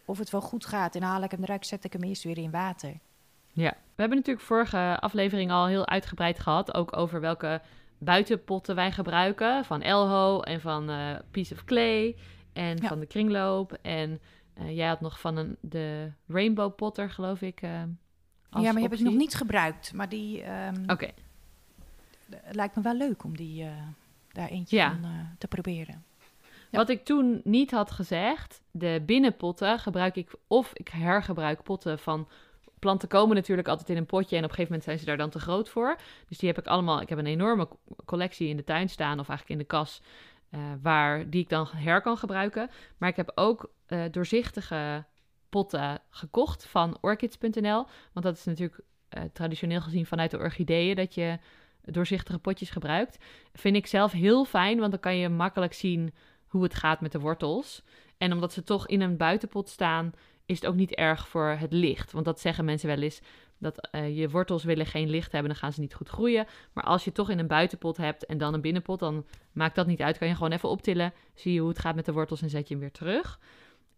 Of 0.05 0.17
het 0.17 0.29
wel 0.29 0.41
goed 0.41 0.65
gaat. 0.65 0.95
En 0.95 1.01
dan 1.01 1.09
haal 1.09 1.23
ik 1.23 1.31
hem 1.31 1.43
eruit, 1.43 1.65
zet 1.67 1.83
ik 1.83 1.93
hem 1.93 2.03
eerst 2.03 2.23
weer 2.23 2.37
in 2.37 2.51
water. 2.51 2.99
Ja, 3.51 3.69
we 3.69 4.01
hebben 4.01 4.17
natuurlijk 4.17 4.45
vorige 4.45 4.97
aflevering 4.99 5.51
al 5.51 5.67
heel 5.67 5.87
uitgebreid 5.87 6.39
gehad. 6.39 6.73
Ook 6.73 6.97
over 6.97 7.19
welke 7.21 7.61
buitenpotten 7.97 8.75
wij 8.75 8.91
gebruiken. 8.91 9.65
Van 9.65 9.81
Elho 9.81 10.41
en 10.41 10.61
van 10.61 10.89
eh 10.89 11.15
Piece 11.31 11.53
of 11.53 11.63
Clay. 11.63 12.15
En 12.53 12.77
Ja. 12.77 12.87
van 12.87 12.99
de 12.99 13.05
kringloop. 13.05 13.77
En 13.81 14.21
eh, 14.53 14.75
jij 14.75 14.87
had 14.87 15.01
nog 15.01 15.19
van 15.19 15.37
een, 15.37 15.57
de 15.61 16.11
Rainbow 16.27 16.75
Potter, 16.75 17.09
geloof 17.09 17.41
ik. 17.41 17.61
eh, 17.61 17.69
ja, 17.69 17.85
maar 18.49 18.73
die 18.73 18.81
heb 18.83 18.93
ik 18.93 18.99
nog 18.99 19.13
niet 19.13 19.33
gebruikt. 19.35 19.93
Maar 19.93 20.09
die 20.09 20.41
ehm, 20.43 20.83
Oké, 20.87 21.09
het 22.35 22.55
lijkt 22.55 22.75
me 22.75 22.81
wel 22.81 22.95
leuk 22.95 23.23
om 23.23 23.37
die, 23.37 23.63
eh, 23.63 23.71
daar 24.31 24.49
eentje 24.49 24.75
Ja. 24.75 24.89
van 25.01 25.09
te 25.37 25.47
proberen. 25.47 26.03
Ja. 26.69 26.77
Wat 26.79 26.89
ik 26.89 27.05
toen 27.05 27.41
niet 27.43 27.71
had 27.71 27.91
gezegd, 27.91 28.61
de 28.71 29.03
binnenpotten 29.05 29.79
gebruik 29.79 30.15
ik 30.15 30.31
of 30.47 30.71
ik 30.73 30.87
hergebruik 30.87 31.63
potten 31.63 31.99
van 31.99 32.27
planten 32.79 33.07
komen 33.07 33.35
natuurlijk 33.35 33.67
altijd 33.67 33.89
in 33.89 33.97
een 33.97 34.05
potje 34.05 34.35
en 34.37 34.43
op 34.43 34.49
een 34.49 34.55
gegeven 34.55 34.63
moment 34.71 34.83
zijn 34.83 34.99
ze 34.99 35.05
daar 35.05 35.17
dan 35.17 35.29
te 35.29 35.39
groot 35.39 35.69
voor. 35.69 35.95
Dus 36.27 36.37
die 36.37 36.49
heb 36.49 36.57
ik 36.57 36.67
allemaal, 36.67 37.01
ik 37.01 37.09
heb 37.09 37.17
een 37.17 37.25
enorme 37.25 37.67
co- 37.67 37.79
collectie 38.05 38.47
in 38.47 38.57
de 38.57 38.63
tuin 38.63 38.89
staan 38.89 39.19
of 39.19 39.29
eigenlijk 39.29 39.49
in 39.49 39.57
de 39.57 39.63
kas, 39.75 40.01
waar 40.81 41.29
die 41.29 41.41
ik 41.41 41.49
dan 41.49 41.67
her 41.75 42.01
kan 42.01 42.17
gebruiken. 42.17 42.69
Maar 42.97 43.09
ik 43.09 43.15
heb 43.15 43.31
ook 43.35 43.69
eh, 43.93 44.03
doorzichtige 44.11 45.05
potten 45.49 46.01
gekocht 46.09 46.65
van 46.65 46.97
orchids.nl. 47.01 47.85
Want 48.13 48.25
dat 48.25 48.37
is 48.37 48.45
natuurlijk 48.45 48.79
eh, 49.09 49.23
traditioneel 49.33 49.81
gezien 49.81 50.05
vanuit 50.05 50.31
de 50.31 50.37
orchideeën 50.37 50.95
dat 50.95 51.13
je 51.13 51.37
doorzichtige 51.81 52.39
potjes 52.39 52.69
gebruikt. 52.69 53.17
Vind 53.53 53.75
ik 53.75 53.87
zelf 53.87 54.11
heel 54.11 54.45
fijn, 54.45 54.79
want 54.79 54.91
dan 54.91 54.99
kan 54.99 55.17
je 55.17 55.29
makkelijk 55.29 55.73
zien 55.73 56.13
hoe 56.47 56.63
het 56.63 56.73
gaat 56.73 57.01
met 57.01 57.11
de 57.11 57.19
wortels. 57.19 57.83
En 58.17 58.33
omdat 58.33 58.53
ze 58.53 58.63
toch 58.63 58.87
in 58.87 59.01
een 59.01 59.17
buitenpot 59.17 59.69
staan, 59.69 60.11
is 60.45 60.55
het 60.55 60.65
ook 60.65 60.75
niet 60.75 60.91
erg 60.91 61.27
voor 61.27 61.55
het 61.59 61.73
licht. 61.73 62.11
Want 62.11 62.25
dat 62.25 62.39
zeggen 62.39 62.65
mensen 62.65 62.87
wel 62.87 63.01
eens, 63.01 63.21
dat 63.57 63.89
eh, 63.89 64.17
je 64.17 64.29
wortels 64.29 64.63
willen 64.63 64.85
geen 64.85 65.09
licht 65.09 65.31
hebben, 65.31 65.51
dan 65.51 65.59
gaan 65.59 65.73
ze 65.73 65.79
niet 65.79 65.93
goed 65.93 66.09
groeien. 66.09 66.45
Maar 66.73 66.83
als 66.83 67.03
je 67.03 67.11
toch 67.11 67.29
in 67.29 67.39
een 67.39 67.47
buitenpot 67.47 67.97
hebt 67.97 68.25
en 68.25 68.37
dan 68.37 68.53
een 68.53 68.61
binnenpot, 68.61 68.99
dan 68.99 69.25
maakt 69.51 69.75
dat 69.75 69.87
niet 69.87 70.01
uit. 70.01 70.17
Kan 70.17 70.27
je 70.27 70.35
gewoon 70.35 70.51
even 70.51 70.69
optillen, 70.69 71.13
zie 71.33 71.53
je 71.53 71.59
hoe 71.59 71.69
het 71.69 71.79
gaat 71.79 71.95
met 71.95 72.05
de 72.05 72.13
wortels 72.13 72.41
en 72.41 72.49
zet 72.49 72.67
je 72.67 72.73
hem 72.73 72.83
weer 72.83 72.91
terug. 72.91 73.39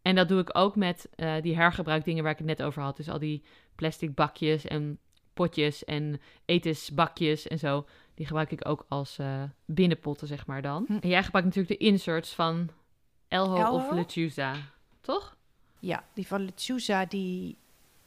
En 0.06 0.16
dat 0.16 0.28
doe 0.28 0.40
ik 0.40 0.58
ook 0.58 0.76
met 0.76 1.10
uh, 1.16 1.42
die 1.42 1.56
hergebruikdingen 1.56 2.24
waar 2.24 2.32
ik 2.32 2.38
het 2.38 2.48
net 2.48 2.64
over 2.64 2.82
had. 2.82 2.98
Dus 2.98 3.10
al 3.10 3.20
die 3.20 3.44
plastic 3.76 4.16
bakjes 4.16 4.66
en 4.66 5.00
potjes 5.34 5.84
en 5.84 6.22
etensbakjes 6.46 7.48
en 7.48 7.60
zo. 7.60 7.86
Die 8.14 8.26
gebruik 8.26 8.52
ik 8.52 8.68
ook 8.68 8.86
als 8.88 9.18
uh, 9.20 9.44
binnenpotten, 9.66 10.28
zeg 10.28 10.46
maar 10.48 10.62
dan. 10.62 10.84
Hm. 10.88 10.98
En 11.02 11.10
jij 11.10 11.24
gebruikt 11.24 11.48
natuurlijk 11.48 11.80
de 11.80 11.86
inserts 11.86 12.34
van 12.34 12.70
Elho, 13.28 13.56
Elho? 13.56 13.76
of 13.76 13.92
Lechuza, 13.92 14.56
toch? 15.02 15.36
Ja, 15.80 16.04
die 16.14 16.28
van 16.28 16.46
Lechuza, 16.46 17.06
die, 17.06 17.58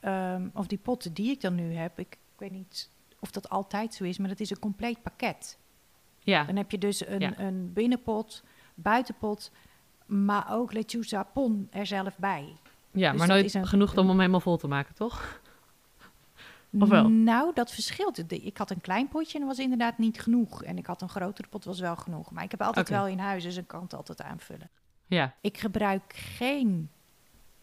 um, 0.01 0.51
of 0.55 0.67
die 0.67 0.79
potten 0.79 1.13
die 1.13 1.31
ik 1.31 1.41
dan 1.41 1.55
nu 1.55 1.75
heb. 1.75 1.99
Ik, 1.99 2.13
ik, 2.13 2.39
weet 2.39 2.53
niet 2.53 2.91
of 3.21 3.31
dat 3.31 3.49
altijd 3.49 3.95
zo 3.95 4.05
is, 4.05 4.19
maar 4.19 4.29
dat 4.29 4.41
is 4.41 4.51
een 4.51 4.59
compleet 4.59 5.03
pakket. 5.03 5.59
Ja. 6.19 6.45
Dan 6.45 6.57
heb 6.57 6.71
je 6.71 6.79
dus 6.79 7.07
een, 7.07 7.21
ja. 7.21 7.39
een 7.39 7.73
binnenpot, 7.73 8.45
buitenpot, 8.75 9.51
maar 10.09 10.47
ook 10.51 10.73
Lechuza 10.73 11.23
pon 11.23 11.69
er 11.71 11.87
zelf 11.87 12.17
bij. 12.17 12.57
Ja, 12.91 13.11
dus 13.11 13.19
maar 13.19 13.29
nooit 13.29 13.55
een, 13.55 13.67
genoeg 13.67 13.97
om 13.97 14.09
hem 14.09 14.19
helemaal 14.19 14.41
vol 14.41 14.57
te 14.57 14.69
maken, 14.69 14.95
toch? 14.95 15.41
Of 16.81 16.89
wel? 16.89 17.09
Nou, 17.09 17.51
dat 17.55 17.73
verschilt. 17.73 18.33
Ik 18.33 18.57
had 18.57 18.71
een 18.71 18.81
klein 18.81 19.09
potje 19.09 19.39
en 19.39 19.47
dat 19.47 19.57
was 19.57 19.65
inderdaad 19.65 19.99
niet 19.99 20.21
genoeg. 20.21 20.63
En 20.63 20.79
ik 20.79 20.87
had 20.87 21.03
een 21.03 21.09
grotere 21.09 21.49
pot, 21.49 21.65
was 21.65 21.81
wel 21.81 21.97
genoeg. 21.97 22.31
Maar 22.31 22.45
ik 22.45 22.51
heb 22.51 22.63
altijd 22.63 22.89
wel 22.89 23.07
in 23.07 23.19
huis, 23.19 23.43
dus 23.43 23.57
ik 23.57 23.67
kan 23.67 23.83
het 23.83 23.95
altijd 23.95 24.23
aanvullen. 24.23 24.71
Ja. 25.07 25.35
Ik 25.41 25.59
gebruik 25.59 26.13
geen 26.15 26.91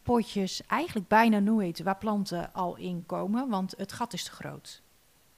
potjes, 0.04 0.62
eigenlijk 0.68 1.08
bijna 1.08 1.40
nooit, 1.40 1.84
waar 1.84 1.98
planten 1.98 2.54
al 2.54 2.76
in 2.76 3.06
komen, 3.06 3.50
want 3.50 3.74
het 3.78 3.94
gat 3.94 4.14
is 4.14 4.24
te 4.24 4.32
groot. 4.32 4.82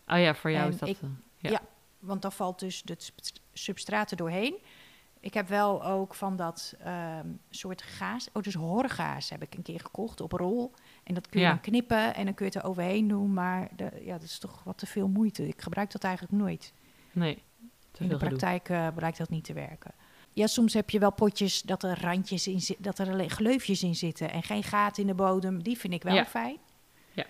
Oh 0.07 0.19
ja, 0.19 0.35
voor 0.35 0.51
jou 0.51 0.65
en 0.65 0.71
is 0.71 0.77
dat... 0.77 0.89
Ik, 0.89 1.01
uh, 1.01 1.09
ja. 1.37 1.49
ja. 1.49 1.61
want 1.99 2.21
dan 2.21 2.31
valt 2.31 2.59
dus 2.59 2.81
het 2.85 3.11
substraat 3.53 4.11
er 4.11 4.17
doorheen. 4.17 4.57
Ik 5.27 5.33
heb 5.33 5.47
wel 5.47 5.85
ook 5.85 6.15
van 6.15 6.35
dat 6.35 6.75
um, 7.21 7.39
soort 7.49 7.81
gaas, 7.81 8.29
oh 8.33 8.43
dus 8.43 8.53
horgaas 8.53 9.29
heb 9.29 9.41
ik 9.41 9.55
een 9.55 9.61
keer 9.61 9.79
gekocht 9.79 10.21
op 10.21 10.31
rol. 10.31 10.73
En 11.03 11.13
dat 11.13 11.29
kun 11.29 11.39
je 11.39 11.45
ja. 11.45 11.51
dan 11.51 11.61
knippen 11.61 12.15
en 12.15 12.25
dan 12.25 12.33
kun 12.33 12.45
je 12.45 12.51
het 12.51 12.63
er 12.63 12.69
overheen 12.69 13.07
doen. 13.07 13.33
Maar 13.33 13.69
de, 13.75 13.91
ja, 14.01 14.11
dat 14.11 14.21
is 14.21 14.39
toch 14.39 14.63
wat 14.63 14.77
te 14.77 14.85
veel 14.85 15.07
moeite. 15.07 15.47
Ik 15.47 15.61
gebruik 15.61 15.91
dat 15.91 16.03
eigenlijk 16.03 16.37
nooit. 16.37 16.73
Nee. 17.11 17.43
In 17.97 18.07
de 18.07 18.17
praktijk 18.17 18.69
uh, 18.69 18.87
blijkt 18.95 19.17
dat 19.17 19.29
niet 19.29 19.43
te 19.43 19.53
werken. 19.53 19.91
Ja, 20.33 20.47
soms 20.47 20.73
heb 20.73 20.89
je 20.89 20.99
wel 20.99 21.11
potjes 21.11 21.61
dat 21.61 21.83
er 21.83 22.01
randjes 22.01 22.47
in 22.47 22.61
zitten, 22.61 22.83
dat 22.83 22.99
er 22.99 23.29
gleufjes 23.29 23.83
in 23.83 23.95
zitten 23.95 24.31
en 24.31 24.43
geen 24.43 24.63
gaten 24.63 25.01
in 25.01 25.07
de 25.07 25.15
bodem. 25.15 25.63
Die 25.63 25.77
vind 25.77 25.93
ik 25.93 26.03
wel 26.03 26.15
ja. 26.15 26.25
fijn. 26.25 26.57
Ja. 27.13 27.25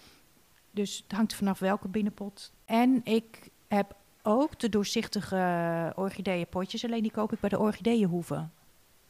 Dus 0.71 0.97
het 1.07 1.17
hangt 1.17 1.33
vanaf 1.33 1.59
welke 1.59 1.87
binnenpot. 1.87 2.51
En 2.65 3.01
ik 3.03 3.49
heb 3.67 3.95
ook 4.27 4.59
de 4.59 4.69
doorzichtige 4.69 5.93
orchideeënpotjes, 5.95 6.85
alleen 6.85 7.01
die 7.01 7.11
koop 7.11 7.33
ik 7.33 7.39
bij 7.39 7.49
de 7.49 7.59
orchideeënhoeven. 7.59 8.53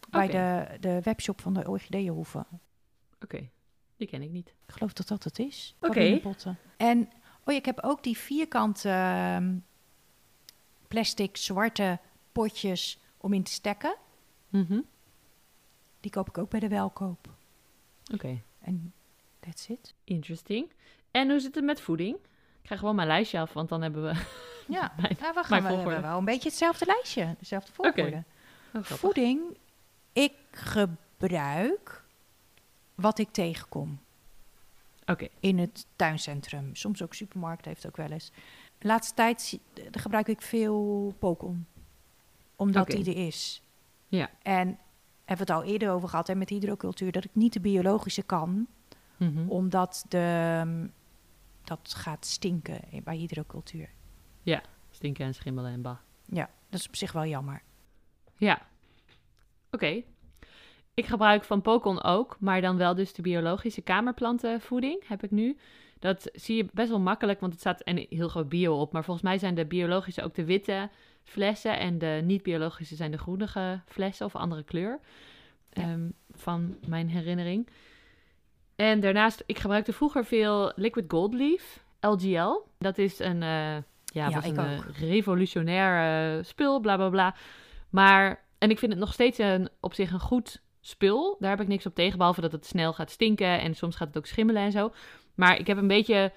Okay. 0.07 0.27
Bij 0.27 0.27
de, 0.27 0.79
de 0.79 1.01
webshop 1.01 1.41
van 1.41 1.53
de 1.53 1.69
orchideeënhoeven. 1.69 2.45
Oké. 2.49 3.23
Okay. 3.23 3.49
Die 3.95 4.07
ken 4.07 4.21
ik 4.21 4.31
niet. 4.31 4.47
Ik 4.47 4.73
geloof 4.73 4.93
dat 4.93 5.07
dat 5.07 5.23
het 5.23 5.39
is. 5.39 5.75
Oké. 5.79 6.21
En 6.77 6.99
oh 7.43 7.53
ja, 7.53 7.59
ik 7.59 7.65
heb 7.65 7.79
ook 7.83 8.03
die 8.03 8.17
vierkante 8.17 8.89
uh, 8.89 9.47
plastic 10.87 11.37
zwarte 11.37 11.99
potjes 12.31 12.99
om 13.17 13.33
in 13.33 13.43
te 13.43 13.51
stekken. 13.51 13.95
-hmm. 14.49 14.85
Die 15.99 16.11
koop 16.11 16.27
ik 16.27 16.37
ook 16.37 16.49
bij 16.49 16.59
de 16.59 16.67
welkoop. 16.67 17.27
Oké. 18.03 18.13
Okay. 18.13 18.43
En 18.59 18.93
that's 19.39 19.67
it. 19.67 19.93
Interesting. 20.03 20.71
En 21.11 21.29
hoe 21.29 21.39
zit 21.39 21.55
het 21.55 21.63
met 21.63 21.81
voeding? 21.81 22.15
Ik 22.15 22.63
krijg 22.63 22.79
gewoon 22.79 22.95
mijn 22.95 23.07
lijstje 23.07 23.39
af, 23.39 23.53
want 23.53 23.69
dan 23.69 23.81
hebben 23.81 24.03
we... 24.03 24.45
Ja, 24.67 24.93
mijn, 25.01 25.17
nou, 25.19 25.33
we 25.33 25.43
gaan 25.43 25.63
we, 25.63 25.67
hebben 25.67 26.01
wel 26.01 26.17
een 26.17 26.25
beetje 26.25 26.49
hetzelfde 26.49 26.85
lijstje. 26.85 27.35
Dezelfde 27.39 27.71
volgorde. 27.73 28.23
Okay. 28.73 28.83
Voeding, 28.83 29.57
ik 30.13 30.33
gebruik 30.51 32.03
wat 32.95 33.19
ik 33.19 33.31
tegenkom. 33.31 33.99
Okay. 35.05 35.29
In 35.39 35.57
het 35.57 35.85
tuincentrum. 35.95 36.75
Soms 36.75 37.03
ook 37.03 37.13
supermarkt 37.13 37.65
heeft 37.65 37.87
ook 37.87 37.97
wel 37.97 38.11
eens. 38.11 38.31
De 38.77 38.87
laatste 38.87 39.13
tijd 39.13 39.59
gebruik 39.91 40.27
ik 40.27 40.41
veel 40.41 41.13
pokon. 41.19 41.65
Omdat 42.55 42.89
okay. 42.89 43.03
die 43.03 43.15
er 43.15 43.27
is. 43.27 43.61
Ja. 44.07 44.29
En 44.41 44.67
hebben 45.25 45.45
we 45.47 45.53
het 45.53 45.61
al 45.61 45.63
eerder 45.63 45.91
over 45.91 46.09
gehad 46.09 46.27
hè, 46.27 46.35
met 46.35 46.49
hydrocultuur, 46.49 47.11
dat 47.11 47.23
ik 47.23 47.35
niet 47.35 47.53
de 47.53 47.59
biologische 47.59 48.23
kan. 48.23 48.67
Mm 49.17 49.35
-hmm. 49.35 49.49
Omdat 49.49 50.05
de, 50.07 50.89
dat 51.63 51.93
gaat 51.93 52.25
stinken 52.25 52.81
bij 53.03 53.15
hydrocultuur. 53.15 53.89
Ja, 54.47 54.61
stinken 54.91 55.25
en 55.25 55.33
schimmelen 55.33 55.71
en 55.71 55.81
bah. 55.81 55.97
Ja, 56.25 56.49
dat 56.69 56.79
is 56.79 56.87
op 56.87 56.95
zich 56.95 57.11
wel 57.11 57.25
jammer. 57.25 57.61
Ja. 58.35 58.53
Oké. 59.71 59.85
Okay. 59.85 60.05
Ik 60.93 61.05
gebruik 61.05 61.43
van 61.43 61.61
Pokon 61.61 62.03
ook, 62.03 62.37
maar 62.39 62.61
dan 62.61 62.77
wel 62.77 62.95
dus 62.95 63.13
de 63.13 63.21
biologische 63.21 63.81
kamerplantenvoeding 63.81 65.07
heb 65.07 65.23
ik 65.23 65.31
nu. 65.31 65.57
Dat 65.99 66.29
zie 66.33 66.55
je 66.55 66.69
best 66.73 66.89
wel 66.89 66.99
makkelijk, 66.99 67.39
want 67.39 67.51
het 67.51 67.61
staat 67.61 67.81
en 67.81 68.05
heel 68.09 68.27
groot 68.27 68.49
bio 68.49 68.79
op. 68.79 68.91
Maar 68.91 69.03
volgens 69.03 69.25
mij 69.25 69.37
zijn 69.37 69.55
de 69.55 69.65
biologische 69.65 70.23
ook 70.23 70.35
de 70.35 70.45
witte 70.45 70.89
flessen 71.23 71.79
en 71.79 71.97
de 71.97 72.21
niet-biologische 72.23 72.95
zijn 72.95 73.11
de 73.11 73.17
groenige 73.17 73.81
flessen 73.85 74.25
of 74.25 74.35
andere 74.35 74.63
kleur. 74.63 74.99
Ja. 75.69 75.91
Um, 75.91 76.13
van 76.31 76.77
mijn 76.87 77.09
herinnering. 77.09 77.69
En 78.75 78.99
daarnaast, 78.99 79.43
ik 79.45 79.59
gebruikte 79.59 79.93
vroeger 79.93 80.25
veel 80.25 80.71
Liquid 80.75 81.05
Gold 81.07 81.33
Leaf, 81.33 81.83
LGL. 81.99 82.61
Dat 82.77 82.97
is 82.97 83.19
een, 83.19 83.41
uh, 83.41 83.77
ja, 84.13 84.29
ja 84.29 84.45
een 84.45 84.59
ook. 84.59 84.85
revolutionair 84.99 86.37
uh, 86.37 86.43
spul, 86.43 86.79
bla 86.79 86.95
bla 86.95 87.09
bla. 87.09 87.35
Maar, 87.89 88.43
en 88.57 88.69
ik 88.69 88.79
vind 88.79 88.91
het 88.91 89.01
nog 89.01 89.13
steeds 89.13 89.37
een, 89.37 89.69
op 89.79 89.93
zich 89.93 90.11
een 90.11 90.19
goed 90.19 90.61
spul. 90.81 91.35
Daar 91.39 91.49
heb 91.49 91.61
ik 91.61 91.67
niks 91.67 91.85
op 91.85 91.95
tegen, 91.95 92.17
behalve 92.17 92.41
dat 92.41 92.51
het 92.51 92.65
snel 92.65 92.93
gaat 92.93 93.11
stinken 93.11 93.59
en 93.59 93.75
soms 93.75 93.95
gaat 93.95 94.07
het 94.07 94.17
ook 94.17 94.25
schimmelen 94.25 94.61
en 94.61 94.71
zo. 94.71 94.93
Maar 95.35 95.59
ik 95.59 95.67
heb 95.67 95.77
een 95.77 95.87
beetje 95.87 96.31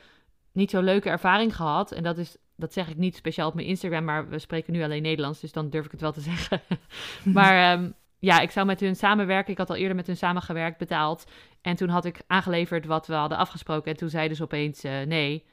niet 0.52 0.70
zo 0.70 0.80
leuke 0.80 1.10
ervaring 1.10 1.56
gehad. 1.56 1.92
En 1.92 2.02
dat 2.02 2.18
is, 2.18 2.36
dat 2.56 2.72
zeg 2.72 2.88
ik 2.88 2.96
niet 2.96 3.16
speciaal 3.16 3.48
op 3.48 3.54
mijn 3.54 3.66
Instagram, 3.66 4.04
maar 4.04 4.28
we 4.28 4.38
spreken 4.38 4.72
nu 4.72 4.82
alleen 4.82 5.02
Nederlands, 5.02 5.40
dus 5.40 5.52
dan 5.52 5.70
durf 5.70 5.84
ik 5.84 5.90
het 5.90 6.00
wel 6.00 6.12
te 6.12 6.20
zeggen. 6.30 6.60
maar 7.38 7.78
um, 7.78 7.94
ja, 8.18 8.40
ik 8.40 8.50
zou 8.50 8.66
met 8.66 8.80
hun 8.80 8.96
samenwerken. 8.96 9.52
Ik 9.52 9.58
had 9.58 9.70
al 9.70 9.76
eerder 9.76 9.96
met 9.96 10.06
hun 10.06 10.16
samengewerkt, 10.16 10.78
betaald. 10.78 11.24
En 11.60 11.76
toen 11.76 11.88
had 11.88 12.04
ik 12.04 12.22
aangeleverd 12.26 12.86
wat 12.86 13.06
we 13.06 13.14
hadden 13.14 13.38
afgesproken. 13.38 13.90
En 13.90 13.96
toen 13.96 14.08
zeiden 14.08 14.36
ze 14.36 14.42
opeens, 14.42 14.84
uh, 14.84 15.00
nee, 15.00 15.44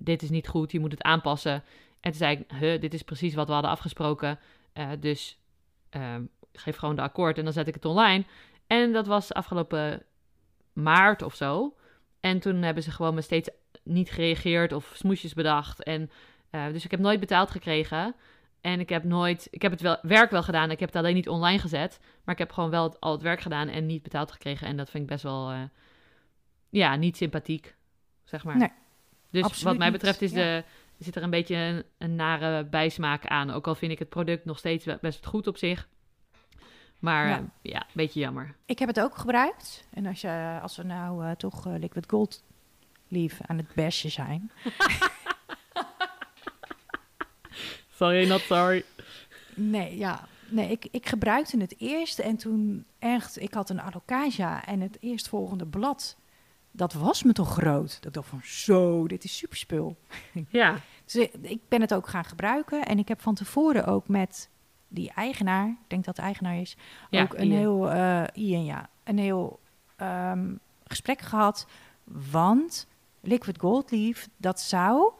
dit 0.00 0.22
is 0.22 0.30
niet 0.30 0.48
goed, 0.48 0.72
je 0.72 0.80
moet 0.80 0.90
het 0.90 1.02
aanpassen. 1.02 1.62
En 2.00 2.10
toen 2.10 2.14
zei 2.14 2.36
ik, 2.36 2.80
dit 2.80 2.94
is 2.94 3.02
precies 3.02 3.34
wat 3.34 3.46
we 3.46 3.52
hadden 3.52 3.70
afgesproken. 3.70 4.38
Uh, 4.74 4.88
dus 5.00 5.38
um, 5.90 6.30
geef 6.52 6.76
gewoon 6.76 6.96
de 6.96 7.02
akkoord 7.02 7.38
en 7.38 7.44
dan 7.44 7.52
zet 7.52 7.68
ik 7.68 7.74
het 7.74 7.84
online. 7.84 8.24
En 8.66 8.92
dat 8.92 9.06
was 9.06 9.32
afgelopen 9.32 10.02
maart 10.72 11.22
of 11.22 11.34
zo. 11.34 11.76
En 12.20 12.40
toen 12.40 12.62
hebben 12.62 12.82
ze 12.82 12.90
gewoon 12.90 13.14
me 13.14 13.20
steeds 13.20 13.50
niet 13.82 14.10
gereageerd 14.10 14.72
of 14.72 14.92
smoesjes 14.94 15.34
bedacht. 15.34 15.82
En, 15.82 16.10
uh, 16.50 16.66
dus 16.66 16.84
ik 16.84 16.90
heb 16.90 17.00
nooit 17.00 17.20
betaald 17.20 17.50
gekregen. 17.50 18.14
En 18.60 18.80
ik 18.80 18.88
heb 18.88 19.04
nooit, 19.04 19.48
ik 19.50 19.62
heb 19.62 19.70
het 19.70 19.80
wel, 19.80 19.98
werk 20.02 20.30
wel 20.30 20.42
gedaan. 20.42 20.70
Ik 20.70 20.80
heb 20.80 20.88
het 20.88 20.98
alleen 20.98 21.14
niet 21.14 21.28
online 21.28 21.58
gezet. 21.58 22.00
Maar 22.24 22.34
ik 22.34 22.40
heb 22.40 22.52
gewoon 22.52 22.70
wel 22.70 22.84
het, 22.84 23.00
al 23.00 23.12
het 23.12 23.22
werk 23.22 23.40
gedaan 23.40 23.68
en 23.68 23.86
niet 23.86 24.02
betaald 24.02 24.32
gekregen. 24.32 24.66
En 24.66 24.76
dat 24.76 24.90
vind 24.90 25.02
ik 25.02 25.08
best 25.08 25.22
wel, 25.22 25.52
uh, 25.52 25.62
ja, 26.68 26.96
niet 26.96 27.16
sympathiek, 27.16 27.74
zeg 28.24 28.44
maar. 28.44 28.56
Nee, 28.56 28.72
dus 29.30 29.62
wat 29.62 29.78
mij 29.78 29.92
betreft 29.92 30.22
is 30.22 30.30
ja. 30.30 30.36
de, 30.36 30.64
zit 30.98 31.16
er 31.16 31.22
een 31.22 31.30
beetje 31.30 31.56
een, 31.56 31.84
een, 31.98 32.16
nare 32.16 32.64
bijsmaak 32.64 33.26
aan. 33.26 33.50
Ook 33.50 33.66
al 33.66 33.74
vind 33.74 33.92
ik 33.92 33.98
het 33.98 34.08
product 34.08 34.44
nog 34.44 34.58
steeds 34.58 34.86
best 35.00 35.26
goed 35.26 35.46
op 35.46 35.56
zich. 35.56 35.88
Maar 36.98 37.28
ja, 37.28 37.44
ja 37.62 37.80
een 37.80 37.92
beetje 37.92 38.20
jammer. 38.20 38.54
Ik 38.66 38.78
heb 38.78 38.88
het 38.88 39.00
ook 39.00 39.16
gebruikt. 39.16 39.86
En 39.90 40.06
als, 40.06 40.20
je, 40.20 40.58
als 40.62 40.76
we 40.76 40.82
nou 40.82 41.24
uh, 41.24 41.30
toch 41.30 41.66
uh, 41.66 41.74
Liquid 41.78 42.10
Gold 42.10 42.42
Leaf 43.08 43.38
aan 43.46 43.56
het 43.56 43.74
bashen 43.74 44.10
zijn. 44.10 44.50
sorry, 47.98 48.28
not 48.28 48.40
sorry. 48.40 48.84
Nee, 49.54 49.98
ja. 49.98 50.28
Nee, 50.50 50.70
ik, 50.70 50.88
ik 50.90 51.08
gebruikte 51.08 51.60
het 51.60 51.74
eerst 51.78 52.18
en 52.18 52.36
toen 52.36 52.86
echt, 52.98 53.40
ik 53.40 53.54
had 53.54 53.70
een 53.70 53.80
alocasia 53.80 54.66
en 54.66 54.80
het 54.80 54.96
eerstvolgende 55.00 55.66
blad, 55.66 56.16
dat 56.70 56.92
was 56.92 57.22
me 57.22 57.32
toch 57.32 57.52
groot. 57.52 57.96
Dat 57.96 58.04
ik 58.06 58.12
dacht 58.12 58.28
van, 58.28 58.40
zo, 58.42 59.06
dit 59.06 59.24
is 59.24 59.36
superspul. 59.36 59.96
Ja. 60.48 60.76
dus 61.04 61.28
ik, 61.42 61.60
ben 61.68 61.80
het 61.80 61.94
ook 61.94 62.08
gaan 62.08 62.24
gebruiken 62.24 62.84
en 62.84 62.98
ik 62.98 63.08
heb 63.08 63.20
van 63.20 63.34
tevoren 63.34 63.86
ook 63.86 64.08
met 64.08 64.48
die 64.88 65.12
eigenaar, 65.12 65.68
ik 65.68 65.88
denk 65.88 66.04
dat 66.04 66.16
de 66.16 66.22
eigenaar 66.22 66.56
is, 66.56 66.76
ja, 67.10 67.22
ook 67.22 67.34
een 67.34 67.50
Ian. 67.50 67.58
heel, 67.58 67.92
uh, 67.92 68.24
Ian, 68.34 68.64
ja, 68.64 68.88
een 69.04 69.18
heel 69.18 69.60
ehm, 69.96 70.54
gesprek 70.84 71.20
gehad, 71.20 71.66
want 72.04 72.86
liquid 73.20 73.60
gold 73.60 73.90
leaf, 73.90 74.28
dat 74.36 74.60
zou 74.60 75.12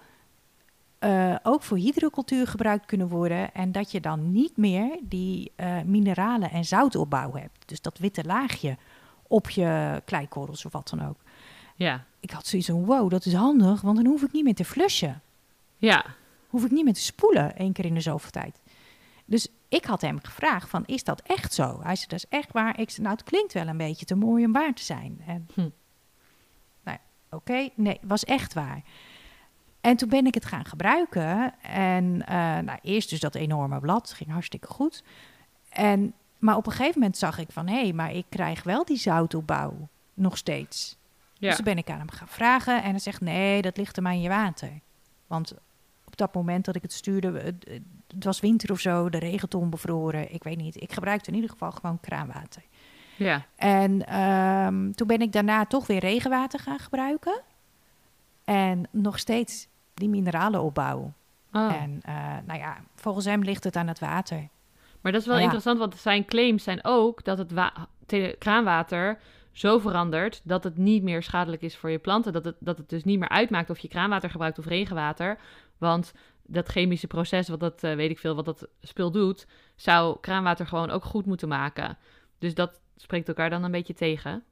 eh, 0.98 1.34
ook 1.42 1.62
voor 1.62 1.76
hydrocultuur 1.76 2.46
gebruikt 2.46 2.86
kunnen 2.86 3.08
worden. 3.08 3.54
En 3.54 3.72
dat 3.72 3.90
je 3.90 4.00
dan 4.00 4.32
niet 4.32 4.56
meer 4.56 4.98
die 5.02 5.52
eh, 5.56 5.80
mineralen 5.82 6.50
en 6.50 6.64
zoutopbouw 6.64 7.32
hebt. 7.32 7.68
Dus 7.68 7.80
dat 7.80 7.98
witte 7.98 8.24
laagje 8.24 8.76
op 9.26 9.50
je 9.50 10.02
kleikorrels 10.04 10.64
of 10.64 10.72
wat 10.72 10.88
dan 10.88 11.08
ook. 11.08 11.16
Ja. 11.78 12.04
Ik 12.20 12.30
had 12.30 12.46
zoiets 12.46 12.68
van, 12.68 12.84
wow, 12.84 13.10
dat 13.10 13.24
is 13.24 13.34
handig, 13.34 13.80
want 13.80 13.96
dan 13.96 14.06
hoef 14.06 14.22
ik 14.22 14.32
niet 14.32 14.44
meer 14.44 14.54
te 14.54 14.64
flushen. 14.64 15.22
Ja. 15.76 16.04
Hoef 16.48 16.64
ik 16.64 16.70
niet 16.70 16.84
meer 16.84 16.94
te 16.94 17.00
spoelen, 17.00 17.56
één 17.56 17.72
keer 17.72 17.84
in 17.84 17.94
de 17.94 18.00
zoveel 18.00 18.30
tijd. 18.30 18.60
Dus 19.24 19.48
ik 19.68 19.84
had 19.84 20.00
hem 20.00 20.18
gevraagd 20.22 20.68
van, 20.68 20.84
is 20.86 21.04
dat 21.04 21.20
echt 21.20 21.54
zo? 21.54 21.80
Hij 21.82 21.96
zei, 21.96 22.08
dat 22.08 22.18
is 22.18 22.28
echt 22.28 22.52
waar. 22.52 22.80
Ik 22.80 22.90
zei, 22.90 23.06
nou, 23.06 23.18
het 23.18 23.26
klinkt 23.28 23.52
wel 23.52 23.66
een 23.66 23.76
beetje 23.76 24.06
te 24.06 24.14
mooi 24.14 24.44
om 24.44 24.52
waar 24.52 24.74
te 24.74 24.82
zijn. 24.82 25.22
En, 25.26 25.48
Hm. 25.54 25.68
Nou, 26.82 26.98
oké, 27.30 27.68
nee, 27.74 27.98
was 28.02 28.24
echt 28.24 28.54
waar. 28.54 28.82
En 29.80 29.96
toen 29.96 30.08
ben 30.08 30.26
ik 30.26 30.34
het 30.34 30.44
gaan 30.44 30.64
gebruiken. 30.64 31.60
En 31.62 32.26
eh, 32.26 32.36
nou, 32.58 32.78
eerst 32.82 33.10
dus 33.10 33.20
dat 33.20 33.34
enorme 33.34 33.80
blad, 33.80 34.12
ging 34.12 34.30
hartstikke 34.30 34.66
goed. 34.66 35.02
En, 35.68 36.14
maar 36.38 36.56
op 36.56 36.66
een 36.66 36.72
gegeven 36.72 37.00
moment 37.00 37.18
zag 37.18 37.38
ik 37.38 37.52
van, 37.52 37.66
hé, 37.68 37.80
hey, 37.82 37.92
maar 37.92 38.12
ik 38.12 38.26
krijg 38.28 38.62
wel 38.62 38.84
die 38.84 38.96
zoutopbouw 38.96 39.88
nog 40.14 40.36
steeds. 40.36 40.96
Ja. 41.38 41.46
Dus 41.46 41.56
toen 41.56 41.64
ben 41.64 41.78
ik 41.78 41.90
aan 41.90 41.98
hem 41.98 42.10
gaan 42.10 42.28
vragen 42.28 42.82
en 42.82 42.90
hij 42.90 42.98
zegt, 42.98 43.20
nee, 43.20 43.62
dat 43.62 43.76
ligt 43.76 43.96
hem 43.96 44.06
aan 44.06 44.20
je 44.20 44.28
water. 44.28 44.80
Want 45.26 45.52
op 46.04 46.16
dat 46.16 46.34
moment 46.34 46.64
dat 46.64 46.76
ik 46.76 46.82
het 46.82 46.92
stuurde, 46.92 47.40
het, 47.40 47.80
het 48.14 48.24
was 48.24 48.40
winter 48.40 48.70
of 48.72 48.80
zo, 48.80 49.08
de 49.08 49.18
regenton 49.18 49.70
bevroren, 49.70 50.32
ik 50.34 50.42
weet 50.42 50.56
niet. 50.56 50.82
Ik 50.82 50.92
gebruikte 50.92 51.28
in 51.30 51.34
ieder 51.34 51.50
geval 51.50 51.70
gewoon 51.72 52.00
kraanwater. 52.00 52.62
Ja. 53.16 53.44
En 53.56 54.06
ehm, 54.06 54.90
toen 54.92 55.06
ben 55.06 55.20
ik 55.20 55.32
daarna 55.32 55.64
toch 55.66 55.86
weer 55.86 55.98
regenwater 56.00 56.60
gaan 56.60 56.78
gebruiken. 56.78 57.40
En 58.44 58.86
nog 58.90 59.18
steeds 59.18 59.68
die 59.94 60.08
mineralenopbouw. 60.08 61.12
Oh. 61.52 61.82
En 61.82 62.00
eh, 62.02 62.14
nou 62.46 62.58
ja, 62.58 62.76
volgens 62.94 63.24
hem 63.24 63.42
ligt 63.42 63.64
het 63.64 63.76
aan 63.76 63.86
het 63.88 63.98
water. 63.98 64.48
Maar 65.00 65.12
dat 65.12 65.20
is 65.20 65.26
wel 65.26 65.36
Ja. 65.36 65.42
interessant, 65.42 65.78
want 65.78 65.96
zijn 65.96 66.24
claims 66.24 66.62
zijn 66.62 66.80
ook 66.82 67.24
dat 67.24 67.38
het 67.38 67.52
wa- 67.52 67.86
te- 68.06 68.36
kraanwater 68.38 69.18
zo 69.58 69.78
verandert 69.78 70.40
dat 70.44 70.64
het 70.64 70.76
niet 70.76 71.02
meer 71.02 71.22
schadelijk 71.22 71.62
is 71.62 71.76
voor 71.76 71.90
je 71.90 71.98
planten. 71.98 72.32
Dat 72.32 72.44
het, 72.44 72.56
dat 72.60 72.78
het 72.78 72.88
dus 72.88 73.04
niet 73.04 73.18
meer 73.18 73.28
uitmaakt 73.28 73.70
of 73.70 73.78
je 73.78 73.88
kraanwater 73.88 74.30
gebruikt 74.30 74.58
of 74.58 74.66
regenwater. 74.66 75.38
Want 75.78 76.12
dat 76.42 76.68
chemische 76.68 77.06
proces, 77.06 77.48
wat 77.48 77.60
dat, 77.60 77.82
eh, 77.82 77.94
weet 77.94 78.10
ik 78.10 78.18
veel, 78.18 78.34
wat 78.34 78.44
dat 78.44 78.68
spul 78.80 79.10
doet, 79.10 79.46
zou 79.76 80.16
kraanwater 80.20 80.66
gewoon 80.66 80.90
ook 80.90 81.04
goed 81.04 81.26
moeten 81.26 81.48
maken. 81.48 81.98
Dus 82.38 82.54
dat 82.54 82.80
spreekt 82.96 83.28
elkaar 83.28 83.50
dan 83.50 83.64
een 83.64 83.70
beetje 83.70 83.94
tegen. 83.94 84.44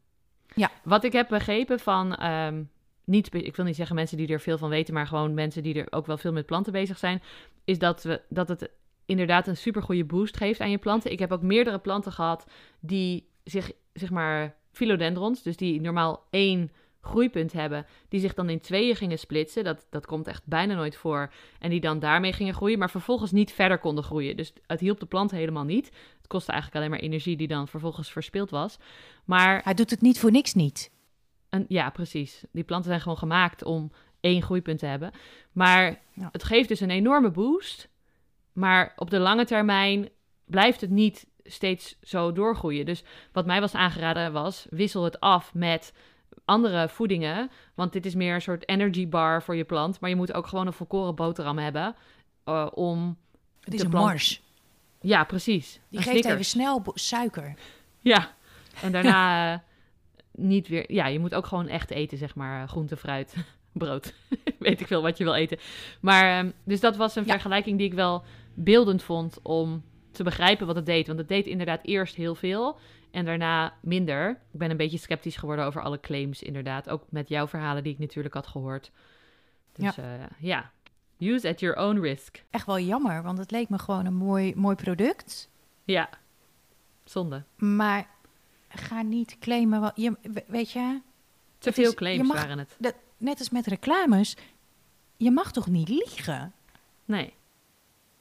Ja. 0.54 0.70
Wat 0.84 1.04
ik 1.04 1.12
heb 1.12 1.28
begrepen 1.28 1.80
van, 1.80 2.14
ehm, 2.14 2.62
niet, 3.04 3.34
ik 3.34 3.56
wil 3.56 3.64
niet 3.64 3.76
zeggen 3.76 3.96
mensen 3.96 4.16
die 4.16 4.28
er 4.28 4.40
veel 4.40 4.58
van 4.58 4.68
weten, 4.68 4.94
maar 4.94 5.06
gewoon 5.06 5.34
mensen 5.34 5.62
die 5.62 5.74
er 5.74 5.92
ook 5.92 6.06
wel 6.06 6.18
veel 6.18 6.32
met 6.32 6.46
planten 6.46 6.72
bezig 6.72 6.98
zijn, 6.98 7.22
is 7.64 7.78
dat, 7.78 8.02
we, 8.02 8.20
dat 8.28 8.48
het 8.48 8.70
inderdaad 9.04 9.46
een 9.46 9.56
super 9.56 9.82
goede 9.82 10.04
boost 10.04 10.36
geeft 10.36 10.60
aan 10.60 10.70
je 10.70 10.78
planten. 10.78 11.12
Ik 11.12 11.18
heb 11.18 11.32
ook 11.32 11.42
meerdere 11.42 11.78
planten 11.78 12.12
gehad 12.12 12.46
die 12.80 13.28
zich, 13.44 13.72
zeg 13.92 14.10
maar, 14.10 14.56
philodendrons, 14.76 15.42
dus 15.42 15.56
die 15.56 15.80
normaal 15.80 16.26
één 16.30 16.70
groeipunt 17.00 17.52
hebben, 17.52 17.86
die 18.08 18.20
zich 18.20 18.34
dan 18.34 18.48
in 18.50 18.60
tweeën 18.60 18.96
gingen 18.96 19.18
splitsen. 19.18 19.64
Dat, 19.64 19.86
dat 19.90 20.06
komt 20.06 20.26
echt 20.26 20.42
bijna 20.46 20.74
nooit 20.74 20.96
voor. 20.96 21.32
En 21.58 21.70
die 21.70 21.80
dan 21.80 21.98
daarmee 21.98 22.32
gingen 22.32 22.54
groeien, 22.54 22.78
maar 22.78 22.90
vervolgens 22.90 23.32
niet 23.32 23.52
verder 23.52 23.78
konden 23.78 24.04
groeien. 24.04 24.36
Dus 24.36 24.52
het 24.66 24.80
hielp 24.80 25.00
de 25.00 25.06
planten 25.06 25.36
helemaal 25.36 25.64
niet. 25.64 25.86
Het 26.16 26.26
kostte 26.26 26.52
eigenlijk 26.52 26.80
alleen 26.80 26.94
maar 26.94 27.04
energie 27.08 27.36
die 27.36 27.48
dan 27.48 27.68
vervolgens 27.68 28.12
verspild 28.12 28.50
was. 28.50 28.78
Maar 29.24 29.60
Hij 29.64 29.74
doet 29.74 29.90
het 29.90 30.00
niet 30.00 30.20
voor 30.20 30.30
niks 30.30 30.54
niet. 30.54 30.90
een, 31.48 31.64
ja, 31.68 31.90
precies. 31.90 32.44
Die 32.52 32.64
planten 32.64 32.88
zijn 32.88 33.00
gewoon 33.00 33.18
gemaakt 33.18 33.64
om 33.64 33.90
één 34.20 34.42
groeipunt 34.42 34.78
te 34.78 34.86
hebben. 34.86 35.10
Maar 35.52 36.02
Ja. 36.12 36.28
het 36.32 36.44
geeft 36.44 36.68
dus 36.68 36.80
een 36.80 36.90
enorme 36.90 37.30
boost. 37.30 37.88
Maar 38.52 38.92
op 38.96 39.10
de 39.10 39.18
lange 39.18 39.44
termijn 39.44 40.08
blijft 40.44 40.80
het 40.80 40.90
niet 40.90 41.26
steeds 41.48 41.96
zo 42.02 42.32
doorgroeien. 42.32 42.84
Dus 42.86 43.02
wat 43.32 43.46
mij 43.46 43.60
was 43.60 43.74
aangeraden 43.74 44.32
was, 44.32 44.66
wissel 44.70 45.04
het 45.04 45.20
af 45.20 45.54
met 45.54 45.92
andere 46.44 46.88
voedingen. 46.88 47.50
Want 47.74 47.92
dit 47.92 48.06
is 48.06 48.14
meer 48.14 48.34
een 48.34 48.42
soort 48.42 48.68
energy 48.68 49.08
bar 49.08 49.42
voor 49.42 49.56
je 49.56 49.64
plant. 49.64 50.00
Maar 50.00 50.10
je 50.10 50.16
moet 50.16 50.32
ook 50.32 50.46
gewoon 50.46 50.66
een 50.66 50.72
volkoren 50.72 51.14
boterham 51.14 51.58
hebben 51.58 51.94
eh, 52.44 52.66
om... 52.74 53.16
Het 53.60 53.74
is 53.74 53.82
een 53.82 53.90
plant- 53.90 54.06
mars. 54.06 54.42
Ja, 55.00 55.24
precies. 55.24 55.80
Die 55.88 55.98
geeft 55.98 56.10
Snickers. 56.10 56.32
even 56.32 56.44
snel 56.44 56.82
suiker. 56.94 57.54
Ja, 58.00 58.34
en 58.82 58.92
daarna 58.92 59.52
eh, 59.52 59.58
niet 60.32 60.68
weer... 60.68 60.92
Ja, 60.92 61.06
je 61.06 61.18
moet 61.18 61.34
ook 61.34 61.46
gewoon 61.46 61.68
echt 61.68 61.90
eten, 61.90 62.18
zeg 62.18 62.34
maar. 62.34 62.62
eh, 62.62 62.68
Groente, 62.68 62.96
fruit, 62.96 63.34
brood. 63.72 64.14
Weet 64.58 64.80
ik 64.80 64.86
veel 64.86 65.02
wat 65.02 65.18
je 65.18 65.24
wil 65.24 65.34
eten. 65.34 65.58
Maar, 66.00 66.38
ehm, 66.38 66.50
dus 66.64 66.80
dat 66.80 66.96
was 66.96 67.16
een 67.16 67.24
Ja. 67.24 67.30
vergelijking 67.32 67.78
die 67.78 67.86
ik 67.86 67.94
wel 67.94 68.24
beeldend 68.54 69.02
vond 69.02 69.38
om 69.42 69.84
te 70.16 70.22
begrijpen 70.24 70.66
wat 70.66 70.76
het 70.76 70.86
deed. 70.86 71.06
Want 71.06 71.18
het 71.18 71.28
deed 71.28 71.46
inderdaad 71.46 71.80
eerst 71.82 72.14
heel 72.14 72.34
veel 72.34 72.78
en 73.10 73.24
daarna 73.24 73.74
minder. 73.80 74.30
Ik 74.30 74.58
ben 74.58 74.70
een 74.70 74.76
beetje 74.76 74.98
sceptisch 74.98 75.36
geworden 75.36 75.64
over 75.64 75.82
alle 75.82 76.00
claims, 76.00 76.42
inderdaad. 76.42 76.88
Ook 76.88 77.02
met 77.08 77.28
jouw 77.28 77.46
verhalen 77.48 77.82
die 77.82 77.92
ik 77.92 77.98
natuurlijk 77.98 78.34
had 78.34 78.46
gehoord. 78.46 78.90
Dus 79.72 79.94
ja, 79.94 80.28
ja. 80.38 80.70
use 81.18 81.48
at 81.48 81.60
your 81.60 81.76
own 81.76 82.00
risk. 82.00 82.44
Echt 82.50 82.66
wel 82.66 82.78
jammer, 82.78 83.22
want 83.22 83.38
het 83.38 83.50
leek 83.50 83.68
me 83.68 83.78
gewoon 83.78 84.06
een 84.06 84.14
mooi, 84.14 84.52
mooi 84.56 84.76
product. 84.76 85.50
Ja, 85.84 86.08
zonde. 87.04 87.44
Maar 87.56 88.08
ga 88.68 89.02
niet 89.02 89.36
claimen. 89.38 89.80
Wat, 89.80 89.92
je, 89.94 90.16
we- 90.22 90.44
weet 90.46 90.70
je, 90.70 91.00
Te 91.58 91.72
veel 91.72 91.88
is- 91.88 91.94
claims 91.94 92.28
mag- 92.28 92.36
waren 92.36 92.58
het. 92.58 92.76
dat, 92.78 92.94
net 93.16 93.38
als 93.38 93.50
met 93.50 93.66
reclames. 93.66 94.36
Je 95.16 95.30
mag 95.30 95.52
toch 95.52 95.66
niet 95.66 95.88
liegen? 95.88 96.52
Nee. 97.04 97.34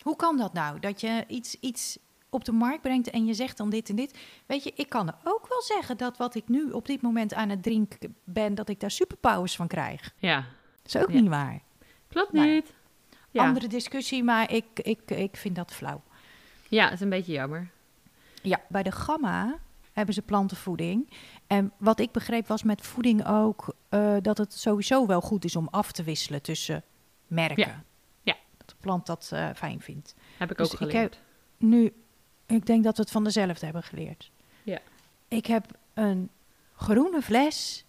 Hoe 0.06 0.16
kan 0.16 0.38
dat 0.38 0.54
nou? 0.54 0.80
Dat 0.80 1.02
je 1.02 1.24
iets, 1.28 1.56
iets 1.60 1.98
op 2.30 2.46
de 2.46 2.52
markt 2.52 2.82
brengt 2.82 3.10
en 3.10 3.26
je 3.26 3.34
zegt 3.34 3.58
dan 3.58 3.70
dit 3.70 3.90
en 3.90 3.96
dit. 3.96 4.18
Weet 4.46 4.64
je, 4.64 4.72
ik 4.76 4.90
kan 4.90 5.14
ook 5.24 5.48
wel 5.50 5.62
zeggen 5.62 5.98
dat 5.98 6.18
wat 6.18 6.36
ik 6.36 6.48
nu 6.48 6.72
op 6.72 6.86
dit 6.86 7.02
moment 7.02 7.34
aan 7.34 7.50
het 7.50 7.64
drinken 7.64 8.16
ben, 8.24 8.56
dat 8.56 8.70
ik 8.70 8.80
daar 8.80 8.92
superpowers 8.92 9.56
van 9.56 9.68
krijg. 9.68 10.14
Ja, 10.18 10.36
Dat 10.82 10.96
is 10.96 11.02
ook 11.02 11.12
Ja. 11.12 11.20
niet 11.20 11.30
waar. 11.30 11.62
klopt 12.08 12.32
Nou 12.32 12.48
niet. 12.48 12.74
Ja. 13.32 13.44
Andere 13.48 13.68
discussie, 13.68 14.24
maar 14.24 14.52
ik, 14.52 14.66
ik, 14.74 15.12
ik 15.12 15.38
vind 15.38 15.56
dat 15.56 15.72
flauw. 15.74 16.02
ja, 16.68 16.92
is 16.92 17.00
een 17.02 17.10
beetje 17.10 17.32
jammer. 17.34 17.70
Ja, 18.42 18.62
bij 18.70 18.84
de 18.84 18.92
Gamma 18.92 19.58
hebben 19.94 20.14
ze 20.16 20.22
plantenvoeding. 20.22 21.10
En 21.48 21.72
wat 21.78 22.00
ik 22.00 22.12
begreep 22.12 22.48
was 22.48 22.64
met 22.64 22.82
voeding 22.82 23.28
ook 23.28 23.76
eh, 23.90 24.16
dat 24.22 24.38
het 24.38 24.54
sowieso 24.54 25.06
wel 25.06 25.22
goed 25.22 25.46
is 25.46 25.56
om 25.56 25.68
af 25.72 25.92
te 25.92 26.04
wisselen 26.04 26.42
tussen 26.42 26.84
merken. 27.28 27.68
Ja. 27.68 27.84
Plant 28.86 29.06
dat 29.06 29.30
eh, 29.34 29.50
fijn 29.56 29.82
vindt. 29.82 30.16
Heb 30.38 30.52
ik 30.52 30.58
Dus 30.58 30.66
ook 30.68 30.80
ik 30.80 30.90
geleerd. 30.90 31.20
Nu, 31.58 31.94
ik 32.46 32.66
denk 32.66 32.84
dat 32.84 32.96
we 32.96 33.02
het 33.02 33.12
van 33.12 33.24
dezelfde 33.24 33.66
hebben 33.66 33.84
geleerd. 33.84 34.32
Ja. 34.64 34.80
Ik 35.28 35.46
heb 35.46 35.66
een 35.94 36.30
groene 36.76 37.22
fles 37.22 37.86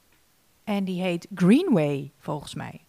en 0.64 0.84
die 0.84 1.03
heet 1.03 1.26
Greenway, 1.34 2.12
volgens 2.18 2.55
mij. 2.55 2.84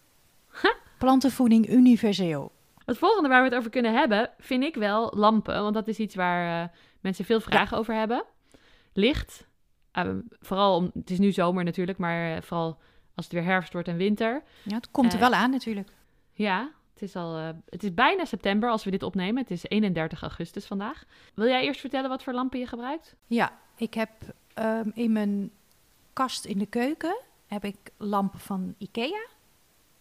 Plantenvoeding 0.98 1.68
universeel. 1.70 2.52
Het 2.84 2.98
volgende 2.98 3.28
waar 3.28 3.42
we 3.42 3.48
het 3.48 3.56
over 3.58 3.70
kunnen 3.70 3.92
hebben, 3.92 4.30
vind 4.38 4.62
ik 4.64 4.74
wel 4.74 5.12
lampen. 5.16 5.62
Want 5.62 5.74
dat 5.74 5.88
is 5.88 5.98
iets 5.98 6.14
waar 6.14 6.62
eh, 6.62 6.68
mensen 7.00 7.24
veel 7.24 7.40
vragen 7.40 7.76
over 7.78 7.94
hebben. 7.94 8.24
Licht. 8.92 9.46
ehm, 9.92 10.18
vooral, 10.40 10.76
om, 10.76 10.90
het 10.94 11.10
is 11.10 11.18
nu 11.18 11.32
zomer 11.32 11.64
natuurlijk, 11.64 11.98
maar 11.98 12.36
eh, 12.36 12.42
vooral 12.42 12.78
als 13.14 13.24
het 13.24 13.34
weer 13.34 13.44
herfst 13.44 13.72
wordt 13.72 13.88
en 13.88 13.96
winter. 13.96 14.42
Ja, 14.62 14.74
het 14.74 14.90
komt 14.90 15.12
er 15.12 15.20
Eh, 15.20 15.28
wel 15.28 15.38
aan 15.38 15.50
natuurlijk. 15.50 15.88
Ja, 16.32 16.70
het 17.00 17.08
is, 17.08 17.16
al, 17.16 17.36
eh, 17.36 17.48
het 17.68 17.82
is 17.82 17.94
bijna 17.94 18.24
september 18.24 18.70
als 18.70 18.84
we 18.84 18.90
dit 18.90 19.02
opnemen. 19.02 19.42
Het 19.42 19.50
is 19.50 19.64
31 19.64 20.22
augustus 20.22 20.66
vandaag. 20.66 21.04
Wil 21.34 21.46
jij 21.46 21.62
eerst 21.62 21.80
vertellen 21.80 22.08
wat 22.08 22.22
voor 22.22 22.32
lampen 22.32 22.58
je 22.58 22.66
gebruikt? 22.66 23.14
Ja, 23.26 23.52
ik 23.76 23.94
heb 23.94 24.10
ehm, 24.54 24.90
in 24.94 25.12
mijn 25.12 25.50
kast 26.12 26.44
in 26.44 26.58
de 26.58 26.66
keuken 26.66 27.20
heb 27.46 27.64
ik 27.64 27.76
lampen 27.96 28.40
van 28.40 28.74
Ikea. 28.78 29.26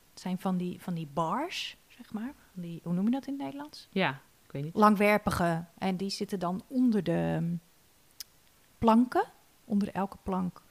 Het 0.10 0.22
zijn 0.22 0.39
van 0.39 0.58
die, 0.58 0.82
van 0.82 0.93
die 0.93 1.08
bars, 1.14 1.78
zeg 1.88 2.14
maar. 2.14 2.34
Die, 2.54 2.80
hoe 2.84 2.93
noem 2.93 3.06
je 3.06 3.12
dat 3.12 3.28
in 3.28 3.34
het 3.34 3.41
Nederlands? 3.41 3.88
Ja, 3.91 4.22
ik 4.45 4.52
weet 4.52 4.64
niet. 4.64 4.76
Langwerpige. 4.76 5.66
En 5.78 5.98
die 5.98 6.10
zitten 6.10 6.39
dan 6.39 6.64
onder 6.68 7.04
de 7.04 7.36
ehm, 7.36 7.56
planken. 8.78 9.24
Onder 9.66 9.89
elke 9.89 10.18
plank 10.24 10.62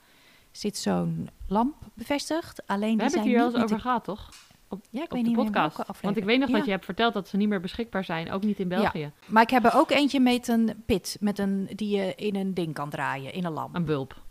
zit 0.50 0.76
zo'n 0.76 1.28
lamp 1.48 1.74
bevestigd. 1.94 2.66
Alleen 2.66 2.96
We 2.96 3.02
die 3.02 3.02
hebben 3.02 3.10
zijn 3.10 3.22
het 3.22 3.32
hier 3.32 3.42
al 3.42 3.54
eens 3.54 3.62
over 3.62 3.80
gehad, 3.80 4.04
toch? 4.04 4.30
De- 4.68 4.78
Ja, 4.90 5.02
ik 5.02 5.04
Op 5.04 5.12
weet 5.12 5.22
de 5.24 5.28
niet 5.30 5.38
podcast. 5.38 5.76
Want 6.02 6.16
ik 6.16 6.24
weet 6.24 6.38
nog 6.38 6.48
Ja. 6.48 6.56
dat 6.56 6.64
je 6.64 6.70
hebt 6.70 6.84
verteld 6.84 7.14
dat 7.14 7.28
ze 7.28 7.36
niet 7.36 7.48
meer 7.48 7.60
beschikbaar 7.60 8.04
zijn. 8.04 8.30
Ook 8.30 8.42
niet 8.42 8.58
in 8.58 8.68
Ja. 8.68 8.76
België. 8.80 9.12
Maar 9.26 9.42
ik 9.42 9.50
heb 9.50 9.64
er 9.64 9.74
ook 9.74 9.90
eentje 9.90 10.20
met 10.20 10.48
een 10.48 10.82
pit. 10.86 11.16
Met 11.20 11.38
een, 11.38 11.68
die 11.74 11.96
je 11.96 12.14
in 12.14 12.34
een 12.36 12.54
ding 12.54 12.74
kan 12.74 12.90
draaien. 12.90 13.32
In 13.32 13.44
een 13.44 13.52
lamp. 13.52 13.74
Een 13.74 13.84
bulb. 13.84 14.22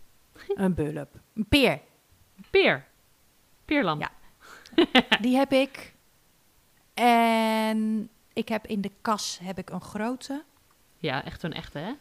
Een 0.48 0.74
bulb. 0.74 1.10
Een 1.34 1.46
peer. 1.48 1.82
Peer. 2.50 2.86
Peerlamp. 3.66 4.02
Ja. 4.02 4.12
Die 5.22 5.36
heb 5.36 5.52
ik. 5.52 5.94
En 6.94 8.10
ik 8.34 8.48
heb 8.50 8.66
in 8.68 8.82
de 8.82 8.92
kas 9.02 9.40
heb 9.44 9.58
ik 9.58 9.70
een 9.70 9.82
grote. 9.82 10.44
Ja, 10.98 11.24
echt 11.24 11.40
zo'n 11.42 11.54
echte, 11.54 11.78
hè? 11.80 11.92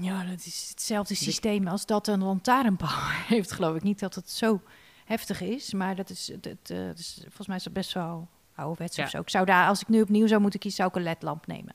Ja, 0.00 0.24
dat 0.24 0.46
is 0.46 0.66
hetzelfde 0.70 1.14
systeem 1.14 1.66
als 1.68 1.86
dat 1.86 2.06
een 2.06 2.22
lantaarnpaal 2.22 3.00
heeft, 3.28 3.52
geloof 3.52 3.76
ik. 3.76 3.82
Niet 3.82 3.98
dat 3.98 4.14
het 4.14 4.30
zo 4.30 4.60
heftig 5.06 5.40
is, 5.40 5.72
maar 5.72 5.96
dat 5.96 6.10
is, 6.10 6.26
dat, 6.40 6.70
eh, 6.70 6.76
dat 6.86 6.98
is 6.98 7.18
volgens 7.22 7.46
mij 7.46 7.56
is 7.56 7.62
dat 7.62 7.72
best 7.72 7.92
wel 7.92 8.28
ouderwets 8.54 8.96
Ja. 8.96 9.04
of 9.04 9.10
zo. 9.10 9.20
Ik 9.20 9.30
zou 9.30 9.44
daar, 9.44 9.68
als 9.68 9.80
ik 9.80 9.88
nu 9.88 10.00
opnieuw 10.02 10.26
zou 10.26 10.40
moeten 10.40 10.60
kiezen, 10.60 10.78
zou 10.78 10.90
ik 10.90 10.96
een 10.96 11.02
ledlamp 11.12 11.46
nemen. 11.46 11.74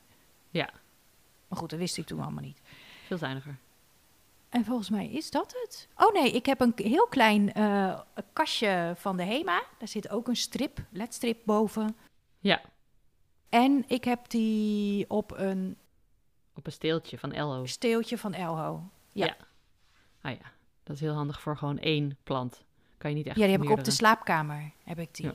Ja. 0.49 0.69
Maar 1.47 1.59
goed, 1.59 1.69
dat 1.69 1.79
wist 1.79 1.97
ik 1.97 2.05
toen 2.05 2.21
allemaal 2.21 2.43
niet. 2.43 2.61
Veel 3.07 3.17
zuiniger. 3.17 3.57
En 4.49 4.65
volgens 4.65 4.89
mij 4.89 5.07
is 5.09 5.32
dat 5.32 5.55
het. 5.61 5.88
Oh 5.95 6.13
nee, 6.13 6.32
ik 6.32 6.45
heb 6.45 6.61
een 6.61 6.73
heel 6.75 7.07
klein 7.07 7.53
eh, 7.53 7.99
kastje 8.34 8.93
van 8.97 9.17
de 9.17 9.23
HEMA. 9.23 9.63
Daar 9.79 9.88
zit 9.88 10.09
ook 10.09 10.27
een 10.27 10.36
strip, 10.36 10.79
ledstrip 10.89 11.41
boven. 11.45 11.95
Ja, 12.39 12.61
En 13.49 13.84
ik 13.88 14.03
heb 14.03 14.29
die 14.29 15.09
op 15.09 15.32
een 15.38 15.77
op 16.55 16.65
een 16.65 16.71
steeltje 16.71 17.17
van 17.19 17.32
Elho. 17.32 17.65
steeltje 17.65 18.17
van 18.17 18.34
Elho. 18.34 18.84
Ja. 19.11 19.25
Ja. 19.25 19.36
Ah 20.21 20.32
ja, 20.32 20.51
dat 20.84 20.95
is 20.95 21.01
heel 21.01 21.13
handig 21.13 21.41
voor 21.41 21.57
gewoon 21.57 21.79
één 21.79 22.17
plant. 22.23 22.63
Kan 23.02 23.10
je 23.10 23.16
niet 23.16 23.28
echt 23.28 23.36
Ja, 23.38 23.43
die 23.43 23.52
heb 23.52 23.64
ik 23.64 23.70
op 23.70 23.84
de 23.84 23.91
slaapkamer. 23.91 24.72
Heb 24.84 24.99
ik 24.99 25.16
die. 25.16 25.26
Ja. 25.26 25.34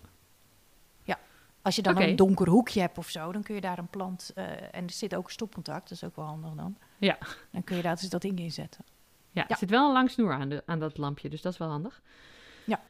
Ja. 1.02 1.18
Als 1.62 1.76
je 1.76 1.82
dan 1.82 2.00
een 2.00 2.16
donker 2.16 2.48
hoekje 2.48 2.80
hebt 2.80 2.98
of 2.98 3.08
zo, 3.08 3.32
dan 3.32 3.42
kun 3.42 3.54
je 3.54 3.60
daar 3.60 3.78
een 3.78 3.88
plant. 3.88 4.30
eh, 4.34 4.44
en 4.74 4.84
er 4.84 4.90
zit 4.90 5.14
ook 5.14 5.24
een 5.26 5.32
stopcontact, 5.32 5.82
dat 5.88 5.90
is 5.90 6.04
ook 6.04 6.16
wel 6.16 6.24
handig 6.24 6.52
dan. 6.54 6.76
Ja. 6.98 7.18
Dan 7.50 7.64
kun 7.64 7.76
je 7.76 7.82
daar 7.82 7.94
dus 7.96 8.08
dat 8.08 8.22
ding 8.22 8.38
in 8.38 8.52
zetten. 8.52 8.84
Ja, 9.30 9.42
Ja. 9.42 9.48
er 9.48 9.56
zit 9.56 9.70
wel 9.70 9.86
een 9.86 9.92
lang 9.92 10.10
snoer 10.10 10.32
aan, 10.32 10.48
de, 10.48 10.62
aan 10.66 10.78
dat 10.78 10.98
lampje, 10.98 11.28
dus 11.28 11.42
dat 11.42 11.52
is 11.52 11.58
wel 11.58 11.68
handig. 11.68 12.02
Ja. 12.64 12.80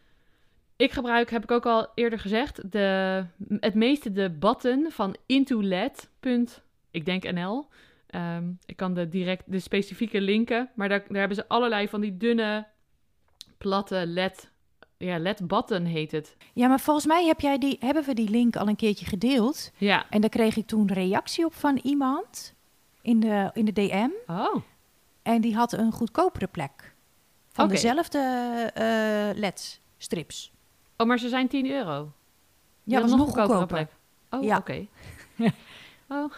Ik 0.77 0.93
gebruik, 0.93 1.31
heb 1.31 1.43
ik 1.43 1.51
ook 1.51 1.67
al 1.67 1.89
eerder 1.95 2.19
gezegd, 2.19 2.73
de, 2.73 3.25
het 3.61 3.75
meeste 3.75 4.13
de 4.13 4.31
button 4.31 4.87
van 4.91 5.17
Into 5.27 5.63
LED. 5.63 6.09
punt, 6.21 6.63
Ik 6.91 7.05
denk 7.05 7.31
NL. 7.33 7.67
Ehm, 8.07 8.51
ik 8.67 8.77
kan 8.77 8.95
de, 8.95 9.09
direct, 9.09 9.43
de 9.47 9.59
specifieke 9.59 10.21
linken, 10.21 10.71
maar 10.75 10.89
daar, 10.89 11.05
daar 11.09 11.19
hebben 11.19 11.37
ze 11.37 11.49
allerlei 11.49 11.89
van 11.89 12.01
die 12.01 12.17
dunne, 12.17 12.67
platte 13.59 14.07
LED. 14.07 14.51
Ja, 14.99 15.19
LED 15.19 15.47
button 15.47 15.85
heet 15.85 16.13
het. 16.13 16.37
Ja, 16.53 16.69
maar 16.69 16.81
volgens 16.81 17.07
mij 17.07 17.25
heb 17.27 17.41
jij 17.41 17.59
die, 17.59 17.77
hebben 17.81 18.05
we 18.05 18.15
die 18.15 18.29
link 18.31 18.57
al 18.57 18.69
een 18.69 18.77
keertje 18.77 19.07
gedeeld. 19.07 19.71
Ja. 19.77 20.07
En 20.11 20.21
daar 20.21 20.31
kreeg 20.31 20.57
ik 20.57 20.67
toen 20.67 20.93
reactie 20.93 21.45
op 21.45 21.55
van 21.55 21.81
iemand 21.83 22.55
in 23.03 23.21
de, 23.21 23.51
in 23.53 23.65
de 23.65 23.73
DM. 23.73 24.09
Oh, 24.27 24.57
En 25.23 25.41
die 25.41 25.55
had 25.57 25.73
een 25.73 25.93
goedkopere 25.93 26.47
plek. 26.47 26.95
Van 27.49 27.69
dezelfde 27.69 28.19
eh 28.75 29.39
LED-strips. 29.41 30.53
oh, 30.97 31.07
maar 31.07 31.19
ze 31.19 31.29
zijn 31.29 31.49
10 31.49 31.71
euro. 31.71 32.13
Ja, 32.83 33.01
dat 33.01 33.11
was 33.11 33.19
nog 33.19 33.29
goedkoper. 33.31 33.67
plek. 33.67 33.91
Oh, 34.31 34.43
Ja. 34.45 34.57
oké. 34.57 34.87
oh, 36.09 36.33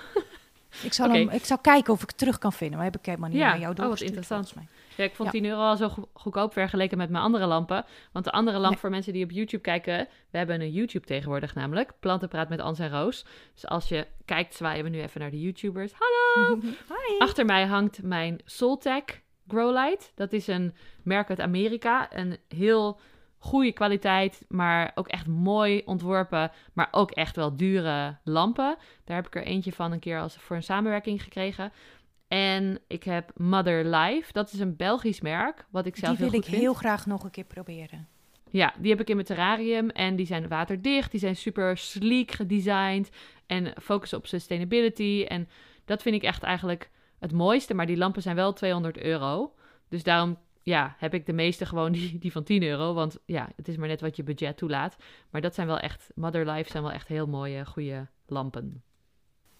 Ik 0.83 0.93
zal, 0.93 1.11
hem, 1.11 1.29
ik 1.31 1.45
zal 1.45 1.59
kijken 1.59 1.93
of 1.93 2.03
ik 2.03 2.09
het 2.09 2.19
terug 2.19 2.39
kan 2.39 2.53
vinden. 2.53 2.77
Maar 2.77 2.87
heb 2.87 2.97
ik 2.99 3.07
helemaal 3.07 3.29
niet 3.29 3.39
Ja. 3.39 3.49
naar 3.49 3.59
jou 3.59 3.71
Oh, 3.71 3.77
wat 3.77 3.87
doorgestuurd, 3.87 4.11
interessant. 4.17 4.49
volgens 4.49 4.69
mij. 4.71 4.78
Ja, 4.99 5.05
ik 5.05 5.15
vond 5.15 5.33
Ja. 5.33 5.41
10 5.41 5.51
euro 5.51 5.61
al 5.61 5.77
zo 5.77 5.89
go- 5.89 6.09
goedkoop 6.13 6.53
vergeleken 6.53 6.99
met 6.99 7.11
mijn 7.11 7.23
andere 7.25 7.47
lampen. 7.47 7.85
Want 8.13 8.25
de 8.25 8.31
andere 8.31 8.59
lamp 8.59 8.71
Nee. 8.73 8.79
voor 8.81 8.91
mensen 8.91 9.13
die 9.13 9.25
op 9.25 9.31
YouTube 9.31 9.63
kijken... 9.63 10.09
We 10.31 10.39
hebben 10.39 10.61
een 10.61 10.71
YouTube 10.73 11.07
tegenwoordig 11.07 11.55
namelijk. 11.55 11.93
Plantenpraat 12.01 12.49
met 12.49 12.61
Ans 12.61 12.79
en 12.79 12.91
Roos. 12.91 13.25
Dus 13.55 13.67
als 13.67 13.89
je 13.89 14.07
kijkt, 14.25 14.55
zwaaien 14.55 14.85
we 14.85 14.91
nu 14.91 15.01
even 15.03 15.21
naar 15.21 15.31
de 15.31 15.41
YouTubers. 15.41 15.93
Hallo! 15.99 16.61
Hi. 16.89 17.19
Achter 17.19 17.45
mij 17.45 17.67
hangt 17.67 18.03
mijn 18.03 18.41
Soltech 18.45 19.05
Growlight. 19.49 20.13
Dat 20.15 20.33
is 20.33 20.47
een 20.47 20.75
merk 21.03 21.29
uit 21.29 21.41
Amerika. 21.41 22.17
Een 22.17 22.37
heel 22.49 23.01
goede 23.39 23.73
kwaliteit, 23.73 24.45
maar 24.49 24.93
ook 24.95 25.09
echt 25.09 25.27
mooi 25.27 25.83
ontworpen. 25.85 26.51
Maar 26.73 26.89
ook 26.91 27.11
echt 27.11 27.37
wel 27.37 27.57
dure 27.57 28.17
lampen. 28.25 28.77
Daar 29.05 29.17
heb 29.17 29.27
ik 29.27 29.35
er 29.37 29.43
eentje 29.45 29.73
van 29.73 29.93
een 29.93 29.99
keer 29.99 30.21
als 30.21 30.37
voor 30.37 30.57
een 30.57 30.63
samenwerking 30.63 31.23
gekregen. 31.23 31.73
En 32.29 32.79
ik 32.87 33.03
heb 33.03 33.31
Mother 33.37 33.85
Life. 33.85 34.33
Dat 34.33 34.53
is 34.53 34.59
een 34.61 34.77
Belgisch 34.77 35.21
merk, 35.21 35.67
wat 35.71 35.87
ik 35.87 35.97
zelf 35.97 36.17
Die 36.17 36.31
wil 36.31 36.39
ik 36.39 36.45
vind. 36.45 36.57
heel 36.61 36.75
graag 36.75 37.07
nog 37.07 37.25
een 37.25 37.31
keer 37.31 37.45
proberen. 37.45 38.09
Ja, 38.51 38.75
die 38.79 38.91
heb 38.91 39.01
ik 39.01 39.09
in 39.09 39.15
mijn 39.15 39.27
terrarium 39.27 39.91
en 39.91 40.17
die 40.17 40.27
zijn 40.27 40.49
waterdicht. 40.49 41.11
Die 41.11 41.21
zijn 41.21 41.37
super 41.37 41.77
sleek 41.77 42.31
gedesigned 42.31 43.11
en 43.47 43.73
focussen 43.83 44.19
op 44.19 44.27
sustainability. 44.27 45.25
En 45.29 45.49
dat 45.85 46.03
vind 46.03 46.15
ik 46.15 46.23
echt 46.23 46.43
eigenlijk 46.43 46.91
het 47.19 47.33
mooiste. 47.33 47.75
Maar 47.75 47.87
die 47.87 47.97
lampen 47.97 48.23
zijn 48.23 48.37
wel 48.37 48.53
200 48.53 48.99
euro. 48.99 49.55
Dus 49.89 50.03
daarom 50.03 50.39
ja, 50.63 50.95
heb 50.99 51.15
ik 51.15 51.27
de 51.27 51.33
meeste 51.33 51.67
gewoon 51.67 51.93
die, 51.93 52.19
die 52.19 52.33
van 52.33 52.45
10 52.45 52.63
euro. 52.63 52.95
Want 52.95 53.19
ja, 53.25 53.49
het 53.57 53.69
is 53.69 53.77
maar 53.77 53.89
net 53.89 54.01
wat 54.01 54.17
je 54.17 54.23
budget 54.23 54.57
toelaat. 54.57 54.97
Maar 55.31 55.41
dat 55.41 55.55
zijn 55.55 55.67
wel 55.67 55.79
echt, 55.79 56.11
Mother 56.15 56.51
Life 56.51 56.71
zijn 56.71 56.83
wel 56.83 56.93
echt 56.93 57.09
heel 57.09 57.27
mooie, 57.27 57.67
goede 57.67 58.07
lampen. 58.27 58.83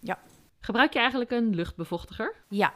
Ja. 0.01 0.19
Gebruik 0.61 0.93
je 0.93 0.99
eigenlijk 0.99 1.31
een 1.31 1.55
luchtbevochtiger? 1.55 2.35
Ja, 2.49 2.75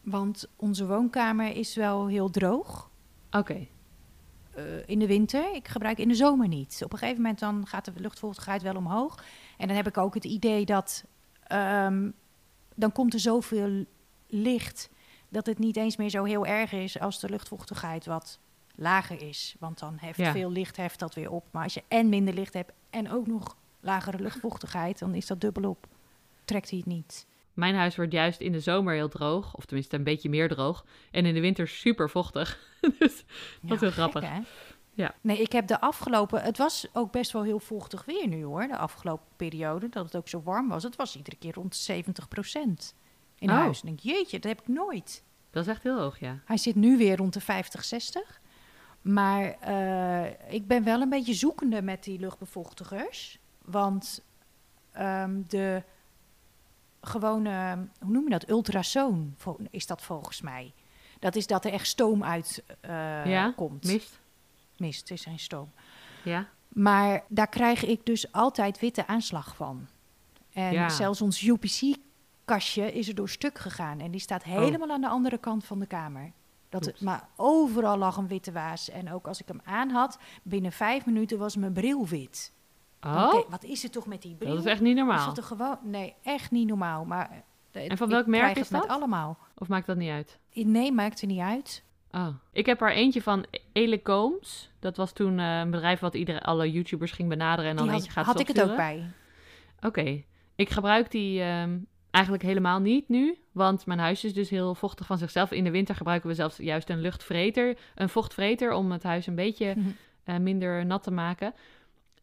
want 0.00 0.48
onze 0.56 0.86
woonkamer 0.86 1.56
is 1.56 1.74
wel 1.74 2.06
heel 2.06 2.30
droog 2.30 2.90
Oké. 3.30 3.66
eh, 4.54 4.88
in 4.88 4.98
de 4.98 5.06
winter. 5.06 5.54
Ik 5.54 5.68
gebruik 5.68 5.98
in 5.98 6.08
de 6.08 6.14
zomer 6.14 6.48
niet. 6.48 6.80
Op 6.84 6.92
een 6.92 6.98
gegeven 6.98 7.20
moment 7.22 7.38
dan 7.38 7.66
gaat 7.66 7.84
de 7.84 7.92
luchtvochtigheid 8.00 8.62
wel 8.62 8.76
omhoog. 8.76 9.24
En 9.58 9.66
dan 9.66 9.76
heb 9.76 9.86
ik 9.86 9.98
ook 9.98 10.14
het 10.14 10.24
idee 10.24 10.64
dat 10.64 11.04
ehm, 11.42 12.10
dan 12.74 12.92
komt 12.92 13.14
er 13.14 13.20
zoveel 13.20 13.84
licht 14.26 14.90
dat 15.28 15.46
het 15.46 15.58
niet 15.58 15.76
eens 15.76 15.96
meer 15.96 16.10
zo 16.10 16.24
heel 16.24 16.46
erg 16.46 16.72
is 16.72 17.00
als 17.00 17.20
de 17.20 17.28
luchtvochtigheid 17.30 18.06
wat 18.06 18.38
lager 18.74 19.22
is. 19.22 19.56
Want 19.58 19.78
dan 19.78 19.96
heeft 20.00 20.18
Ja. 20.18 20.32
veel 20.32 20.50
licht 20.50 20.76
heft 20.76 20.98
dat 20.98 21.14
weer 21.14 21.30
op. 21.30 21.44
Maar 21.50 21.62
als 21.62 21.74
je 21.74 21.82
en 21.88 22.08
minder 22.08 22.34
licht 22.34 22.54
hebt 22.54 22.72
en 22.90 23.10
ook 23.10 23.26
nog 23.26 23.56
lagere 23.80 24.18
luchtvochtigheid, 24.18 24.98
dan 24.98 25.14
is 25.14 25.26
dat 25.26 25.40
dubbelop. 25.40 25.86
Trekt 26.46 26.70
hij 26.70 26.78
het 26.78 26.86
niet. 26.88 27.26
Mijn 27.52 27.74
huis 27.74 27.96
wordt 27.96 28.12
juist 28.12 28.40
in 28.40 28.52
de 28.52 28.60
zomer 28.60 28.94
heel 28.94 29.08
droog. 29.08 29.54
Of 29.54 29.64
tenminste 29.64 29.96
een 29.96 30.04
beetje 30.04 30.28
meer 30.28 30.48
droog. 30.48 30.84
En 31.10 31.26
in 31.26 31.34
de 31.34 31.40
winter 31.40 31.68
super 31.68 32.10
vochtig. 32.10 32.58
dus 32.98 33.24
Wat 33.62 33.80
heel 33.80 33.88
gek, 33.90 33.98
grappig. 33.98 34.22
hè? 34.22 34.40
Ja. 34.92 35.14
Nee, 35.20 35.38
ik 35.38 35.52
heb 35.52 35.66
de 35.66 35.80
afgelopen... 35.80 36.42
Het 36.42 36.58
was 36.58 36.86
ook 36.92 37.12
best 37.12 37.32
wel 37.32 37.42
heel 37.42 37.58
vochtig 37.58 38.04
weer 38.04 38.26
nu, 38.28 38.44
hoor. 38.44 38.66
De 38.66 38.76
afgelopen 38.76 39.26
periode, 39.36 39.88
dat 39.88 40.04
het 40.04 40.16
ook 40.16 40.28
zo 40.28 40.42
warm 40.42 40.68
was. 40.68 40.82
Het 40.82 40.96
was 40.96 41.16
iedere 41.16 41.36
keer 41.36 41.54
rond 41.54 41.86
de 41.86 42.02
70% 42.04 42.94
in 43.38 43.50
Oh. 43.50 43.56
huis. 43.56 43.80
En 43.80 43.86
denk, 43.86 43.98
jeetje, 44.00 44.38
dat 44.38 44.50
heb 44.50 44.60
ik 44.60 44.68
nooit. 44.68 45.24
dat 45.50 45.62
is 45.66 45.70
echt 45.70 45.82
heel 45.82 45.98
hoog, 45.98 46.18
ja. 46.20 46.38
Hij 46.44 46.56
zit 46.56 46.74
nu 46.74 46.96
weer 46.96 47.16
rond 47.16 47.32
de 47.32 47.40
50, 47.40 47.84
60. 47.84 48.40
Maar 49.02 49.56
eh, 49.60 50.54
ik 50.54 50.66
ben 50.66 50.84
wel 50.84 51.00
een 51.00 51.08
beetje 51.08 51.34
zoekende 51.34 51.82
met 51.82 52.04
die 52.04 52.18
luchtbevochtigers. 52.18 53.38
Want 53.64 54.24
ehm, 54.92 55.42
de 55.46 55.82
gewone, 57.06 57.76
hoe 58.00 58.10
noem 58.12 58.24
je 58.24 58.30
dat? 58.30 58.48
Ultrasoon 58.48 59.34
is 59.70 59.86
dat 59.86 60.02
volgens 60.02 60.40
mij. 60.40 60.72
Dat 61.18 61.36
is 61.36 61.46
dat 61.46 61.64
er 61.64 61.72
echt 61.72 61.86
stoom 61.86 62.24
uit 62.24 62.62
eh, 62.80 62.90
Ja, 63.26 63.52
komt. 63.56 63.84
Mist? 63.84 64.18
Mist 64.76 65.10
is 65.10 65.22
geen 65.22 65.38
stoom. 65.38 65.70
Ja. 66.24 66.46
Maar 66.68 67.24
daar 67.28 67.48
krijg 67.48 67.84
ik 67.84 68.06
dus 68.06 68.32
altijd 68.32 68.80
witte 68.80 69.06
aanslag 69.06 69.56
van. 69.56 69.86
En 70.52 70.72
Ja. 70.72 70.88
zelfs 70.88 71.20
ons 71.22 71.42
UPC-kastje 71.42 72.92
is 72.92 73.08
er 73.08 73.14
door 73.14 73.28
stuk 73.28 73.58
gegaan. 73.58 74.00
En 74.00 74.10
die 74.10 74.20
staat 74.20 74.42
Oh. 74.42 74.48
helemaal 74.48 74.90
aan 74.90 75.00
de 75.00 75.08
andere 75.08 75.38
kant 75.38 75.64
van 75.64 75.78
de 75.78 75.86
kamer. 75.86 76.32
Dat 76.68 76.84
het, 76.84 77.00
maar 77.00 77.28
overal 77.36 77.96
lag 77.96 78.16
een 78.16 78.28
witte 78.28 78.52
waas. 78.52 78.90
En 78.90 79.12
ook 79.12 79.26
als 79.26 79.40
ik 79.40 79.48
hem 79.48 79.60
aan 79.64 79.90
had, 79.90 80.18
binnen 80.42 80.72
vijf 80.72 81.06
minuten 81.06 81.38
was 81.38 81.56
mijn 81.56 81.72
bril 81.72 82.06
wit. 82.06 82.52
Oh, 83.00 83.50
wat 83.50 83.64
is 83.64 83.84
er 83.84 83.90
toch 83.90 84.06
met 84.06 84.22
die 84.22 84.34
bril? 84.34 84.50
dat 84.54 84.64
is 84.64 84.70
echt 84.70 84.80
niet 84.80 84.96
Is 84.96 84.98
normaal. 84.98 85.26
dat 85.26 85.36
er 85.38 85.42
gewoon... 85.42 85.78
Nee, 85.82 86.14
echt 86.22 86.50
niet 86.50 86.68
normaal. 86.68 87.04
Maar, 87.04 87.42
eh, 87.72 87.90
En 87.90 87.96
van 87.96 88.08
welk 88.08 88.26
merk 88.26 88.56
is 88.56 88.70
het 88.70 88.80
dat? 88.80 88.88
allemaal. 88.88 89.38
Of 89.58 89.68
maakt 89.68 89.86
dat 89.86 89.96
niet 89.96 90.10
uit? 90.10 90.38
Nee, 90.52 90.92
maakt 90.92 91.20
er 91.20 91.26
niet 91.26 91.40
uit. 91.40 91.84
Oh. 92.10 92.28
Ik 92.52 92.66
heb 92.66 92.80
er 92.80 92.92
eentje 92.92 93.22
van 93.22 93.46
Ele 93.72 94.02
Combs. 94.02 94.70
Dat 94.78 94.96
was 94.96 95.12
toen 95.12 95.38
eh, 95.38 95.58
een 95.58 95.70
bedrijf 95.70 96.00
wat 96.00 96.14
iedereen, 96.14 96.40
alle 96.40 96.70
YouTubers 96.70 97.12
ging 97.12 97.28
benaderen 97.28 97.70
en 97.70 97.76
dan 97.76 97.84
Die 97.84 97.94
eentje 97.94 98.10
had, 98.12 98.24
gaat 98.24 98.26
had 98.34 98.40
ik 98.40 98.56
het 98.56 98.70
ook 98.70 98.76
bij. 98.76 99.10
Oké. 99.80 100.22
Ik 100.54 100.70
gebruik 100.70 101.10
die 101.10 101.42
ehm, 101.42 101.78
eigenlijk 102.10 102.44
helemaal 102.44 102.80
niet 102.80 103.08
nu. 103.08 103.38
Want 103.52 103.86
mijn 103.86 103.98
huis 103.98 104.24
is 104.24 104.34
dus 104.34 104.50
heel 104.50 104.74
vochtig 104.74 105.06
van 105.06 105.18
zichzelf. 105.18 105.50
In 105.50 105.64
de 105.64 105.70
winter 105.70 105.94
gebruiken 105.94 106.28
we 106.28 106.34
zelfs 106.34 106.56
juist 106.56 106.90
een 106.90 107.00
luchtvreter. 107.00 107.76
Een 107.94 108.08
vochtvreter 108.08 108.72
om 108.72 108.92
het 108.92 109.02
huis 109.02 109.26
een 109.26 109.34
beetje 109.34 109.74
eh, 110.24 110.36
minder 110.36 110.86
nat 110.86 111.02
te 111.02 111.10
maken. 111.10 111.54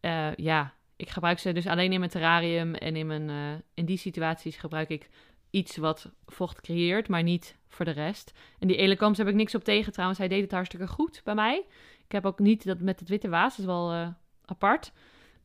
Eh, 0.04 0.36
ja, 0.36 0.74
ik 0.96 1.10
gebruik 1.10 1.40
ze 1.40 1.52
dus 1.52 1.68
alleen 1.68 1.92
in 1.94 2.00
mijn 2.00 2.12
terrarium. 2.12 2.76
En 2.76 2.96
in, 2.96 3.08
mijn, 3.08 3.30
eh, 3.30 3.62
in 3.74 3.86
die 3.86 3.98
situaties 3.98 4.56
gebruik 4.58 4.90
ik 4.90 5.10
iets 5.50 5.78
wat 5.78 6.12
vocht 6.26 6.62
creëert, 6.62 7.08
maar 7.08 7.24
niet 7.24 7.56
voor 7.68 7.86
de 7.86 7.92
rest. 7.92 8.34
En 8.60 8.68
die 8.68 8.78
Elecoms 8.78 9.18
heb 9.18 9.28
ik 9.28 9.34
niks 9.34 9.56
op 9.56 9.64
tegen 9.64 9.92
trouwens. 9.92 10.20
Hij 10.20 10.28
deed 10.28 10.42
het 10.42 10.52
hartstikke 10.52 10.88
goed 10.88 11.22
bij 11.24 11.36
mij. 11.36 11.66
Ik 12.06 12.12
heb 12.12 12.26
ook 12.26 12.40
niet 12.40 12.66
dat 12.66 12.80
met 12.80 13.00
het 13.00 13.10
witte 13.10 13.30
waas, 13.30 13.50
dat 13.50 13.60
is 13.60 13.66
wel 13.66 13.92
eh, 13.92 14.08
apart. 14.46 14.92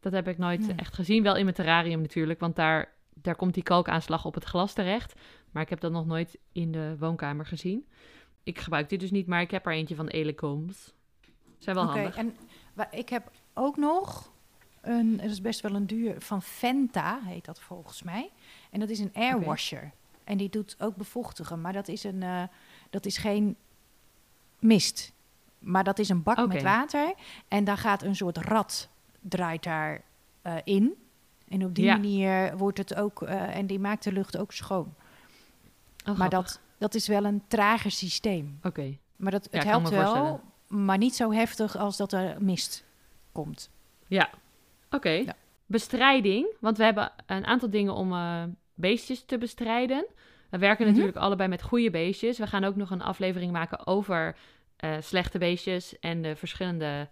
Dat 0.00 0.12
heb 0.12 0.28
ik 0.28 0.38
nooit 0.38 0.66
Nee. 0.66 0.76
echt 0.76 0.94
gezien. 0.94 1.22
Wel 1.22 1.36
in 1.36 1.42
mijn 1.44 1.56
terrarium 1.56 2.00
natuurlijk, 2.00 2.40
want 2.40 2.56
daar, 2.56 2.92
daar 3.14 3.36
komt 3.36 3.54
die 3.54 3.62
kalkaanslag 3.62 4.24
op 4.24 4.34
het 4.34 4.44
glas 4.44 4.72
terecht. 4.72 5.20
Maar 5.50 5.62
ik 5.62 5.68
heb 5.68 5.80
dat 5.80 5.92
nog 5.92 6.06
nooit 6.06 6.38
in 6.52 6.72
de 6.72 6.96
woonkamer 6.98 7.46
gezien. 7.46 7.88
Ik 8.42 8.58
gebruik 8.58 8.88
dit 8.88 9.00
dus 9.00 9.10
niet, 9.10 9.26
maar 9.26 9.40
ik 9.40 9.50
heb 9.50 9.66
er 9.66 9.72
eentje 9.72 9.94
van 9.94 10.06
Elecoms. 10.08 10.92
Zijn 11.58 11.76
wel 11.76 11.84
Oké, 11.84 11.92
handig. 11.92 12.16
en 12.16 12.36
ik 12.90 13.08
heb 13.08 13.30
ook 13.54 13.76
nog 13.76 14.32
een, 14.80 15.18
het 15.20 15.30
is 15.30 15.40
best 15.40 15.60
wel 15.60 15.74
een 15.74 15.86
duur, 15.86 16.20
van 16.20 16.42
Venta 16.42 17.18
heet 17.24 17.44
dat 17.44 17.60
volgens 17.60 18.02
mij. 18.02 18.30
En 18.70 18.80
dat 18.80 18.88
is 18.88 18.98
een 18.98 19.10
airwasher. 19.14 19.90
en 20.24 20.36
die 20.36 20.48
doet 20.50 20.76
ook 20.78 20.96
bevochtigen. 20.96 21.60
Maar 21.60 21.72
dat 21.72 21.88
is, 21.88 22.04
een, 22.04 22.22
eh, 22.22 22.42
dat 22.90 23.06
is 23.06 23.16
geen 23.16 23.56
mist. 24.58 25.12
Maar 25.58 25.84
dat 25.84 25.98
is 25.98 26.08
een 26.08 26.22
bak 26.22 26.46
met 26.46 26.62
water. 26.62 27.14
En 27.48 27.64
daar 27.64 27.76
gaat 27.78 28.02
een 28.02 28.16
soort 28.16 28.36
rad, 28.38 28.88
draait 29.20 29.62
daar 29.62 30.02
eh, 30.42 30.54
in. 30.64 30.94
En 31.48 31.64
op 31.64 31.74
die 31.74 31.84
Ja. 31.84 31.92
manier 31.96 32.56
wordt 32.56 32.78
het 32.78 32.94
ook, 32.94 33.22
eh, 33.22 33.56
en 33.56 33.66
die 33.66 33.78
maakt 33.78 34.04
de 34.04 34.12
lucht 34.12 34.36
ook 34.36 34.52
schoon. 34.52 34.94
Oh, 36.08 36.16
maar 36.18 36.30
dat, 36.30 36.60
dat 36.78 36.94
is 36.94 37.06
wel 37.08 37.24
een 37.24 37.42
trager 37.48 37.90
systeem. 37.90 38.58
Oké. 38.62 38.96
Maar 39.16 39.32
dat, 39.32 39.48
het 39.50 39.64
helpt 39.64 39.88
wel, 39.88 40.40
maar 40.66 40.98
niet 40.98 41.14
zo 41.14 41.32
heftig 41.32 41.76
als 41.76 41.96
dat 41.96 42.12
er 42.12 42.42
mist 42.42 42.84
komt. 43.32 43.70
Ja. 44.06 44.30
Oké. 44.90 45.10
Ja. 45.10 45.34
Bestrijding. 45.66 46.46
Want 46.60 46.76
we 46.78 46.84
hebben 46.84 47.12
een 47.26 47.46
aantal 47.46 47.70
dingen 47.70 47.94
om 47.94 48.12
eh, 48.12 48.42
beestjes 48.74 49.24
te 49.24 49.38
bestrijden. 49.38 50.06
We 50.50 50.58
werken 50.58 50.84
Mhm. 50.84 50.94
natuurlijk 50.94 51.24
allebei 51.24 51.48
met 51.48 51.62
goede 51.62 51.90
beestjes. 51.90 52.38
We 52.38 52.46
gaan 52.46 52.64
ook 52.64 52.76
nog 52.76 52.90
een 52.90 53.02
aflevering 53.02 53.52
maken 53.52 53.86
over 53.86 54.36
eh, 54.76 54.96
slechte 55.00 55.38
beestjes 55.38 55.98
en 55.98 56.22
de 56.22 56.36
verschillende 56.36 57.08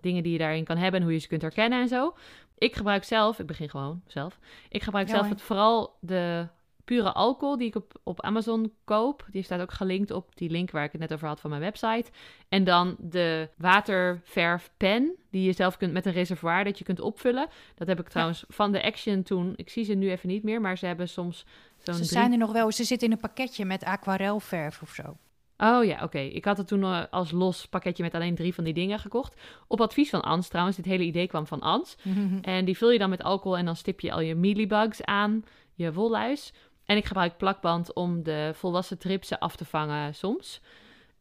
dingen 0.00 0.22
die 0.22 0.32
je 0.32 0.38
daarin 0.38 0.64
kan 0.64 0.76
hebben 0.76 1.00
en 1.00 1.06
hoe 1.06 1.14
je 1.14 1.20
ze 1.20 1.28
kunt 1.28 1.42
herkennen 1.42 1.80
en 1.80 1.88
zo. 1.88 2.14
Ik 2.58 2.76
gebruik 2.76 3.04
zelf, 3.04 3.38
ik 3.38 3.46
begin 3.46 3.70
gewoon 3.70 4.02
zelf. 4.06 4.38
Ik 4.68 4.82
gebruik 4.82 5.08
Ja, 5.08 5.14
zelf 5.14 5.28
het, 5.28 5.42
vooral 5.42 5.96
de 6.00 6.48
pure 6.90 7.12
alcohol 7.12 7.56
die 7.56 7.68
ik 7.68 7.74
op, 7.74 8.00
op 8.02 8.20
Amazon 8.20 8.72
koop. 8.84 9.26
Die 9.30 9.42
staat 9.42 9.60
ook 9.60 9.72
gelinkt 9.72 10.10
op 10.10 10.36
die 10.36 10.50
link 10.50 10.70
waar 10.70 10.84
ik 10.84 10.92
het 10.92 11.00
net 11.00 11.12
over 11.12 11.28
had 11.28 11.40
van 11.40 11.50
mijn 11.50 11.62
website. 11.62 12.10
En 12.48 12.64
dan 12.64 12.96
de 12.98 13.48
waterverfpen 13.56 15.16
die 15.30 15.42
je 15.42 15.52
zelf 15.52 15.76
kunt 15.76 15.92
met 15.92 16.06
een 16.06 16.12
reservoir 16.12 16.64
dat 16.64 16.78
je 16.78 16.84
kunt 16.84 17.00
opvullen. 17.00 17.48
Dat 17.74 17.88
heb 17.88 18.00
ik 18.00 18.08
trouwens 18.08 18.44
van 18.48 18.72
de 18.72 18.82
Action 18.82 19.22
toen. 19.22 19.52
Ik 19.56 19.68
zie 19.68 19.84
ze 19.84 19.94
nu 19.94 20.10
even 20.10 20.28
niet 20.28 20.42
meer, 20.42 20.60
maar 20.60 20.78
ze 20.78 20.86
hebben 20.86 21.08
soms 21.08 21.46
zo'n 21.76 21.94
Ze 21.94 22.00
drie 22.00 22.12
zijn 22.12 22.32
er 22.32 22.38
nog 22.38 22.52
wel, 22.52 22.72
ze 22.72 22.84
zitten 22.84 23.08
in 23.08 23.14
een 23.14 23.20
pakketje 23.20 23.64
met 23.64 23.84
aquarelverf 23.84 24.82
of 24.82 24.90
zo. 24.90 25.16
Oh 25.56 25.84
ja, 25.84 26.02
oké. 26.02 26.18
Ik 26.18 26.44
had 26.44 26.56
het 26.56 26.66
toen 26.66 26.82
eh, 26.82 27.02
als 27.10 27.30
los 27.30 27.66
pakketje 27.66 28.02
met 28.02 28.14
alleen 28.14 28.34
drie 28.34 28.54
van 28.54 28.64
die 28.64 28.74
dingen 28.74 28.98
gekocht. 28.98 29.40
Op 29.66 29.80
advies 29.80 30.10
van 30.10 30.22
Ans 30.22 30.48
trouwens. 30.48 30.76
Dit 30.76 30.84
hele 30.84 31.04
idee 31.04 31.26
kwam 31.26 31.46
van 31.46 31.60
Ans. 31.60 31.96
En 32.42 32.64
die 32.64 32.76
vul 32.76 32.90
je 32.90 32.98
dan 32.98 33.10
met 33.10 33.22
alcohol 33.22 33.58
en 33.58 33.64
dan 33.64 33.76
stip 33.76 34.00
je 34.00 34.12
al 34.12 34.20
je 34.20 34.34
mealybugs 34.34 35.04
aan, 35.04 35.44
je 35.74 35.92
wolluis. 35.92 36.52
En 36.90 36.96
ik 36.96 37.04
gebruik 37.04 37.36
plakband 37.36 37.92
om 37.92 38.22
de 38.22 38.50
volwassen 38.54 38.98
tripsen 38.98 39.38
af 39.38 39.56
te 39.56 39.64
vangen 39.64 40.14
soms. 40.14 40.60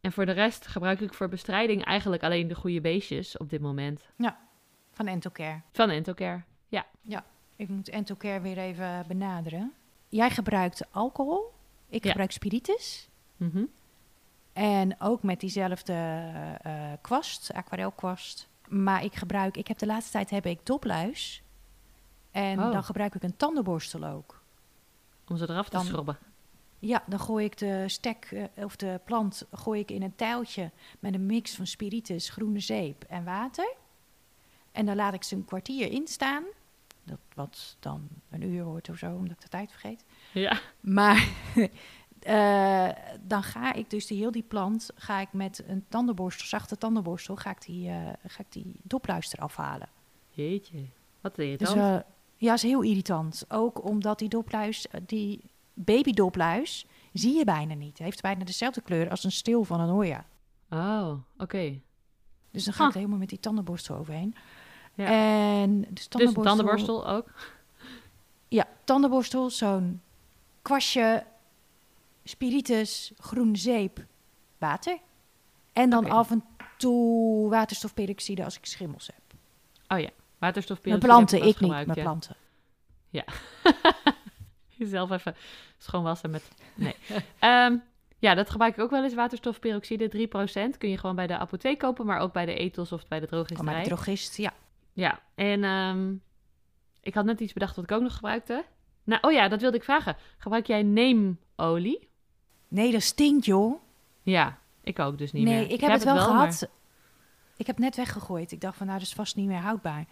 En 0.01 0.11
voor 0.11 0.26
de 0.26 0.32
rest 0.32 0.67
gebruik 0.67 0.99
ik 0.99 1.13
voor 1.13 1.30
bestrijding 1.30 1.84
eigenlijk 1.86 2.24
alleen 2.24 2.47
de 2.47 2.55
goede 2.55 2.82
beestjes 2.82 3.38
op 3.38 3.49
dit 3.49 3.61
moment. 3.61 4.09
Van 4.91 5.07
Entocare. 5.07 5.61
Van 5.72 5.89
Entocare. 5.89 6.43
Ik 7.55 7.70
moet 7.70 7.89
Entocare 7.89 8.39
weer 8.41 8.57
even 8.57 9.05
benaderen. 9.07 9.74
Jij 10.07 10.30
gebruikt 10.30 10.91
alcohol. 10.91 11.53
Ik 11.89 12.03
Ja. 12.03 12.09
gebruik 12.09 12.32
spiritus. 12.32 13.09
Mhm. 13.38 13.63
En 14.53 15.01
ook 15.01 15.24
met 15.24 15.39
diezelfde 15.39 15.93
eh, 16.61 16.91
kwast, 17.01 17.53
aquarelkwast. 17.53 18.47
Maar 18.67 19.03
ik 19.03 19.15
gebruik, 19.15 19.57
ik 19.57 19.67
heb 19.67 19.78
de 19.78 19.86
laatste 19.86 20.11
tijd 20.11 20.30
heb 20.30 20.45
ik 20.45 20.65
dopluis. 20.65 21.43
En 22.32 22.59
Oh. 22.63 22.72
dan 22.72 22.84
gebruik 22.84 23.15
ik 23.15 23.24
een 23.24 23.38
tandenborstel 23.38 24.03
ook. 24.03 24.39
Om 25.30 25.38
ze 25.38 25.49
eraf 25.49 25.65
te 25.69 25.75
Dan- 25.75 25.86
schrobben. 25.86 26.17
Ja, 26.82 27.03
dan 27.07 27.19
gooi 27.19 27.45
ik 27.45 27.57
de 27.57 27.84
stek 27.88 28.25
eh, 28.55 28.65
of 28.65 28.75
de 28.75 28.99
plant 29.05 29.45
gooi 29.51 29.80
ik 29.80 29.91
in 29.91 30.01
een 30.03 30.15
tuiltje 30.15 30.71
met 30.99 31.13
een 31.13 31.25
mix 31.25 31.55
van 31.55 31.67
spiritus, 31.67 32.30
groene 32.30 32.59
zeep 32.59 33.03
en 33.03 33.23
water. 33.23 33.73
En 34.71 34.86
dan 34.86 34.95
laat 34.95 35.13
ik 35.13 35.23
ze 35.23 35.36
een 35.36 35.45
kwartier 35.45 35.91
instaan. 35.91 36.43
Dat 37.03 37.19
wat 37.34 37.75
dan 37.80 38.07
een 38.30 38.41
uur 38.43 38.63
wordt 38.63 38.89
of 38.89 38.97
zo, 38.97 39.13
omdat 39.15 39.32
ik 39.32 39.41
de 39.41 39.47
tijd 39.47 39.71
vergeet. 39.71 40.03
Ja. 40.34 40.59
Maar 40.80 41.27
eh, 42.19 42.89
dan 43.21 43.43
ga 43.43 43.73
ik 43.73 43.89
dus 43.89 44.07
die 44.07 44.17
heel 44.17 44.32
die 44.32 44.43
plant, 44.47 44.89
ga 44.95 45.19
ik 45.19 45.34
met 45.34 45.63
een 45.67 45.86
tandenborstel, 45.89 46.47
zachte 46.47 46.77
tandenborstel, 46.77 47.36
ga 47.36 47.49
ik 47.51 47.61
die, 47.65 47.89
eh 47.89 48.07
ga 48.27 48.39
ik 48.39 48.51
die 48.51 48.75
dopluister 48.84 49.39
afhalen. 49.39 49.88
Jeetje. 50.30 50.86
Wat 51.21 51.36
Dus 51.36 51.45
irritant. 51.45 51.77
eh, 51.77 51.99
ja, 52.40 52.54
is 52.54 52.62
heel 52.62 52.82
irritant. 52.82 53.46
Ook 53.48 53.84
omdat 53.84 54.20
die 54.20 54.30
dopluis, 54.30 54.88
eh, 54.88 55.02
die 55.06 55.42
babydopluis, 55.74 56.86
zie 57.14 57.38
je 57.38 57.44
bijna 57.46 57.74
niet. 57.74 57.98
Heeft 57.98 58.22
bijna 58.22 58.44
dezelfde 58.44 58.82
kleur 58.82 59.10
als 59.10 59.24
een 59.24 59.32
steel 59.32 59.64
van 59.64 59.80
een 59.80 59.90
hoya. 59.90 60.26
Oh, 60.70 61.12
oké. 61.38 61.80
Dus 62.52 62.64
dan 62.64 62.74
ga 62.74 62.84
ik 62.84 62.90
Ah. 62.90 62.96
helemaal 62.96 63.18
met 63.18 63.30
die 63.30 63.40
tandenborstel 63.40 63.96
overheen. 63.98 64.36
Ja. 64.94 65.06
En 65.06 65.80
dus 65.80 65.90
Dus 65.94 66.08
tandenborstel, 66.08 66.52
een 66.52 66.58
tandenborstel 66.58 67.08
ook. 67.08 67.30
Ja, 68.48 68.68
tandenborstel, 68.84 69.50
zo'n 69.50 70.02
kwastje, 70.62 71.26
spiritus, 72.24 73.12
groene 73.18 73.58
zeep, 73.58 74.06
water. 74.58 74.98
En 75.74 75.90
dan 75.90 76.10
af 76.10 76.32
en 76.32 76.44
toe 76.78 77.50
waterstofperoxide 77.50 78.44
als 78.44 78.58
ik 78.58 78.66
schimmels 78.66 79.08
heb. 79.08 79.38
Oh 79.88 80.00
ja. 80.00 80.10
Met 80.40 80.50
Waterstofperoxide 80.56 81.08
planten, 81.08 81.44
ik 81.44 81.60
niet, 81.60 81.86
met 81.86 82.02
planten. 82.02 82.36
ja. 83.10 83.24
Jezelf 84.70 85.12
even 85.12 85.36
schoonwassen 85.78 86.30
met... 86.30 86.52
Nee. 86.76 86.96
Ehm, 87.40 87.78
ja, 88.20 88.34
dat 88.36 88.50
gebruik 88.50 88.78
ik 88.78 88.84
ook 88.84 88.90
wel 88.90 89.04
eens. 89.04 89.14
Waterstofperoxide, 89.14 90.28
3%. 90.74 90.78
Kun 90.78 90.90
je 90.90 90.98
gewoon 90.98 91.16
bij 91.16 91.28
de 91.28 91.38
apotheek 91.38 91.80
kopen, 91.80 92.06
maar 92.06 92.20
ook 92.20 92.34
bij 92.34 92.46
de 92.46 92.54
etels 92.54 92.92
of 92.92 93.08
bij 93.08 93.20
de 93.20 93.28
Van 93.28 93.38
mijn 93.38 93.48
drogisterij. 93.48 93.84
drogist, 93.84 94.38
ja. 94.38 94.54
Ja, 94.94 95.20
en 95.36 95.64
ehm, 95.64 96.14
ik 97.02 97.14
had 97.14 97.26
net 97.26 97.40
iets 97.40 97.54
bedacht 97.54 97.76
wat 97.76 97.86
ik 97.86 97.92
ook 97.92 98.02
nog 98.02 98.14
gebruikte. 98.14 98.66
Nou, 99.04 99.22
oh 99.22 99.32
ja, 99.32 99.48
dat 99.48 99.62
wilde 99.62 99.78
ik 99.78 99.84
vragen. 99.84 100.16
Gebruik 100.38 100.68
jij 100.68 100.84
neemolie? 100.84 102.10
Nee, 102.68 102.92
dat 102.92 103.02
stinkt, 103.02 103.46
joh. 103.46 103.82
Ja, 104.22 104.58
ik 104.84 105.00
ook 105.00 105.18
dus 105.18 105.32
niet 105.32 105.44
nee, 105.44 105.60
meer. 105.60 105.72
ik 105.72 105.82
heb 105.82 105.92
het 105.92 106.04
wel, 106.04 106.18
gehad. 106.18 106.70
Ik 107.58 107.68
heb 107.68 107.80
net 107.80 107.96
weggegooid. 107.96 108.52
Ik 108.52 108.62
dacht 108.62 108.78
van, 108.78 108.86
nou, 108.86 109.00
dat 109.00 109.08
is 109.08 109.14
vast 109.14 109.36
niet 109.36 109.48
meer 109.48 109.60
houdbaar. 109.60 110.06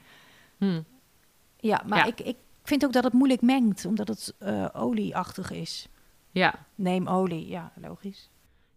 Hm. 0.57 0.81
Ja, 1.57 1.83
maar 1.87 1.97
Ja. 1.97 2.05
Ik, 2.05 2.19
ik 2.19 2.35
vind 2.63 2.85
ook 2.85 2.93
dat 2.93 3.03
het 3.03 3.13
moeilijk 3.13 3.41
mengt, 3.41 3.85
omdat 3.85 4.07
het 4.07 4.35
eh, 4.39 4.65
olieachtig 4.73 5.51
is. 5.51 5.87
Ja, 6.31 6.65
Neem 6.75 7.07
olie, 7.07 7.47
ja, 7.47 7.71
logisch. 7.81 8.29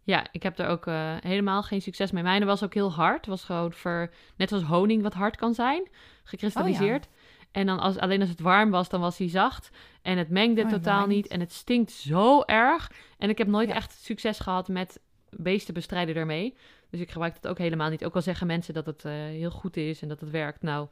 Ja, 0.02 0.26
ik 0.32 0.42
heb 0.42 0.58
er 0.58 0.66
ook 0.66 0.86
eh, 0.86 1.16
helemaal 1.20 1.62
geen 1.62 1.82
succes 1.82 2.10
mee. 2.10 2.22
Mijne 2.22 2.44
was 2.44 2.62
ook 2.62 2.74
heel 2.74 2.92
hard. 2.92 3.16
Het 3.16 3.26
was 3.26 3.44
gewoon 3.44 3.72
voor, 3.72 4.10
net 4.36 4.52
als 4.52 4.62
honing 4.62 5.02
wat 5.02 5.14
hard 5.14 5.36
kan 5.36 5.54
zijn, 5.54 5.88
gekristalliseerd. 6.24 7.08
En 7.50 7.66
dan 7.66 7.78
als, 7.78 7.98
alleen 7.98 8.20
als 8.20 8.28
het 8.28 8.40
warm 8.40 8.70
was, 8.70 8.88
dan 8.88 9.00
was 9.00 9.18
hij 9.18 9.28
zacht. 9.28 9.70
En 10.02 10.18
het 10.18 10.28
mengde 10.28 10.62
Oh, 10.62 10.68
totaal 10.68 11.06
niet. 11.06 11.26
En 11.26 11.40
het 11.40 11.52
stinkt 11.52 11.90
zo 11.90 12.42
erg. 12.42 12.90
En 13.18 13.28
ik 13.28 13.38
heb 13.38 13.46
nooit 13.46 13.68
Ja. 13.68 13.74
echt 13.74 13.92
succes 13.92 14.38
gehad 14.38 14.68
met 14.68 15.00
beesten 15.30 15.74
bestrijden 15.74 16.14
daarmee. 16.14 16.56
Dus 16.90 17.00
ik 17.00 17.10
gebruik 17.10 17.34
het 17.34 17.46
ook 17.46 17.58
helemaal 17.58 17.90
niet. 17.90 18.04
Ook 18.04 18.14
al 18.14 18.22
zeggen 18.22 18.46
mensen 18.46 18.74
dat 18.74 18.86
het 18.86 19.04
eh, 19.04 19.12
heel 19.12 19.50
goed 19.50 19.76
is 19.76 20.02
en 20.02 20.08
dat 20.08 20.20
het 20.20 20.30
werkt. 20.30 20.62
Nou, 20.62 20.88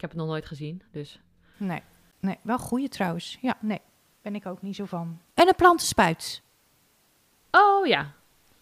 ik 0.00 0.06
heb 0.06 0.18
het 0.18 0.26
nog 0.26 0.28
nooit 0.28 0.46
gezien. 0.46 0.82
Dus 0.92 1.20
Nee, 1.56 1.82
nee, 2.20 2.38
wel 2.42 2.58
goeie 2.58 2.88
trouwens. 2.88 3.38
Ja, 3.40 3.56
nee, 3.60 3.80
ben 4.22 4.34
ik 4.34 4.46
ook 4.46 4.62
niet 4.62 4.76
zo 4.76 4.84
van. 4.84 5.20
En 5.34 5.48
een 5.48 5.54
plantenspuit. 5.54 6.42
Oh 7.50 7.86
ja, 7.86 8.12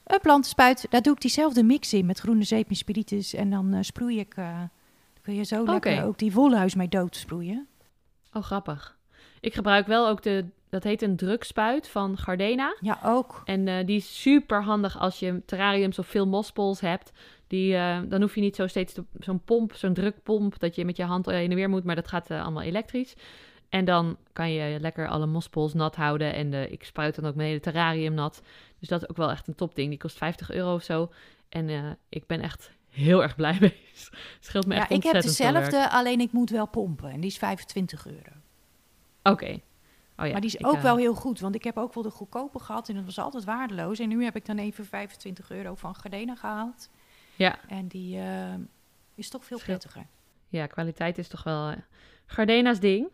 Een 0.05 0.21
plantenspuit, 0.21 0.87
daar 0.91 1.03
doe 1.03 1.15
ik 1.15 1.21
diezelfde 1.21 1.63
mix 1.63 1.93
in 1.93 2.07
met 2.07 2.19
groene 2.19 2.45
zeep 2.45 2.69
en 2.69 2.77
spiritus. 2.77 3.35
En 3.35 3.51
dan 3.51 3.75
eh, 3.75 3.83
sproei 3.83 4.19
ik, 4.19 4.35
eh, 4.37 4.59
dan 4.59 5.23
kun 5.23 5.35
je 5.35 5.45
zo 5.45 5.65
lekker 5.65 6.05
ook 6.05 6.19
die 6.19 6.33
wolhuis 6.33 6.75
mee 6.75 6.89
doodsproeien. 6.89 7.69
oh 8.33 8.43
grappig. 8.43 8.99
Ik 9.41 9.55
gebruik 9.55 9.87
wel 9.87 10.09
ook 10.09 10.23
de, 10.23 10.45
dat 10.69 10.85
heet 10.85 11.03
een 11.03 11.17
drukspuit 11.17 11.89
van 11.89 12.17
Gardena. 12.17 12.77
Ja, 12.81 12.99
ook. 13.05 13.43
En 13.45 13.69
eh, 13.69 13.87
die 13.87 13.97
is 13.97 14.21
super 14.23 14.63
handig 14.63 14.99
als 14.99 15.19
je 15.19 15.43
terrariums 15.47 15.99
of 15.99 16.07
veel 16.07 16.27
mospols 16.27 16.81
hebt. 16.81 17.13
Die, 17.49 17.77
eh, 17.77 17.99
dan 18.09 18.21
hoef 18.21 18.35
je 18.35 18.41
niet 18.41 18.57
zo 18.57 18.67
steeds 18.67 18.93
te- 18.93 19.05
zo'n 19.19 19.41
pomp, 19.45 19.75
zo'n 19.75 19.95
drukpomp, 19.95 20.59
dat 20.59 20.75
je 20.75 20.85
met 20.85 20.97
je 20.97 21.05
hand 21.05 21.27
heen 21.27 21.51
en 21.51 21.57
weer 21.57 21.69
moet, 21.69 21.85
maar 21.85 21.95
dat 21.95 22.09
gaat 22.09 22.31
eh, 22.31 22.43
allemaal 22.43 22.63
elektrisch. 22.63 23.15
En 23.69 23.85
dan 23.85 24.17
kan 24.33 24.53
je 24.53 24.81
lekker 24.81 25.09
alle 25.09 25.27
mospols 25.27 25.75
nat 25.75 25.97
houden. 25.97 26.35
En 26.35 26.51
de, 26.51 26.69
ik 26.71 26.85
spuit 26.85 27.15
dan 27.15 27.27
ook 27.27 27.35
mijn 27.35 27.49
hele 27.49 27.61
terrarium 27.61 28.15
nat. 28.15 28.43
Dus 28.79 28.89
dat 28.89 29.03
is 29.03 29.09
ook 29.09 29.17
wel 29.17 29.31
echt 29.31 29.49
een 29.49 29.55
topding. 29.55 29.89
Die 29.89 29.99
kost 29.99 30.17
50 30.17 30.51
euro 30.51 30.75
of 30.75 30.83
zo. 30.83 31.11
En 31.49 31.69
eh, 31.69 31.91
ik 32.09 32.27
ben 32.27 32.41
echt 32.41 32.71
heel 32.91 33.23
erg 33.23 33.37
blij 33.37 33.57
mee. 33.61 33.77
Scheelt 34.41 34.67
me 34.67 34.75
Ja, 34.75 34.81
echt 34.81 34.91
ik 34.91 35.03
heb 35.03 35.23
dezelfde, 35.23 35.91
alleen 35.91 36.21
ik 36.21 36.33
moet 36.33 36.51
wel 36.51 36.67
pompen. 36.67 37.11
En 37.11 37.21
die 37.21 37.31
is 37.31 37.39
25 37.39 38.07
euro. 38.07 38.33
Oké. 39.23 39.61
Oh 40.17 40.27
ja, 40.27 40.33
maar 40.33 40.41
die 40.41 40.51
is 40.51 40.57
ik, 40.57 40.67
ook 40.67 40.75
eh, 40.75 40.83
wel 40.83 40.97
heel 40.97 41.15
goed, 41.15 41.41
want 41.41 41.55
ik 41.55 41.65
heb 41.65 41.77
ook 41.77 41.95
wel 41.95 42.03
de 42.03 42.11
goedkope 42.11 42.59
gehad 42.59 42.89
en 42.89 42.95
dat 42.95 43.05
was 43.05 43.19
altijd 43.19 43.45
waardeloos. 43.45 43.99
En 43.99 44.09
nu 44.09 44.25
heb 44.25 44.37
ik 44.37 44.47
dan 44.47 44.59
even 44.59 44.85
25 44.87 45.51
euro 45.51 45.75
van 45.75 45.95
Gardena 45.95 46.35
gehaald. 46.35 46.91
Ja, 47.39 47.59
En 47.69 47.87
die 47.87 48.19
eh, 48.19 48.55
is 49.15 49.29
toch 49.29 49.45
veel 49.45 49.59
prettiger. 49.59 50.07
Ja, 50.49 50.67
kwaliteit 50.67 51.19
is 51.19 51.29
toch 51.29 51.43
wel 51.43 51.69
eh, 51.69 51.77
Gardena's 52.27 52.81
ding. 52.81 53.09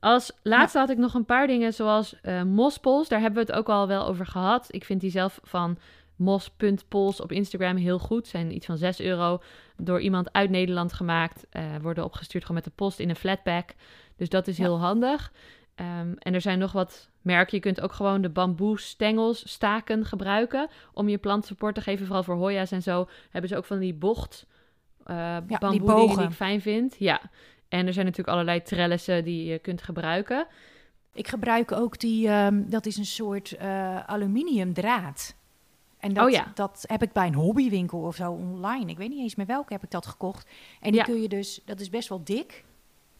Als 0.00 0.32
laatste 0.42 0.78
had 0.78 0.90
ik 0.90 0.98
nog 0.98 1.14
een 1.14 1.24
paar 1.24 1.46
dingen 1.46 1.74
zoals 1.74 2.20
eh 2.20 2.42
mospols. 2.42 3.08
Daar 3.08 3.20
hebben 3.20 3.46
we 3.46 3.50
het 3.52 3.58
ook 3.60 3.68
al 3.68 3.86
wel 3.86 4.06
over 4.06 4.26
gehad. 4.26 4.66
Ik 4.74 4.84
vind 4.84 5.00
die 5.00 5.10
zelf 5.10 5.40
van 5.42 5.78
mos.pols 6.16 7.20
op 7.20 7.32
Instagram 7.32 7.76
heel 7.76 7.98
goed. 7.98 8.26
Zijn 8.26 8.54
iets 8.54 8.66
van 8.66 8.76
6 8.78 9.00
euro 9.00 9.42
door 9.76 10.00
iemand 10.00 10.32
uit 10.32 10.50
Nederland 10.50 10.92
gemaakt. 10.92 11.46
worden 11.82 12.04
opgestuurd 12.04 12.42
gewoon 12.44 12.62
met 12.62 12.72
de 12.72 12.76
post 12.76 12.98
in 12.98 13.08
een 13.08 13.16
flatpack. 13.16 13.70
Dus 14.16 14.28
dat 14.28 14.46
is 14.46 14.56
Ja. 14.56 14.62
heel 14.64 14.78
handig. 14.78 15.32
Ehm, 15.74 16.12
en 16.18 16.34
er 16.34 16.40
zijn 16.40 16.58
nog 16.58 16.72
wat 16.72 17.10
merken. 17.26 17.56
Je 17.56 17.62
kunt 17.62 17.80
ook 17.80 17.92
gewoon 17.92 18.20
de 18.20 18.28
bamboe 18.30 18.78
stengels, 18.78 19.52
staken 19.52 20.04
gebruiken 20.04 20.68
om 20.92 21.08
je 21.08 21.18
plant 21.18 21.46
support 21.46 21.74
te 21.74 21.80
geven. 21.80 22.06
Vooral 22.06 22.24
voor 22.24 22.34
Hoya's 22.36 22.70
en 22.70 22.82
zo 22.82 23.08
hebben 23.30 23.50
ze 23.50 23.56
ook 23.56 23.64
van 23.64 23.78
die 23.78 23.94
bocht 23.94 24.46
uh, 25.06 25.36
die 25.46 25.58
bamboe 25.58 26.14
die 26.16 26.20
ik 26.24 26.30
fijn 26.30 26.60
vind. 26.60 26.96
Ja. 26.98 27.20
En 27.68 27.86
er 27.86 27.92
zijn 27.92 28.04
natuurlijk 28.04 28.32
allerlei 28.32 28.62
trellissen 28.62 29.24
die 29.24 29.44
je 29.44 29.58
kunt 29.58 29.82
gebruiken. 29.82 30.46
Ik 31.12 31.28
gebruik 31.28 31.72
ook 31.72 31.98
die, 31.98 32.28
ehm, 32.28 32.62
dat 32.68 32.86
is 32.86 32.96
een 32.96 33.06
soort 33.06 33.52
eh 33.52 34.04
aluminium 34.04 34.72
draad. 34.72 35.36
En 35.98 36.14
dat, 36.14 36.24
Oh 36.24 36.30
ja. 36.30 36.50
dat 36.54 36.84
heb 36.86 37.02
ik 37.02 37.12
bij 37.12 37.26
een 37.26 37.34
hobbywinkel 37.34 38.00
of 38.00 38.14
zo 38.16 38.32
online. 38.32 38.90
Ik 38.90 38.96
weet 38.96 39.08
niet 39.08 39.18
eens 39.20 39.34
meer 39.34 39.46
welke 39.46 39.72
heb 39.72 39.82
ik 39.82 39.90
dat 39.90 40.06
gekocht. 40.06 40.48
En 40.80 40.90
die 40.90 41.00
Ja. 41.00 41.06
kun 41.06 41.22
je 41.22 41.28
dus, 41.28 41.60
dat 41.64 41.80
is 41.80 41.88
best 41.90 42.08
wel 42.08 42.24
dik. 42.24 42.64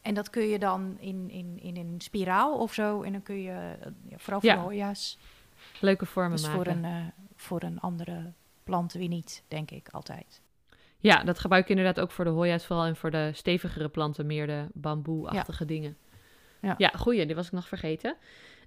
En 0.07 0.15
dat 0.15 0.31
kun 0.31 0.43
je 0.49 0.59
dan 0.59 0.97
in, 1.01 1.31
in, 1.31 1.59
in 1.63 1.77
een 1.77 1.95
spiraal 2.01 2.59
of 2.59 2.73
zo. 2.75 3.03
En 3.03 3.13
dan 3.13 3.23
kun 3.23 3.43
je, 3.43 3.51
eh, 3.81 3.87
vooral 4.17 4.41
voor 4.41 4.51
Ja. 4.51 4.55
de 4.57 4.61
hoja's. 4.63 5.19
Leuke 5.81 6.07
vormen 6.07 6.33
Dus 6.37 6.47
maken. 6.47 6.57
voor 6.65 6.73
een, 6.73 6.85
eh, 6.85 6.97
voor 7.37 7.63
een 7.63 7.81
andere 7.81 8.33
plant 8.65 8.93
weer 8.93 9.09
niet, 9.09 9.43
denk 9.49 9.71
ik 9.71 9.89
altijd. 9.89 10.41
Ja, 10.99 11.25
dat 11.25 11.39
gebruik 11.39 11.63
ik 11.65 11.71
inderdaad 11.71 12.01
ook 12.01 12.11
voor 12.11 12.25
de 12.25 12.31
Hoya's 12.31 12.67
vooral. 12.67 12.85
En 12.85 12.97
voor 12.97 13.11
de 13.11 13.31
stevigere 13.35 13.89
planten 13.89 14.27
meer 14.27 14.47
de 14.47 14.67
bamboe-achtige 14.73 15.65
dingen. 15.65 15.97
Ja. 16.61 16.75
ja, 16.79 16.89
goeie. 16.89 17.27
Die 17.27 17.35
was 17.35 17.47
ik 17.47 17.53
nog 17.53 17.69
vergeten. 17.69 18.17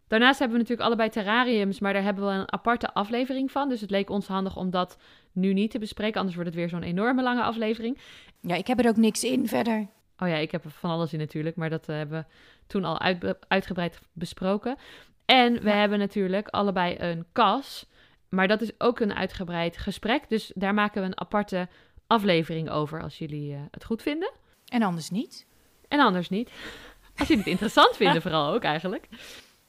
Daarnaast 0.08 0.40
hebben 0.40 0.58
we 0.58 0.64
natuurlijk 0.64 0.88
allebei 0.88 1.10
terrariums, 1.10 1.80
maar 1.80 1.94
daar 1.94 2.04
hebben 2.04 2.26
we 2.26 2.32
een 2.32 2.52
aparte 2.52 2.94
aflevering 2.94 3.52
van. 3.52 3.70
Dus 3.70 3.82
het 3.82 3.90
leek 3.90 4.10
ons 4.10 4.28
handig 4.28 4.56
om 4.58 4.70
dat 4.70 4.98
nu 5.32 5.54
niet 5.54 5.72
te 5.72 5.80
bespreken. 5.80 6.18
Anders 6.18 6.36
wordt 6.36 6.50
het 6.52 6.60
weer 6.60 6.70
zo'n 6.70 6.84
enorme 6.84 7.24
lange 7.24 7.42
aflevering. 7.44 7.98
Ja, 8.40 8.56
ik 8.56 8.68
heb 8.68 8.80
er 8.80 8.88
ook 8.88 8.98
niks 8.98 9.24
in 9.24 9.48
verder. 9.48 9.88
Oh 10.20 10.28
ja, 10.28 10.36
ik 10.36 10.52
heb 10.52 10.64
er 10.66 10.72
van 10.72 10.90
alles 10.90 11.14
in 11.14 11.20
natuurlijk, 11.20 11.56
maar 11.56 11.70
dat 11.70 11.90
eh, 11.90 11.96
hebben 11.96 12.20
we 12.20 12.36
toen 12.68 12.86
al 12.86 13.00
uit, 13.00 13.36
uitgebreid 13.48 14.00
besproken. 14.14 14.78
En 15.26 15.54
we 15.54 15.70
Ja. 15.70 15.76
hebben 15.76 16.00
natuurlijk 16.00 16.48
allebei 16.48 16.96
een 17.00 17.26
kas, 17.32 17.86
maar 18.30 18.48
dat 18.48 18.62
is 18.62 18.72
ook 18.78 19.00
een 19.00 19.14
uitgebreid 19.14 19.78
gesprek. 19.78 20.30
Dus 20.30 20.52
daar 20.56 20.74
maken 20.74 21.02
we 21.02 21.08
een 21.08 21.20
aparte 21.20 21.68
aflevering 22.08 22.70
over 22.70 23.02
als 23.04 23.18
jullie 23.18 23.54
eh, 23.54 23.60
het 23.72 23.86
goed 23.86 24.02
vinden. 24.02 24.32
En 24.66 24.82
anders 24.84 25.10
niet. 25.10 25.46
En 25.88 26.00
anders 26.00 26.30
niet. 26.30 26.52
Als 27.18 27.28
jullie 27.28 27.44
het 27.44 27.52
interessant 27.52 27.96
vinden, 28.02 28.22
vooral 28.22 28.54
ook 28.54 28.64
eigenlijk. 28.64 29.08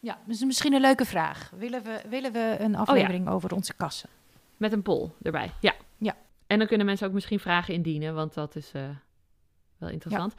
Ja, 0.00 0.18
dus 0.26 0.44
misschien 0.44 0.72
een 0.72 0.80
leuke 0.80 1.04
vraag. 1.04 1.50
Willen 1.56 1.82
we, 1.82 2.00
willen 2.08 2.32
we 2.32 2.56
een 2.58 2.74
aflevering 2.76 3.28
over 3.28 3.54
onze 3.54 3.74
kassen? 3.74 4.08
Met 4.56 4.72
een 4.72 4.82
poll 4.82 5.10
erbij. 5.22 5.50
Ja. 5.60 5.74
Ja. 5.98 6.16
En 6.46 6.58
dan 6.58 6.66
kunnen 6.66 6.86
mensen 6.86 7.06
ook 7.06 7.12
misschien 7.12 7.40
vragen 7.40 7.74
indienen, 7.74 8.14
want 8.14 8.34
dat 8.34 8.56
is 8.56 8.72
eh, 8.72 8.82
wel 9.80 9.90
interessant. 9.90 10.34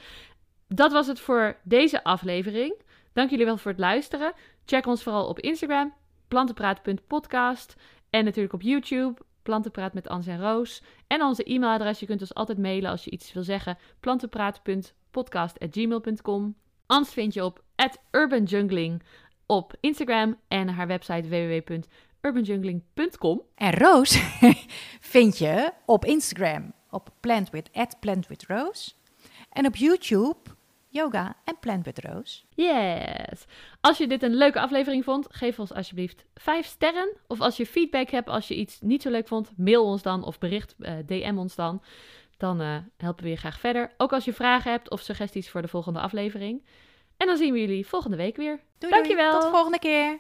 Dat 0.68 0.92
was 0.92 1.08
het 1.08 1.20
voor 1.20 1.58
deze 1.64 2.04
aflevering. 2.04 2.82
Dank 3.14 3.30
jullie 3.30 3.46
wel 3.46 3.58
voor 3.58 3.72
het 3.72 3.80
luisteren. 3.80 4.34
Check 4.66 4.86
ons 4.86 5.04
vooral 5.04 5.28
op 5.28 5.40
Instagram, 5.40 5.94
plantenpraat.podcast. 6.28 7.76
En 8.10 8.26
natuurlijk 8.26 8.54
op 8.54 8.62
YouTube, 8.62 9.22
Plantenpraat 9.44 9.94
met 9.94 10.08
Ans 10.08 10.28
en 10.28 10.42
Roos. 10.42 10.84
En 11.08 11.22
onze 11.22 11.44
e-mailadres, 11.44 12.00
je 12.00 12.06
kunt 12.06 12.22
ons 12.22 12.34
altijd 12.34 12.58
mailen 12.58 12.90
als 12.90 13.04
je 13.04 13.12
iets 13.12 13.34
wil 13.34 13.44
zeggen. 13.44 13.78
plantenpraat.podcast.gmail.com 14.00 16.56
Ans 16.86 17.14
vind 17.14 17.34
je 17.34 17.46
op 17.46 17.64
urbanjungling 18.12 19.04
op 19.46 19.74
Instagram 19.80 20.40
en 20.48 20.68
haar 20.68 20.88
website 20.88 21.28
www.urbanjungling.com. 21.28 23.42
En 23.56 23.74
Roos 23.74 24.22
vind 25.14 25.38
je 25.38 25.72
op 25.86 26.06
Instagram 26.06 26.74
op 26.90 27.10
Plant 27.20 27.50
with, 27.50 27.70
at 27.74 27.98
Plant 28.00 28.28
with 28.28 28.46
Rose. 28.48 28.92
En 29.52 29.66
op 29.66 29.76
YouTube 29.76 30.40
Yoga 30.92 31.36
en 31.44 31.60
Plant 31.60 31.86
with 31.86 32.00
Rose. 32.00 32.42
Yes. 32.56 33.46
Als 33.82 33.98
je 33.98 34.08
dit 34.08 34.24
een 34.24 34.36
leuke 34.36 34.60
aflevering 34.60 35.04
vond, 35.04 35.28
geef 35.30 35.60
ons 35.60 35.74
alsjeblieft 35.74 36.26
5 36.36 36.66
sterren. 36.66 37.16
Of 37.28 37.42
als 37.42 37.58
je 37.58 37.66
feedback 37.66 38.10
hebt, 38.10 38.30
als 38.30 38.48
je 38.48 38.56
iets 38.56 38.82
niet 38.82 39.02
zo 39.02 39.10
leuk 39.10 39.28
vond, 39.28 39.52
mail 39.58 39.86
ons 39.86 40.02
dan 40.02 40.24
of 40.24 40.40
bericht, 40.40 40.76
eh, 40.80 40.94
DM 41.06 41.38
ons 41.38 41.56
dan. 41.56 41.82
Dan 42.38 42.62
eh, 42.62 42.78
helpen 42.98 43.24
we 43.24 43.30
je 43.30 43.36
graag 43.36 43.60
verder. 43.60 43.92
Ook 43.98 44.14
als 44.14 44.26
je 44.26 44.34
vragen 44.34 44.72
hebt 44.72 44.90
of 44.90 45.02
suggesties 45.02 45.50
voor 45.50 45.62
de 45.62 45.68
volgende 45.68 46.00
aflevering. 46.00 46.66
En 47.18 47.28
dan 47.28 47.38
zien 47.38 47.54
we 47.54 47.60
jullie 47.60 47.88
volgende 47.88 48.18
week 48.18 48.36
weer. 48.36 48.60
Doei, 48.78 48.94
Dankjewel. 48.94 49.32
Doei. 49.32 49.42
Tot 49.42 49.52
de 49.52 49.58
volgende 49.58 49.80
keer. 49.80 50.20